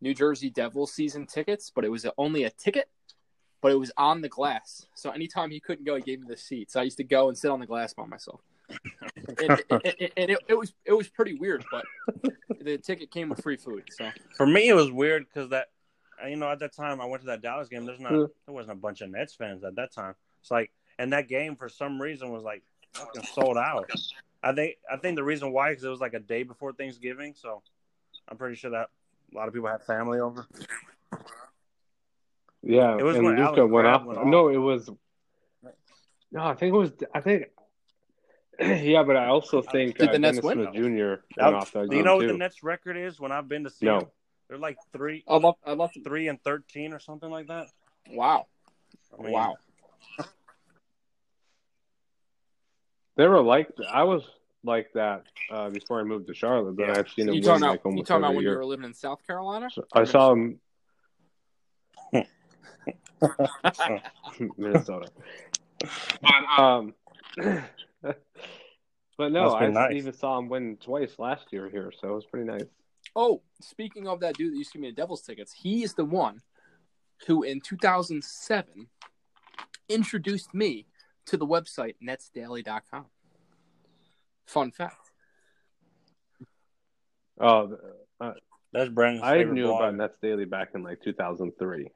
New 0.00 0.14
Jersey 0.14 0.50
Devils 0.50 0.92
season 0.92 1.26
tickets, 1.26 1.70
but 1.74 1.84
it 1.84 1.90
was 1.90 2.06
only 2.18 2.44
a 2.44 2.50
ticket, 2.50 2.88
but 3.60 3.72
it 3.72 3.76
was 3.76 3.90
on 3.96 4.20
the 4.20 4.28
glass. 4.28 4.86
So 4.94 5.10
anytime 5.10 5.50
he 5.50 5.60
couldn't 5.60 5.84
go, 5.84 5.94
he 5.96 6.02
gave 6.02 6.20
me 6.20 6.26
the 6.28 6.36
seat. 6.36 6.70
So 6.70 6.80
I 6.80 6.82
used 6.84 6.96
to 6.98 7.04
go 7.04 7.28
and 7.28 7.38
sit 7.38 7.50
on 7.50 7.60
the 7.60 7.66
glass 7.66 7.94
by 7.94 8.04
myself. 8.06 8.40
And 8.68 9.50
and- 9.50 9.62
and- 9.70 10.12
and 10.16 10.30
it, 10.30 10.38
it 10.48 10.54
was 10.54 10.74
it 10.84 10.92
was 10.92 11.08
pretty 11.08 11.34
weird, 11.34 11.64
but 11.70 11.84
the 12.60 12.78
ticket 12.78 13.10
came 13.10 13.28
with 13.28 13.42
free 13.42 13.56
food. 13.56 13.84
So 13.90 14.10
for 14.36 14.46
me, 14.46 14.68
it 14.68 14.74
was 14.74 14.90
weird 14.90 15.26
because 15.26 15.50
that 15.50 15.68
you 16.28 16.36
know 16.36 16.50
at 16.50 16.58
that 16.60 16.74
time 16.74 17.00
I 17.00 17.06
went 17.06 17.22
to 17.22 17.26
that 17.28 17.42
Dallas 17.42 17.68
game. 17.68 17.84
There's 17.86 18.00
not 18.00 18.12
Yeah. 18.12 18.26
there 18.46 18.54
wasn't 18.54 18.78
a 18.78 18.80
bunch 18.80 19.00
of 19.00 19.10
Nets 19.10 19.34
fans 19.34 19.64
at 19.64 19.76
that 19.76 19.92
time. 19.92 20.14
It's 20.40 20.50
like 20.50 20.70
and 20.98 21.12
that 21.12 21.28
game 21.28 21.56
for 21.56 21.68
some 21.68 22.00
reason 22.00 22.30
was 22.30 22.42
like 22.42 22.62
fucking 22.94 23.22
sold 23.32 23.56
out. 23.56 23.90
I 24.42 24.52
think 24.52 24.76
I 24.90 24.96
think 24.96 25.16
the 25.16 25.24
reason 25.24 25.52
why 25.52 25.70
is 25.72 25.82
it 25.82 25.88
was 25.88 26.00
like 26.00 26.14
a 26.14 26.20
day 26.20 26.42
before 26.42 26.72
Thanksgiving, 26.72 27.34
so 27.36 27.62
I'm 28.28 28.36
pretty 28.36 28.54
sure 28.56 28.70
that 28.72 28.88
a 29.32 29.36
lot 29.36 29.48
of 29.48 29.54
people 29.54 29.68
had 29.68 29.82
family 29.82 30.20
over. 30.20 30.46
Yeah, 32.62 32.96
It 32.98 33.02
was 33.04 33.16
and 33.16 33.24
when 33.24 33.36
Luka 33.36 33.48
Allen 33.60 33.70
went 33.70 33.84
Crabbe 33.84 34.06
went 34.06 34.18
off. 34.18 34.26
No, 34.26 34.48
it 34.48 34.56
was. 34.56 34.90
No, 36.32 36.42
I 36.44 36.54
think 36.54 36.74
it 36.74 36.76
was. 36.76 36.92
I 37.14 37.20
think. 37.20 37.44
yeah, 38.82 39.04
but 39.04 39.16
I 39.16 39.26
also 39.26 39.62
think 39.62 39.98
Did 39.98 40.08
uh, 40.08 40.12
the 40.12 40.18
Nets 40.18 40.38
Dennis 40.40 40.44
win? 40.44 40.68
Smith 40.72 40.74
Jr. 40.74 41.14
went 41.42 41.54
off 41.54 41.72
that 41.72 41.88
Do 41.88 41.96
you 41.96 42.02
game 42.02 42.04
know 42.04 42.16
what 42.16 42.22
too. 42.22 42.32
the 42.32 42.38
Nets 42.38 42.62
record 42.64 42.96
is 42.96 43.20
when 43.20 43.30
I've 43.30 43.48
been 43.48 43.64
to 43.64 43.70
see 43.70 43.86
No. 43.86 44.00
them? 44.00 44.08
They're 44.48 44.58
like 44.58 44.78
three 44.92 45.22
I 45.28 45.36
love 45.36 45.56
I 45.64 45.74
love 45.74 45.90
three 46.02 46.26
and 46.28 46.42
thirteen 46.42 46.92
or 46.94 46.98
something 46.98 47.30
like 47.30 47.48
that. 47.48 47.66
wow 48.10 48.46
I 49.18 49.22
mean, 49.22 49.32
wow. 49.32 49.56
They 53.16 53.26
were 53.26 53.42
like 53.42 53.68
I 53.92 54.04
was 54.04 54.22
like 54.64 54.88
that 54.94 55.24
uh, 55.52 55.68
before 55.70 56.00
I 56.00 56.04
moved 56.04 56.28
to 56.28 56.34
Charlotte. 56.34 56.76
Then 56.76 56.88
Yeah. 56.88 56.94
I've 56.98 57.08
seen 57.10 57.26
them 57.26 57.34
You 57.36 57.42
win 57.42 57.60
talking 57.60 57.62
like 57.68 57.80
about 57.80 57.84
you 57.84 57.90
almost 57.90 58.08
talking 58.08 58.20
about 58.22 58.26
every 58.28 58.36
when 58.36 58.44
you 58.44 58.50
year. 58.50 58.58
were 58.58 58.64
living 58.64 58.84
in 58.86 58.94
South 58.94 59.26
Carolina? 59.26 59.70
So 59.70 59.84
I 59.92 60.04
saw 60.04 60.30
them 60.30 60.60
Minnesota. 64.56 65.10
But, 66.22 66.62
um, 66.62 66.94
but 68.02 69.32
no, 69.32 69.54
I 69.54 69.68
nice. 69.68 69.94
even 69.94 70.12
saw 70.12 70.38
him 70.38 70.48
win 70.48 70.76
twice 70.76 71.18
last 71.18 71.52
year 71.52 71.68
here, 71.68 71.92
so 72.00 72.08
it 72.08 72.14
was 72.14 72.26
pretty 72.26 72.46
nice. 72.46 72.64
Oh, 73.16 73.42
speaking 73.60 74.06
of 74.06 74.20
that 74.20 74.36
dude 74.36 74.52
that 74.52 74.58
used 74.58 74.72
to 74.72 74.78
give 74.78 74.82
me 74.82 74.90
the 74.90 74.96
Devils 74.96 75.22
tickets, 75.22 75.52
he 75.52 75.82
is 75.82 75.94
the 75.94 76.04
one 76.04 76.40
who 77.26 77.42
in 77.42 77.60
2007 77.60 78.88
introduced 79.88 80.54
me 80.54 80.86
to 81.26 81.36
the 81.36 81.46
website 81.46 81.94
netsdaily.com. 82.06 83.06
Fun 84.46 84.70
fact. 84.70 85.10
Oh, 87.40 87.76
uh, 88.20 88.32
That's 88.72 88.90
Brandon's 88.90 89.24
I 89.24 89.42
knew 89.44 89.66
blog. 89.66 89.80
about 89.80 89.94
Nets 89.96 90.18
Daily 90.20 90.44
back 90.44 90.70
in 90.74 90.82
like 90.82 91.00
2003. 91.02 91.88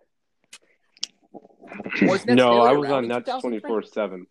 Was 2.02 2.26
no, 2.26 2.34
Daily 2.34 2.68
I 2.68 2.72
was 2.72 2.88
around 2.88 2.92
on 2.92 3.04
in 3.04 3.08
Nets 3.08 3.26
2003? 3.26 3.60
24 3.60 3.82
7. 3.84 4.26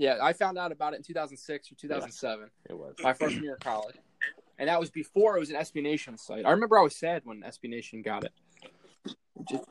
Yeah, 0.00 0.16
I 0.22 0.32
found 0.32 0.56
out 0.56 0.72
about 0.72 0.94
it 0.94 0.96
in 0.96 1.02
2006 1.02 1.70
or 1.70 1.74
2007, 1.74 2.48
It 2.70 2.72
was. 2.72 2.94
my 3.02 3.12
freshman 3.12 3.44
year 3.44 3.52
of 3.54 3.60
college. 3.60 3.96
And 4.58 4.66
that 4.70 4.80
was 4.80 4.88
before 4.90 5.36
it 5.36 5.40
was 5.40 5.50
an 5.50 5.56
SB 5.56 5.82
Nation 5.82 6.16
site. 6.16 6.46
I 6.46 6.52
remember 6.52 6.78
I 6.78 6.82
was 6.82 6.96
sad 6.96 7.20
when 7.26 7.42
SB 7.42 7.68
Nation 7.68 8.00
got 8.00 8.24
it. 8.24 8.32
Just- 9.50 9.68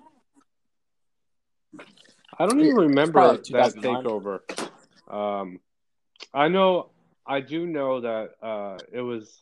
I 2.38 2.46
don't 2.46 2.60
even 2.60 2.76
remember 2.76 3.38
that 3.38 3.74
takeover. 3.78 4.42
Um, 5.12 5.60
I 6.32 6.48
know, 6.48 6.92
I 7.26 7.42
do 7.42 7.66
know 7.66 8.00
that 8.02 8.30
uh, 8.44 8.78
it 8.92 9.02
was 9.02 9.42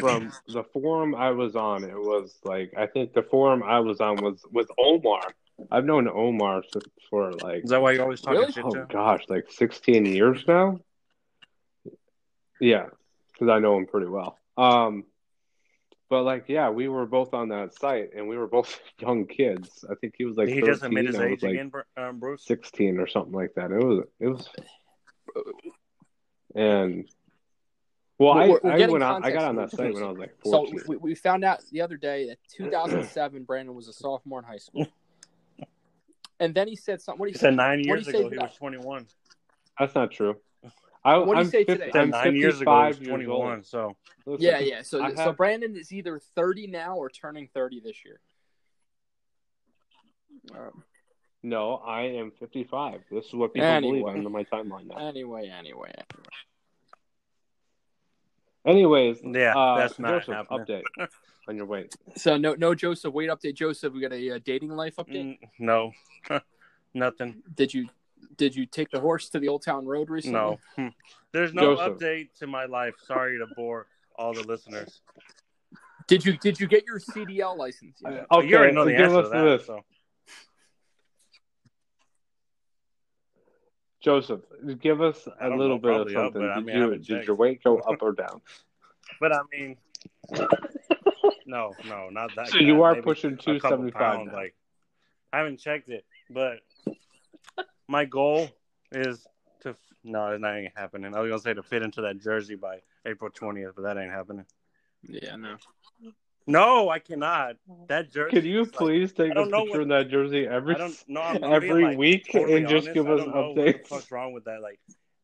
from 0.00 0.32
the 0.48 0.64
forum 0.72 1.14
I 1.14 1.30
was 1.30 1.54
on. 1.54 1.84
It 1.84 1.94
was 1.96 2.38
like 2.42 2.74
I 2.76 2.86
think 2.86 3.12
the 3.12 3.22
forum 3.22 3.62
I 3.62 3.78
was 3.78 4.00
on 4.00 4.16
was 4.16 4.44
with 4.50 4.68
Omar. 4.78 5.22
I've 5.70 5.84
known 5.84 6.08
Omar 6.08 6.62
for 7.10 7.32
like 7.32 7.64
Is 7.64 7.70
that 7.70 7.80
why 7.80 7.92
you 7.92 8.02
always 8.02 8.20
talking 8.20 8.40
Really? 8.40 8.52
shit 8.52 8.64
oh 8.64 8.70
to? 8.70 8.80
him? 8.82 8.86
gosh, 8.90 9.24
like 9.28 9.46
sixteen 9.50 10.04
years 10.06 10.44
now. 10.46 10.78
Yeah, 12.60 12.86
because 13.32 13.48
I 13.48 13.58
know 13.58 13.76
him 13.76 13.86
pretty 13.86 14.06
well. 14.06 14.38
Um, 14.56 15.04
but 16.08 16.22
like, 16.24 16.44
yeah, 16.48 16.70
we 16.70 16.88
were 16.88 17.06
both 17.06 17.32
on 17.34 17.48
that 17.48 17.74
site, 17.74 18.10
and 18.14 18.28
we 18.28 18.36
were 18.36 18.46
both 18.46 18.78
young 18.98 19.26
kids. 19.26 19.84
I 19.90 19.94
think 19.94 20.14
he 20.16 20.24
was 20.24 20.36
like 20.36 20.48
Did 20.48 20.54
he 20.56 20.60
just 20.62 20.80
13, 20.82 20.98
admit 20.98 21.14
his 21.14 21.20
age 21.20 21.42
like, 21.42 21.52
again, 21.52 21.72
um, 21.96 22.18
Bruce? 22.18 22.44
16 22.44 22.98
or 22.98 23.06
something 23.06 23.32
like 23.32 23.54
that. 23.56 23.70
It 23.70 23.82
was 23.82 24.04
it 24.20 24.28
was 24.28 24.48
and 26.54 27.08
well, 28.18 28.34
We're- 28.34 28.44
I, 28.44 28.48
we're 28.62 28.72
I 28.72 28.86
went 28.86 29.02
on, 29.02 29.24
I 29.24 29.30
got 29.30 29.44
on 29.44 29.56
that 29.56 29.70
site 29.70 29.94
when 29.94 30.02
I 30.02 30.08
was 30.08 30.18
like 30.18 30.34
So 30.44 30.66
we, 30.86 30.96
we 30.96 31.14
found 31.14 31.44
out 31.44 31.60
the 31.72 31.80
other 31.80 31.96
day 31.96 32.28
that 32.28 32.38
2007 32.56 33.44
Brandon 33.44 33.74
was 33.74 33.88
a 33.88 33.92
sophomore 33.92 34.38
in 34.38 34.44
high 34.44 34.58
school. 34.58 34.86
And 36.42 36.52
then 36.56 36.66
he 36.66 36.74
said 36.74 37.00
something. 37.00 37.20
What 37.20 37.28
He 37.28 37.34
he 37.34 37.38
said 37.38 37.54
nine 37.54 37.84
years 37.84 38.04
do 38.06 38.10
ago 38.10 38.28
he 38.28 38.36
was 38.36 38.56
21. 38.56 39.06
That's 39.78 39.94
not 39.94 40.10
true. 40.10 40.38
I, 41.04 41.18
What 41.18 41.34
do 41.34 41.38
you 41.38 41.44
I'm 41.44 41.50
say 41.50 41.64
50, 41.64 41.72
today? 41.72 41.90
He 41.92 41.98
I'm 42.00 42.10
nine 42.10 42.34
years 42.34 42.60
ago 42.60 42.82
he 42.82 42.88
was 42.88 42.98
21. 42.98 43.30
old. 43.30 43.66
So 43.66 43.96
Listen, 44.26 44.44
Yeah, 44.44 44.58
yeah. 44.58 44.82
So, 44.82 45.00
I 45.00 45.14
so 45.14 45.32
Brandon 45.32 45.76
is 45.76 45.92
either 45.92 46.18
30 46.34 46.66
now 46.66 46.96
or 46.96 47.10
turning 47.10 47.48
30 47.54 47.80
this 47.84 48.04
year. 48.04 48.18
Um, 50.52 50.82
No, 51.44 51.74
I 51.76 52.02
am 52.02 52.32
55. 52.40 53.02
This 53.08 53.26
is 53.26 53.34
what 53.34 53.54
people 53.54 53.68
Anyway. 53.68 54.00
believe 54.12 54.26
on 54.26 54.32
my 54.32 54.42
timeline 54.42 54.88
now. 54.88 54.96
anyway, 54.96 55.48
anyway. 55.48 55.92
Anyways, 58.66 59.20
Yeah, 59.22 59.56
uh, 59.56 59.78
that's 59.78 59.98
not 60.00 60.24
Joseph, 60.26 60.48
update 60.48 60.82
on 61.48 61.56
your 61.56 61.66
weight. 61.66 61.94
So 62.16 62.36
no, 62.36 62.54
no 62.54 62.74
Joseph. 62.74 63.12
Wait, 63.12 63.28
update 63.30 63.54
Joseph. 63.54 63.92
We 63.92 64.00
got 64.00 64.12
a 64.12 64.30
uh, 64.36 64.38
dating 64.44 64.70
life 64.70 64.96
update. 64.96 65.38
mm, 65.38 65.48
no, 65.58 65.92
nothing. 66.94 67.42
Did 67.54 67.74
you 67.74 67.88
did 68.36 68.54
you 68.54 68.66
take 68.66 68.90
the 68.90 69.00
horse 69.00 69.28
to 69.30 69.38
the 69.40 69.48
Old 69.48 69.62
Town 69.62 69.84
Road 69.86 70.08
recently? 70.08 70.38
No, 70.38 70.58
Hmm. 70.76 70.88
there's 71.32 71.52
no 71.52 71.74
Joseph. 71.76 71.98
update 71.98 72.28
to 72.38 72.46
my 72.46 72.64
life. 72.66 72.94
Sorry 73.06 73.38
to 73.38 73.46
bore 73.56 73.86
all 74.16 74.32
the 74.32 74.42
listeners. 74.46 75.00
Did 76.06 76.24
you 76.24 76.36
did 76.38 76.58
you 76.60 76.66
get 76.66 76.84
your 76.86 76.98
CDL 76.98 77.56
license? 77.56 77.98
yet? 78.02 78.12
Okay, 78.12 78.26
Oh, 78.30 78.40
you 78.40 78.56
already 78.56 78.74
know 78.74 78.84
the 78.84 78.92
give 78.92 79.00
answer 79.00 79.18
us 79.18 79.24
to 79.26 79.30
that. 79.30 79.42
this. 79.58 79.66
So. 79.66 79.80
Joseph, 84.02 84.40
give 84.80 85.00
us 85.00 85.28
a 85.40 85.48
little 85.48 85.78
know, 85.78 85.78
bit 85.78 85.90
of 85.92 85.96
probably 86.08 86.16
up, 86.16 86.24
something. 86.32 86.42
I 86.42 86.54
did, 86.56 86.64
mean, 86.66 86.76
you, 86.76 86.98
did 86.98 87.26
your 87.26 87.36
weight 87.36 87.62
go 87.62 87.78
up 87.78 87.98
or 88.02 88.12
down? 88.12 88.40
But 89.20 89.32
I 89.32 89.40
mean, 89.52 89.76
no, 91.52 91.74
no, 91.88 92.08
not 92.10 92.30
that. 92.36 92.48
So 92.48 92.58
bad. 92.58 92.66
you 92.66 92.82
are 92.82 92.92
Maybe 92.92 93.02
pushing 93.04 93.32
a 93.34 93.36
couple 93.36 93.60
275. 93.60 94.32
Like, 94.32 94.54
I 95.32 95.38
haven't 95.38 95.58
checked 95.60 95.88
it, 95.88 96.04
but 96.30 96.58
my 97.88 98.04
goal 98.04 98.48
is 98.90 99.26
to. 99.60 99.76
No, 100.04 100.36
that 100.36 100.54
ain't 100.56 100.72
happening. 100.76 101.14
I 101.14 101.20
was 101.20 101.30
gonna 101.30 101.40
say 101.42 101.54
to 101.54 101.62
fit 101.62 101.82
into 101.82 102.02
that 102.02 102.20
jersey 102.20 102.56
by 102.56 102.80
April 103.06 103.30
twentieth, 103.32 103.74
but 103.76 103.82
that 103.82 103.96
ain't 103.98 104.10
happening. 104.10 104.46
Yeah, 105.02 105.36
no. 105.36 105.56
No, 106.44 106.88
I 106.88 106.98
cannot. 106.98 107.56
That 107.88 108.10
jersey. 108.12 108.34
Could 108.34 108.44
you 108.44 108.62
is 108.62 108.66
like- 108.68 108.76
please 108.76 109.12
take 109.12 109.30
a 109.30 109.44
picture 109.44 109.56
what- 109.70 109.80
in 109.80 109.88
that 109.88 110.08
jersey 110.08 110.46
every 110.46 110.74
I 110.74 110.78
don't 110.78 111.08
know. 111.08 111.20
I'm, 111.20 111.44
I'm 111.44 111.52
every 111.52 111.84
like, 111.84 111.98
week 111.98 112.26
totally 112.32 112.56
and 112.58 112.68
just 112.68 112.88
honest, 112.88 112.94
give 112.94 113.06
I 113.08 113.12
us 113.12 113.20
don't 113.20 113.34
know 113.34 113.48
what 113.52 113.54
the 113.54 113.72
updates? 113.74 113.86
fuck's 113.86 114.10
wrong 114.10 114.32
with 114.32 114.44
that? 114.46 114.60
Like, 114.60 114.80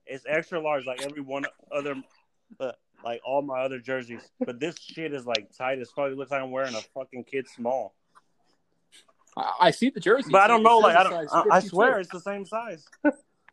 it's 0.07 0.25
extra 0.29 0.61
large, 0.61 0.87
like 0.87 1.03
every 1.03 1.21
one 1.23 1.45
other, 1.73 1.97
uh, 2.61 2.71
like 3.05 3.21
all 3.25 3.43
my 3.43 3.61
other 3.61 3.79
jerseys. 3.79 4.23
But 4.45 4.61
this 4.61 4.77
shit 4.79 5.13
is 5.13 5.27
like 5.27 5.51
tight 5.57 5.79
as 5.79 5.91
fuck. 5.91 6.11
It 6.11 6.17
looks 6.17 6.31
like 6.31 6.43
I'm 6.43 6.51
wearing 6.51 6.75
a 6.75 6.81
fucking 6.95 7.25
kid 7.25 7.49
small. 7.49 7.95
I, 9.37 9.53
I 9.61 9.71
see 9.71 9.91
the 9.91 10.01
jersey. 10.01 10.31
But 10.31 10.43
I 10.43 10.49
don't 10.49 10.63
know. 10.63 10.79
Like, 10.79 10.97
I 10.97 11.01
a 11.01 11.11
don't. 11.11 11.33
I, 11.33 11.57
I 11.57 11.61
swear, 11.61 12.01
it's 12.01 12.11
the 12.11 12.21
same 12.21 12.45
size. 12.45 12.85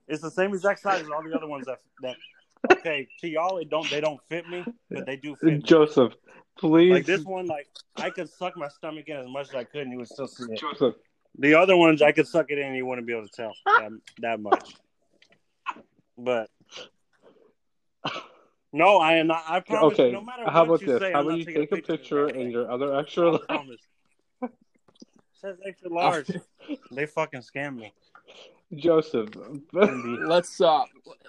It's 0.07 0.21
the 0.21 0.31
same 0.31 0.53
exact 0.53 0.81
size 0.81 1.01
as 1.01 1.09
all 1.09 1.23
the 1.23 1.35
other 1.35 1.47
ones 1.47 1.65
that 1.65 1.79
that. 2.01 2.15
Okay, 2.71 3.07
to 3.21 3.27
y'all, 3.27 3.57
it 3.59 3.69
don't. 3.69 3.87
They 3.89 4.01
don't 4.01 4.19
fit 4.27 4.49
me, 4.49 4.65
but 4.89 5.05
they 5.05 5.17
do 5.17 5.35
fit 5.35 5.53
me. 5.53 5.57
Joseph, 5.59 6.13
please. 6.57 6.91
Like 6.91 7.05
this 7.05 7.23
one, 7.23 7.45
like 7.45 7.67
I 7.97 8.09
could 8.09 8.29
suck 8.29 8.57
my 8.57 8.67
stomach 8.69 9.05
in 9.07 9.17
as 9.17 9.27
much 9.27 9.49
as 9.49 9.55
I 9.55 9.63
could, 9.63 9.81
and 9.81 9.91
you 9.91 9.99
would 9.99 10.07
still 10.07 10.27
see 10.27 10.45
it. 10.51 10.59
Joseph, 10.59 10.95
The 11.37 11.55
other 11.55 11.75
ones, 11.75 12.01
I 12.01 12.11
could 12.11 12.27
suck 12.27 12.49
it 12.49 12.57
in, 12.57 12.67
and 12.67 12.75
you 12.75 12.85
wouldn't 12.85 13.05
be 13.05 13.13
able 13.13 13.27
to 13.27 13.33
tell 13.35 13.53
that, 13.65 13.91
that 14.19 14.39
much. 14.39 14.75
But 16.17 16.49
no, 18.75 18.97
I 18.97 19.13
am 19.13 19.27
not. 19.27 19.43
I 19.47 19.59
promise. 19.61 19.93
okay. 19.99 20.11
No 20.11 20.21
matter 20.21 20.43
How 20.49 20.65
what 20.65 20.81
about 20.81 20.81
you 20.81 20.87
this? 20.87 20.99
say, 21.01 21.11
How 21.13 21.21
about 21.21 21.37
you 21.37 21.45
take 21.45 21.71
a 21.71 21.77
picture 21.81 22.27
and 22.27 22.51
your 22.51 22.69
other 22.71 22.95
extra? 22.97 23.35
I 23.35 23.39
promise. 23.47 23.81
says 25.33 25.57
extra 25.65 25.89
large. 25.93 26.29
they 26.91 27.05
fucking 27.05 27.41
scam 27.41 27.77
me. 27.77 27.93
Joseph, 28.75 29.29
Let's 29.73 30.59
uh 30.59 30.83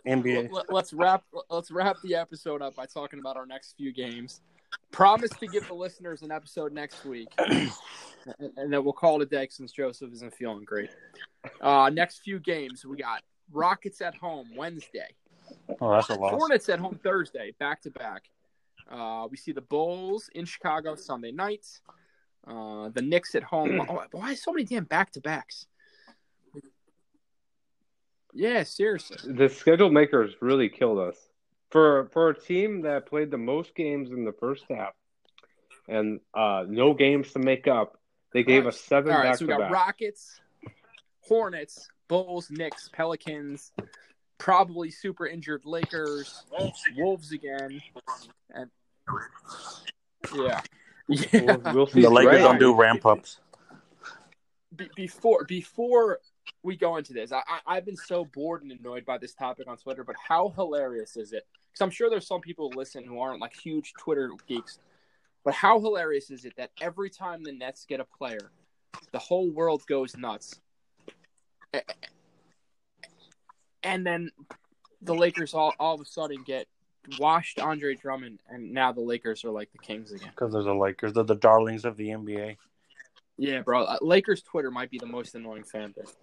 NBA. 0.06 0.50
let, 0.50 0.70
us 0.84 0.92
wrap 0.92 1.22
let's 1.50 1.70
wrap 1.70 1.96
the 2.02 2.14
episode 2.14 2.62
up 2.62 2.74
by 2.74 2.86
talking 2.86 3.18
about 3.20 3.36
our 3.36 3.46
next 3.46 3.74
few 3.76 3.92
games. 3.92 4.40
promise 4.90 5.30
to 5.38 5.46
give 5.46 5.66
the 5.68 5.74
listeners 5.74 6.22
an 6.22 6.32
episode 6.32 6.72
next 6.72 7.04
week, 7.04 7.28
and, 7.38 7.70
and 8.56 8.72
then 8.72 8.82
we'll 8.82 8.92
call 8.94 9.20
it 9.20 9.24
a 9.24 9.26
day 9.26 9.46
since 9.50 9.70
Joseph 9.70 10.12
isn't 10.14 10.34
feeling 10.34 10.64
great. 10.64 10.90
Uh, 11.60 11.90
next 11.92 12.18
few 12.20 12.38
games 12.40 12.84
we 12.86 12.96
got 12.96 13.22
Rockets 13.52 14.00
at 14.00 14.16
home 14.16 14.48
Wednesday, 14.56 15.08
Oh, 15.80 15.90
that's 15.92 16.08
a 16.10 16.14
loss. 16.14 16.32
Hornets 16.32 16.68
at 16.68 16.78
home 16.78 16.98
Thursday, 17.02 17.52
back 17.58 17.82
to 17.82 17.90
back. 17.90 18.24
Uh, 18.90 19.26
we 19.30 19.36
see 19.36 19.52
the 19.52 19.60
Bulls 19.60 20.30
in 20.34 20.44
Chicago 20.44 20.94
Sunday 20.94 21.32
night. 21.32 21.66
Uh, 22.46 22.88
the 22.90 23.02
Knicks 23.02 23.34
at 23.34 23.42
home. 23.42 23.80
Oh, 23.88 24.04
why 24.12 24.34
so 24.34 24.52
many 24.52 24.64
damn 24.64 24.84
back 24.84 25.10
to 25.12 25.20
backs? 25.20 25.66
Yeah, 28.32 28.62
seriously. 28.64 29.16
The 29.32 29.48
schedule 29.48 29.90
makers 29.90 30.34
really 30.40 30.68
killed 30.68 30.98
us. 30.98 31.16
For 31.70 32.08
for 32.12 32.28
a 32.30 32.38
team 32.38 32.82
that 32.82 33.06
played 33.06 33.30
the 33.30 33.38
most 33.38 33.74
games 33.74 34.10
in 34.10 34.24
the 34.24 34.32
first 34.32 34.64
half 34.70 34.92
and 35.88 36.20
uh, 36.32 36.64
no 36.68 36.94
games 36.94 37.32
to 37.32 37.40
make 37.40 37.66
up, 37.66 37.98
they 38.32 38.44
gave 38.44 38.60
All 38.60 38.66
right. 38.66 38.74
us 38.74 38.80
seven 38.80 39.12
All 39.12 39.18
right, 39.18 39.30
back 39.30 39.38
so 39.38 39.46
to 39.46 39.52
we 39.52 39.58
got 39.58 39.60
back. 39.62 39.72
Rockets, 39.72 40.40
Hornets, 41.22 41.88
Bulls, 42.06 42.48
Knicks, 42.50 42.88
Pelicans, 42.92 43.72
probably 44.38 44.90
super 44.90 45.26
injured 45.26 45.62
Lakers, 45.64 46.44
Wolves 46.96 47.32
again, 47.32 47.80
and 48.54 48.70
yeah, 50.34 50.60
yeah. 51.08 51.56
We'll, 51.64 51.74
we'll 51.74 51.86
see. 51.86 52.00
The 52.02 52.10
Lakers 52.10 52.32
Right. 52.36 52.42
don't 52.42 52.58
do 52.58 52.74
ramp 52.74 53.06
ups. 53.06 53.38
Be- 54.74 54.90
before 54.96 55.44
before 55.44 56.18
we 56.62 56.76
go 56.76 56.96
into 56.96 57.12
this, 57.12 57.32
I, 57.32 57.42
I 57.48 57.60
I've 57.76 57.84
been 57.86 57.96
so 57.96 58.24
bored 58.24 58.62
and 58.62 58.72
annoyed 58.72 59.04
by 59.04 59.18
this 59.18 59.34
topic 59.34 59.68
on 59.68 59.76
Twitter. 59.76 60.04
But 60.04 60.16
how 60.28 60.52
hilarious 60.56 61.16
is 61.16 61.32
it? 61.32 61.46
Because 61.70 61.80
I'm 61.82 61.90
sure 61.90 62.10
there's 62.10 62.26
some 62.26 62.40
people 62.40 62.70
who 62.70 62.78
listen 62.78 63.04
who 63.04 63.20
aren't 63.20 63.40
like 63.40 63.54
huge 63.54 63.92
Twitter 63.98 64.30
geeks. 64.46 64.78
But 65.44 65.54
how 65.54 65.78
hilarious 65.80 66.30
is 66.30 66.44
it 66.44 66.54
that 66.56 66.70
every 66.80 67.08
time 67.08 67.44
the 67.44 67.52
Nets 67.52 67.84
get 67.88 68.00
a 68.00 68.04
player, 68.04 68.50
the 69.12 69.18
whole 69.18 69.48
world 69.48 69.82
goes 69.86 70.16
nuts, 70.16 70.60
A- 71.72 71.82
and 73.86 74.06
then 74.06 74.30
the 75.02 75.14
Lakers 75.14 75.54
all 75.54 75.72
all 75.78 75.94
of 75.94 76.00
a 76.00 76.04
sudden 76.04 76.42
get 76.44 76.66
washed 77.18 77.60
Andre 77.60 77.94
Drummond, 77.94 78.40
and 78.48 78.72
now 78.72 78.92
the 78.92 79.00
Lakers 79.00 79.44
are 79.44 79.50
like 79.50 79.70
the 79.72 79.78
Kings 79.78 80.12
again. 80.12 80.30
Because 80.30 80.52
they're 80.52 80.62
the 80.62 80.74
Lakers. 80.74 81.12
They're 81.12 81.24
the 81.24 81.36
darlings 81.36 81.84
of 81.84 81.96
the 81.96 82.08
NBA. 82.08 82.56
Yeah, 83.38 83.60
bro. 83.60 83.84
Uh, 83.84 83.98
Lakers 84.00 84.42
Twitter 84.42 84.70
might 84.70 84.90
be 84.90 84.98
the 84.98 85.06
most 85.06 85.34
annoying 85.34 85.64
fan 85.64 85.94
base. 85.96 86.16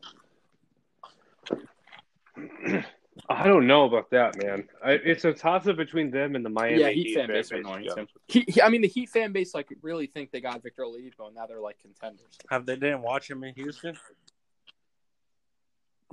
I 3.30 3.48
don't 3.48 3.68
know 3.68 3.86
about 3.86 4.10
that, 4.10 4.42
man. 4.44 4.68
I, 4.84 4.94
it's 4.94 5.24
a 5.24 5.34
toss 5.34 5.68
up 5.68 5.78
between 5.78 6.10
them 6.10 6.36
and 6.36 6.44
the 6.44 6.50
Miami 6.50 6.80
yeah, 6.82 6.90
Heat 6.90 7.08
Heat 7.08 7.16
fan 7.16 7.28
base 7.28 7.52
are 7.52 7.58
annoying 7.58 7.84
be 7.84 7.88
too. 7.90 7.94
honest. 7.94 8.14
He, 8.28 8.46
he- 8.48 8.62
I 8.62 8.70
mean, 8.70 8.82
the 8.82 8.88
Heat 8.88 9.10
fan 9.10 9.32
base 9.32 9.54
like 9.54 9.68
really 9.84 10.08
think 10.08 10.32
they 10.32 10.42
got 10.42 10.64
Victor 10.64 10.82
Oladipo, 10.82 11.28
and 11.28 11.36
now 11.36 11.46
they're 11.46 11.62
like 11.62 11.78
contenders. 11.80 12.26
Have 12.50 12.66
they 12.66 12.76
didn't 12.76 13.04
watch 13.04 13.30
him 13.30 13.44
in 13.44 13.54
Houston? 13.56 13.96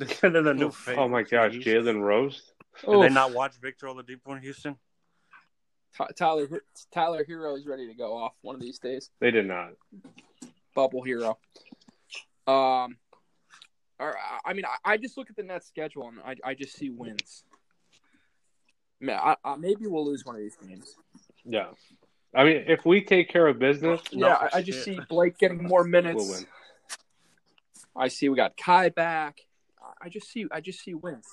They 0.01 0.15
said 0.15 0.33
they're 0.33 0.43
the 0.43 0.55
new 0.55 0.71
face. 0.71 0.97
Oh 0.99 1.09
my 1.09 1.23
gosh, 1.23 1.53
Jalen 1.53 2.01
Rose. 2.01 2.53
Did 2.89 3.03
they 3.03 3.09
not 3.11 3.35
watch 3.35 3.53
Victor 3.61 3.87
Oladipo 3.87 4.35
in 4.35 4.43
Houston? 4.43 4.77
Ty- 5.97 6.09
Tyler 6.17 6.63
Tyler 6.91 7.25
Herro 7.29 7.59
is 7.59 7.67
ready 7.67 7.87
to 7.87 7.95
go 7.95 8.17
off 8.17 8.33
one 8.41 8.55
of 8.55 8.63
these 8.63 8.79
days. 8.79 9.11
They 9.21 9.31
did 9.31 9.47
not. 9.47 9.73
Bubble 10.75 11.05
Herro. 11.05 11.37
Um, 12.47 12.97
or 13.99 14.17
I 14.45 14.55
mean, 14.55 14.65
I, 14.65 14.93
I 14.93 14.97
just 14.97 15.19
look 15.19 15.29
at 15.29 15.37
the 15.37 15.43
Nets 15.43 15.67
schedule 15.67 16.09
and 16.09 16.19
I 16.25 16.37
I 16.51 16.55
just 16.55 16.77
see 16.77 16.89
wins. 16.89 17.45
Man, 19.01 19.19
I, 19.23 19.37
I, 19.45 19.57
maybe 19.57 19.87
we'll 19.87 20.07
lose 20.07 20.25
one 20.25 20.37
of 20.37 20.41
these 20.41 20.57
games. 20.57 20.95
Yeah. 21.45 21.69
I 22.35 22.45
mean, 22.45 22.65
if 22.69 22.87
we 22.87 23.03
take 23.03 23.29
care 23.29 23.47
of 23.49 23.59
business, 23.59 24.01
Yeah, 24.13 24.35
I, 24.35 24.59
I 24.59 24.63
just 24.63 24.85
see 24.85 24.99
Blake 25.09 25.37
getting 25.37 25.63
more 25.63 25.85
minutes. 25.85 26.17
we'll 26.17 26.31
win. 26.31 26.47
I 27.97 28.09
see 28.09 28.29
we 28.29 28.37
got 28.37 28.57
Kai 28.57 28.89
back. 28.91 29.41
I 30.01 30.09
just 30.09 30.31
see 30.31 30.47
I 30.51 30.61
just 30.61 30.81
see 30.83 30.95
wins. 30.95 31.27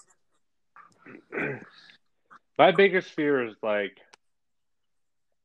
My 2.57 2.72
biggest 2.72 3.11
fear 3.11 3.45
is 3.45 3.55
like 3.61 3.97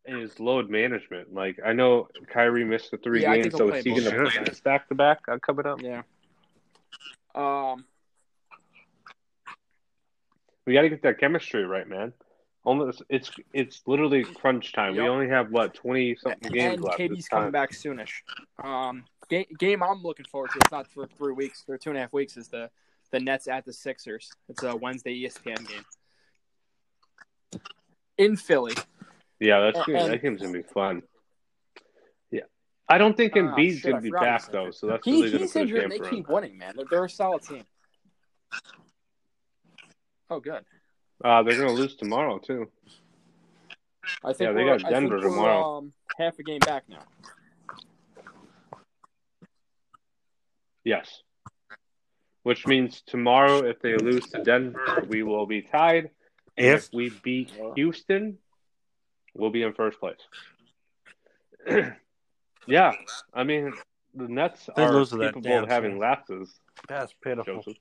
is 0.04 0.40
load 0.40 0.68
management. 0.70 1.32
Like 1.32 1.58
I 1.64 1.72
know 1.72 2.08
Kyrie 2.32 2.64
missed 2.64 2.90
the 2.90 2.96
three 2.98 3.22
Yeah, 3.22 3.36
games, 3.36 3.54
so 3.54 3.68
is 3.70 3.84
he 3.84 3.90
going 3.90 4.04
to 4.04 4.10
Sure. 4.10 4.30
play 4.30 4.50
back 4.64 4.88
to 4.88 4.94
back 4.94 5.20
coming 5.42 5.66
up? 5.66 5.80
Yeah. 5.82 6.02
Um. 7.34 7.84
We 10.66 10.74
got 10.74 10.82
to 10.82 10.88
get 10.88 11.02
that 11.02 11.18
chemistry 11.18 11.64
right, 11.64 11.88
man. 11.88 12.12
Almost, 12.64 13.02
it's 13.08 13.30
it's 13.52 13.82
literally 13.86 14.22
crunch 14.24 14.72
time. 14.72 14.94
We 14.94 15.08
only 15.08 15.28
have 15.28 15.50
what 15.50 15.74
twenty 15.74 16.14
something 16.14 16.52
games 16.52 16.74
and 16.74 16.84
left. 16.84 16.98
KD's 16.98 17.18
It's 17.18 17.28
coming 17.28 17.50
back 17.50 17.72
soonish. 17.72 18.22
Um, 18.62 19.04
game, 19.28 19.46
game 19.58 19.82
I'm 19.82 20.00
looking 20.02 20.26
forward 20.26 20.50
to. 20.50 20.60
It's 20.60 20.70
not 20.70 20.86
for 20.86 21.08
three 21.18 21.32
weeks 21.32 21.64
or 21.66 21.76
two 21.76 21.90
and 21.90 21.98
a 21.98 22.02
half 22.02 22.12
weeks. 22.12 22.36
Is 22.36 22.46
the 22.46 22.70
the 23.12 23.20
Nets 23.20 23.46
at 23.46 23.64
the 23.64 23.72
Sixers? 23.72 24.30
It's 24.48 24.62
a 24.64 24.74
Wednesday 24.76 25.22
ESPN 25.24 25.66
game 25.68 25.84
in 28.18 28.36
Philly. 28.36 28.74
Yeah, 29.38 29.60
that's 29.60 29.78
And- 29.78 29.86
gonna, 29.96 30.08
that 30.08 30.22
game's 30.22 30.40
gonna 30.40 30.52
be 30.52 30.62
fun. 30.62 31.02
Yeah, 32.30 32.42
I 32.88 32.98
don't 32.98 33.16
think 33.16 33.32
Ah, 33.34 33.40
Embiid's 33.40 33.80
shit, 33.80 33.90
gonna 33.92 34.02
be 34.02 34.10
back 34.10 34.50
though, 34.50 34.70
so 34.70 34.86
that's 34.88 35.04
He, 35.04 35.12
really 35.12 35.30
gonna 35.30 35.42
he's 35.44 35.52
put 35.52 35.62
injured. 35.62 35.82
and 35.84 35.92
They 35.92 35.98
damper 35.98 36.08
on. 36.10 36.14
keep 36.16 36.28
winning, 36.28 36.58
man. 36.58 36.74
They're, 36.76 36.86
they're 36.90 37.04
a 37.04 37.10
solid 37.10 37.42
team. 37.42 37.64
Oh, 40.30 40.40
good. 40.40 40.64
Uh, 41.24 41.42
they're 41.42 41.56
gonna 41.58 41.72
lose 41.72 41.94
tomorrow 41.96 42.38
too. 42.38 42.70
I 44.24 44.32
think 44.32 44.40
Yeah, 44.48 44.52
they 44.52 44.64
we're- 44.64 44.78
got 44.78 44.86
I 44.86 45.00
think 45.00 45.10
Denver 45.10 45.20
tomorrow. 45.20 45.78
Um, 45.78 45.92
half 46.18 46.38
a 46.38 46.42
game 46.42 46.58
back 46.60 46.88
now. 46.88 47.04
Yes. 50.84 51.22
Which 52.42 52.66
means 52.66 53.02
tomorrow, 53.06 53.64
if 53.64 53.80
they 53.80 53.96
lose 53.96 54.28
to 54.30 54.42
Denver, 54.42 55.04
we 55.08 55.22
will 55.22 55.46
be 55.46 55.62
tied. 55.62 56.10
And 56.56 56.66
If 56.66 56.90
we 56.92 57.10
beat 57.22 57.52
Houston, 57.76 58.38
we'll 59.34 59.50
be 59.50 59.62
in 59.62 59.72
first 59.74 60.00
place. 60.00 60.18
yeah, 62.66 62.92
I 63.32 63.44
mean 63.44 63.72
the 64.14 64.28
Nets 64.28 64.68
They 64.76 64.82
are 64.82 64.92
lose 64.92 65.10
to 65.10 65.16
that 65.18 65.34
capable 65.34 65.62
of 65.62 65.68
having 65.68 65.92
team. 65.92 66.00
lapses. 66.00 66.52
that's 66.88 67.14
pitiful. 67.22 67.56
Joseph. 67.62 67.76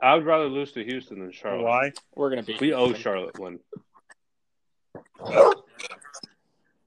I 0.00 0.14
would 0.14 0.26
rather 0.26 0.44
lose 0.48 0.70
to 0.72 0.84
Houston 0.84 1.18
than 1.20 1.32
Charlotte. 1.32 1.64
Why? 1.64 1.92
We're 2.14 2.30
gonna 2.30 2.44
beat. 2.44 2.60
We 2.60 2.72
owe 2.72 2.92
Charlotte 2.92 3.38
one. 3.38 3.58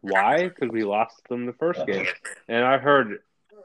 Why? 0.02 0.50
Because 0.50 0.70
we 0.70 0.84
lost 0.84 1.22
them 1.30 1.46
the 1.46 1.54
first 1.54 1.86
game, 1.86 2.08
and 2.48 2.66
I 2.66 2.78
heard 2.80 3.20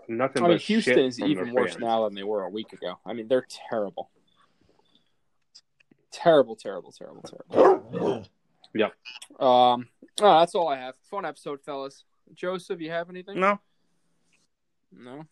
nothing 0.09 0.43
I 0.43 0.49
mean, 0.49 0.57
but 0.57 0.63
Houston 0.63 0.95
shit 0.95 1.05
is 1.05 1.21
even 1.21 1.53
worse 1.53 1.73
fans. 1.73 1.83
now 1.83 2.05
than 2.05 2.15
they 2.15 2.23
were 2.23 2.43
a 2.45 2.51
week 2.51 2.73
ago. 2.73 2.99
I 3.05 3.15
mean, 3.15 3.27
they're 3.29 3.47
terrible. 3.71 4.11
Terrible, 6.13 6.57
terrible, 6.57 6.93
terrible, 6.93 7.23
terrible. 7.23 8.27
Yep. 8.75 8.93
Um, 9.41 9.89
oh, 10.21 10.39
that's 10.41 10.55
all 10.55 10.69
I 10.69 10.77
have. 10.77 10.95
Fun 11.11 11.25
episode, 11.25 11.61
fellas. 11.63 12.05
Joseph, 12.35 12.81
you 12.81 12.91
have 12.91 13.09
anything? 13.09 13.41
No. 13.41 13.59
No. 14.93 15.25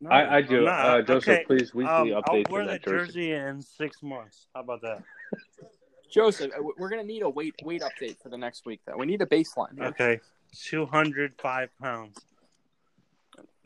no 0.00 0.10
I, 0.10 0.36
I 0.36 0.42
do. 0.42 0.68
I'm. 0.68 1.00
Uh, 1.00 1.02
Joseph, 1.02 1.28
Okay, 1.28 1.44
please 1.46 1.74
weekly 1.74 2.12
um, 2.12 2.22
updates 2.22 2.44
I'll 2.46 2.52
wear 2.52 2.62
on 2.62 2.68
that 2.68 2.82
that 2.84 2.90
jersey. 2.90 3.06
jersey 3.06 3.32
in 3.32 3.62
six 3.62 4.02
months. 4.02 4.46
How 4.54 4.60
about 4.60 4.82
that? 4.82 5.02
Joseph, 6.16 6.50
uh, 6.58 6.62
we're 6.78 6.88
gonna 6.88 7.04
need 7.04 7.22
a 7.22 7.28
weight 7.28 7.54
weight 7.62 7.82
update 7.82 8.16
for 8.22 8.30
the 8.30 8.38
next 8.38 8.64
week. 8.64 8.80
Though 8.86 8.96
we 8.96 9.04
need 9.04 9.20
a 9.20 9.26
baseline. 9.26 9.76
here. 9.76 9.84
Okay, 9.88 10.20
two 10.58 10.86
hundred 10.86 11.34
five 11.38 11.68
pounds. 11.78 12.18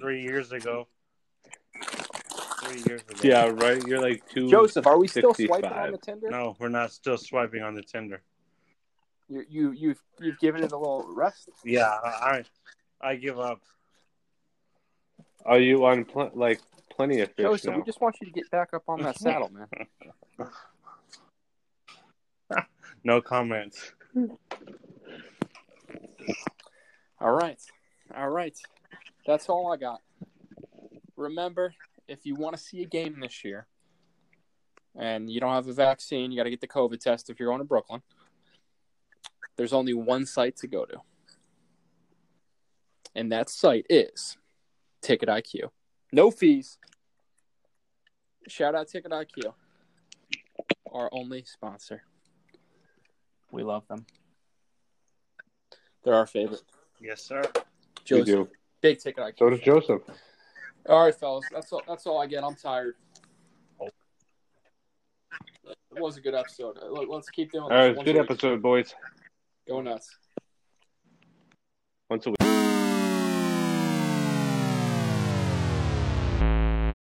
Three 0.01 0.23
years 0.23 0.51
ago. 0.51 0.89
Three 2.65 2.83
years 2.89 3.03
ago. 3.03 3.21
Yeah, 3.23 3.51
right. 3.55 3.81
You're 3.87 4.01
like 4.01 4.29
two. 4.29 4.51
Joseph, 4.51 4.87
are 4.87 4.99
we 4.99 5.07
still 5.07 5.33
65. 5.33 5.61
swiping 5.61 5.79
on 5.79 5.93
the 5.93 5.99
Tinder? 5.99 6.31
No, 6.31 6.57
we're 6.59 6.69
not 6.69 6.91
still 6.91 7.17
swiping 7.17 7.63
on 7.63 7.75
the 7.75 7.83
Tinder. 7.83 8.21
You 9.29 9.45
you 9.49 9.71
you've 9.71 10.03
you've 10.19 10.39
given 10.41 10.65
it 10.65 10.73
a 10.73 10.77
little 10.77 11.07
rest. 11.15 11.51
Yeah, 11.65 11.85
I 11.85 12.43
I 13.01 13.15
give 13.15 13.39
up. 13.39 13.61
Are 15.47 15.61
you 15.61 15.87
on 15.87 16.05
pl- 16.05 16.33
like 16.35 16.61
plenty 16.91 17.21
of 17.21 17.29
fish 17.29 17.45
Joseph, 17.45 17.71
now? 17.71 17.79
we 17.79 17.85
just 17.85 18.01
want 18.01 18.17
you 18.21 18.27
to 18.27 18.33
get 18.33 18.51
back 18.51 18.75
up 18.75 18.83
on 18.89 19.03
that 19.03 19.19
saddle, 19.19 19.51
man. 19.51 19.69
No 23.03 23.21
comments. 23.21 23.93
All 27.21 27.33
right. 27.33 27.59
All 28.17 28.29
right. 28.31 28.57
That's 29.27 29.49
all 29.49 29.73
I 29.73 29.77
got. 29.77 30.01
Remember, 31.17 31.75
if 32.09 32.25
you 32.25 32.35
want 32.35 32.57
to 32.57 32.63
see 32.63 32.83
a 32.83 32.87
game 32.87 33.21
this 33.21 33.45
year 33.45 33.67
and 34.99 35.31
you 35.31 35.41
don't 35.41 35.55
have 35.55 35.69
a 35.69 35.73
vaccine, 35.73 36.31
you 36.31 36.37
got 36.39 36.45
to 36.45 36.51
get 36.51 36.61
the 36.61 36.69
COVID 36.69 37.01
test 37.01 37.31
if 37.31 37.39
you're 37.39 37.49
going 37.49 37.61
to 37.61 37.65
Brooklyn. 37.65 38.03
There's 39.57 39.73
only 39.73 39.95
one 39.95 40.27
site 40.27 40.57
to 40.59 40.67
go 40.67 40.85
to. 40.87 40.99
And 43.15 43.31
that 43.33 43.51
site 43.51 43.87
is 43.91 44.37
Ticket 45.03 45.29
IQ. 45.29 45.71
No 46.13 46.31
fees. 46.31 46.79
Shout 48.49 48.75
out 48.75 48.89
Ticket 48.89 49.13
IQ. 49.13 49.53
our 50.93 51.09
only 51.13 51.45
sponsor. 51.45 52.03
We 53.53 53.63
love 53.63 53.87
them. 53.89 54.07
They're 56.05 56.15
our 56.15 56.27
favorite. 56.27 56.63
Yes, 57.01 57.23
sir. 57.23 57.43
We 58.11 58.23
do. 58.23 58.49
big 58.81 58.99
ticket. 58.99 59.23
IQ. 59.23 59.39
So 59.39 59.51
does 59.51 59.61
Joseph. 59.61 60.03
All 60.89 61.05
right, 61.05 61.15
fellas. 61.15 61.45
That's 61.53 61.73
all. 61.73 61.83
That's 61.87 62.07
all 62.07 62.19
I 62.21 62.27
get. 62.27 62.43
I'm 62.43 62.55
tired. 62.55 62.95
It 65.93 66.01
was 66.01 66.17
a 66.17 66.21
good 66.21 66.35
episode. 66.35 66.79
Uh, 66.83 66.87
let- 66.91 67.09
Let's 67.09 67.29
keep 67.31 67.53
doing. 67.53 67.65
All 67.65 67.71
right, 67.71 67.77
this 67.77 67.89
right, 67.89 67.97
once 67.97 68.07
good 68.07 68.17
week. 68.17 68.25
episode, 68.31 68.63
boys. 68.63 68.95
Go 69.69 69.81
nuts. 69.81 70.17
Once 72.09 72.27
a 72.27 72.31
week. 72.31 72.50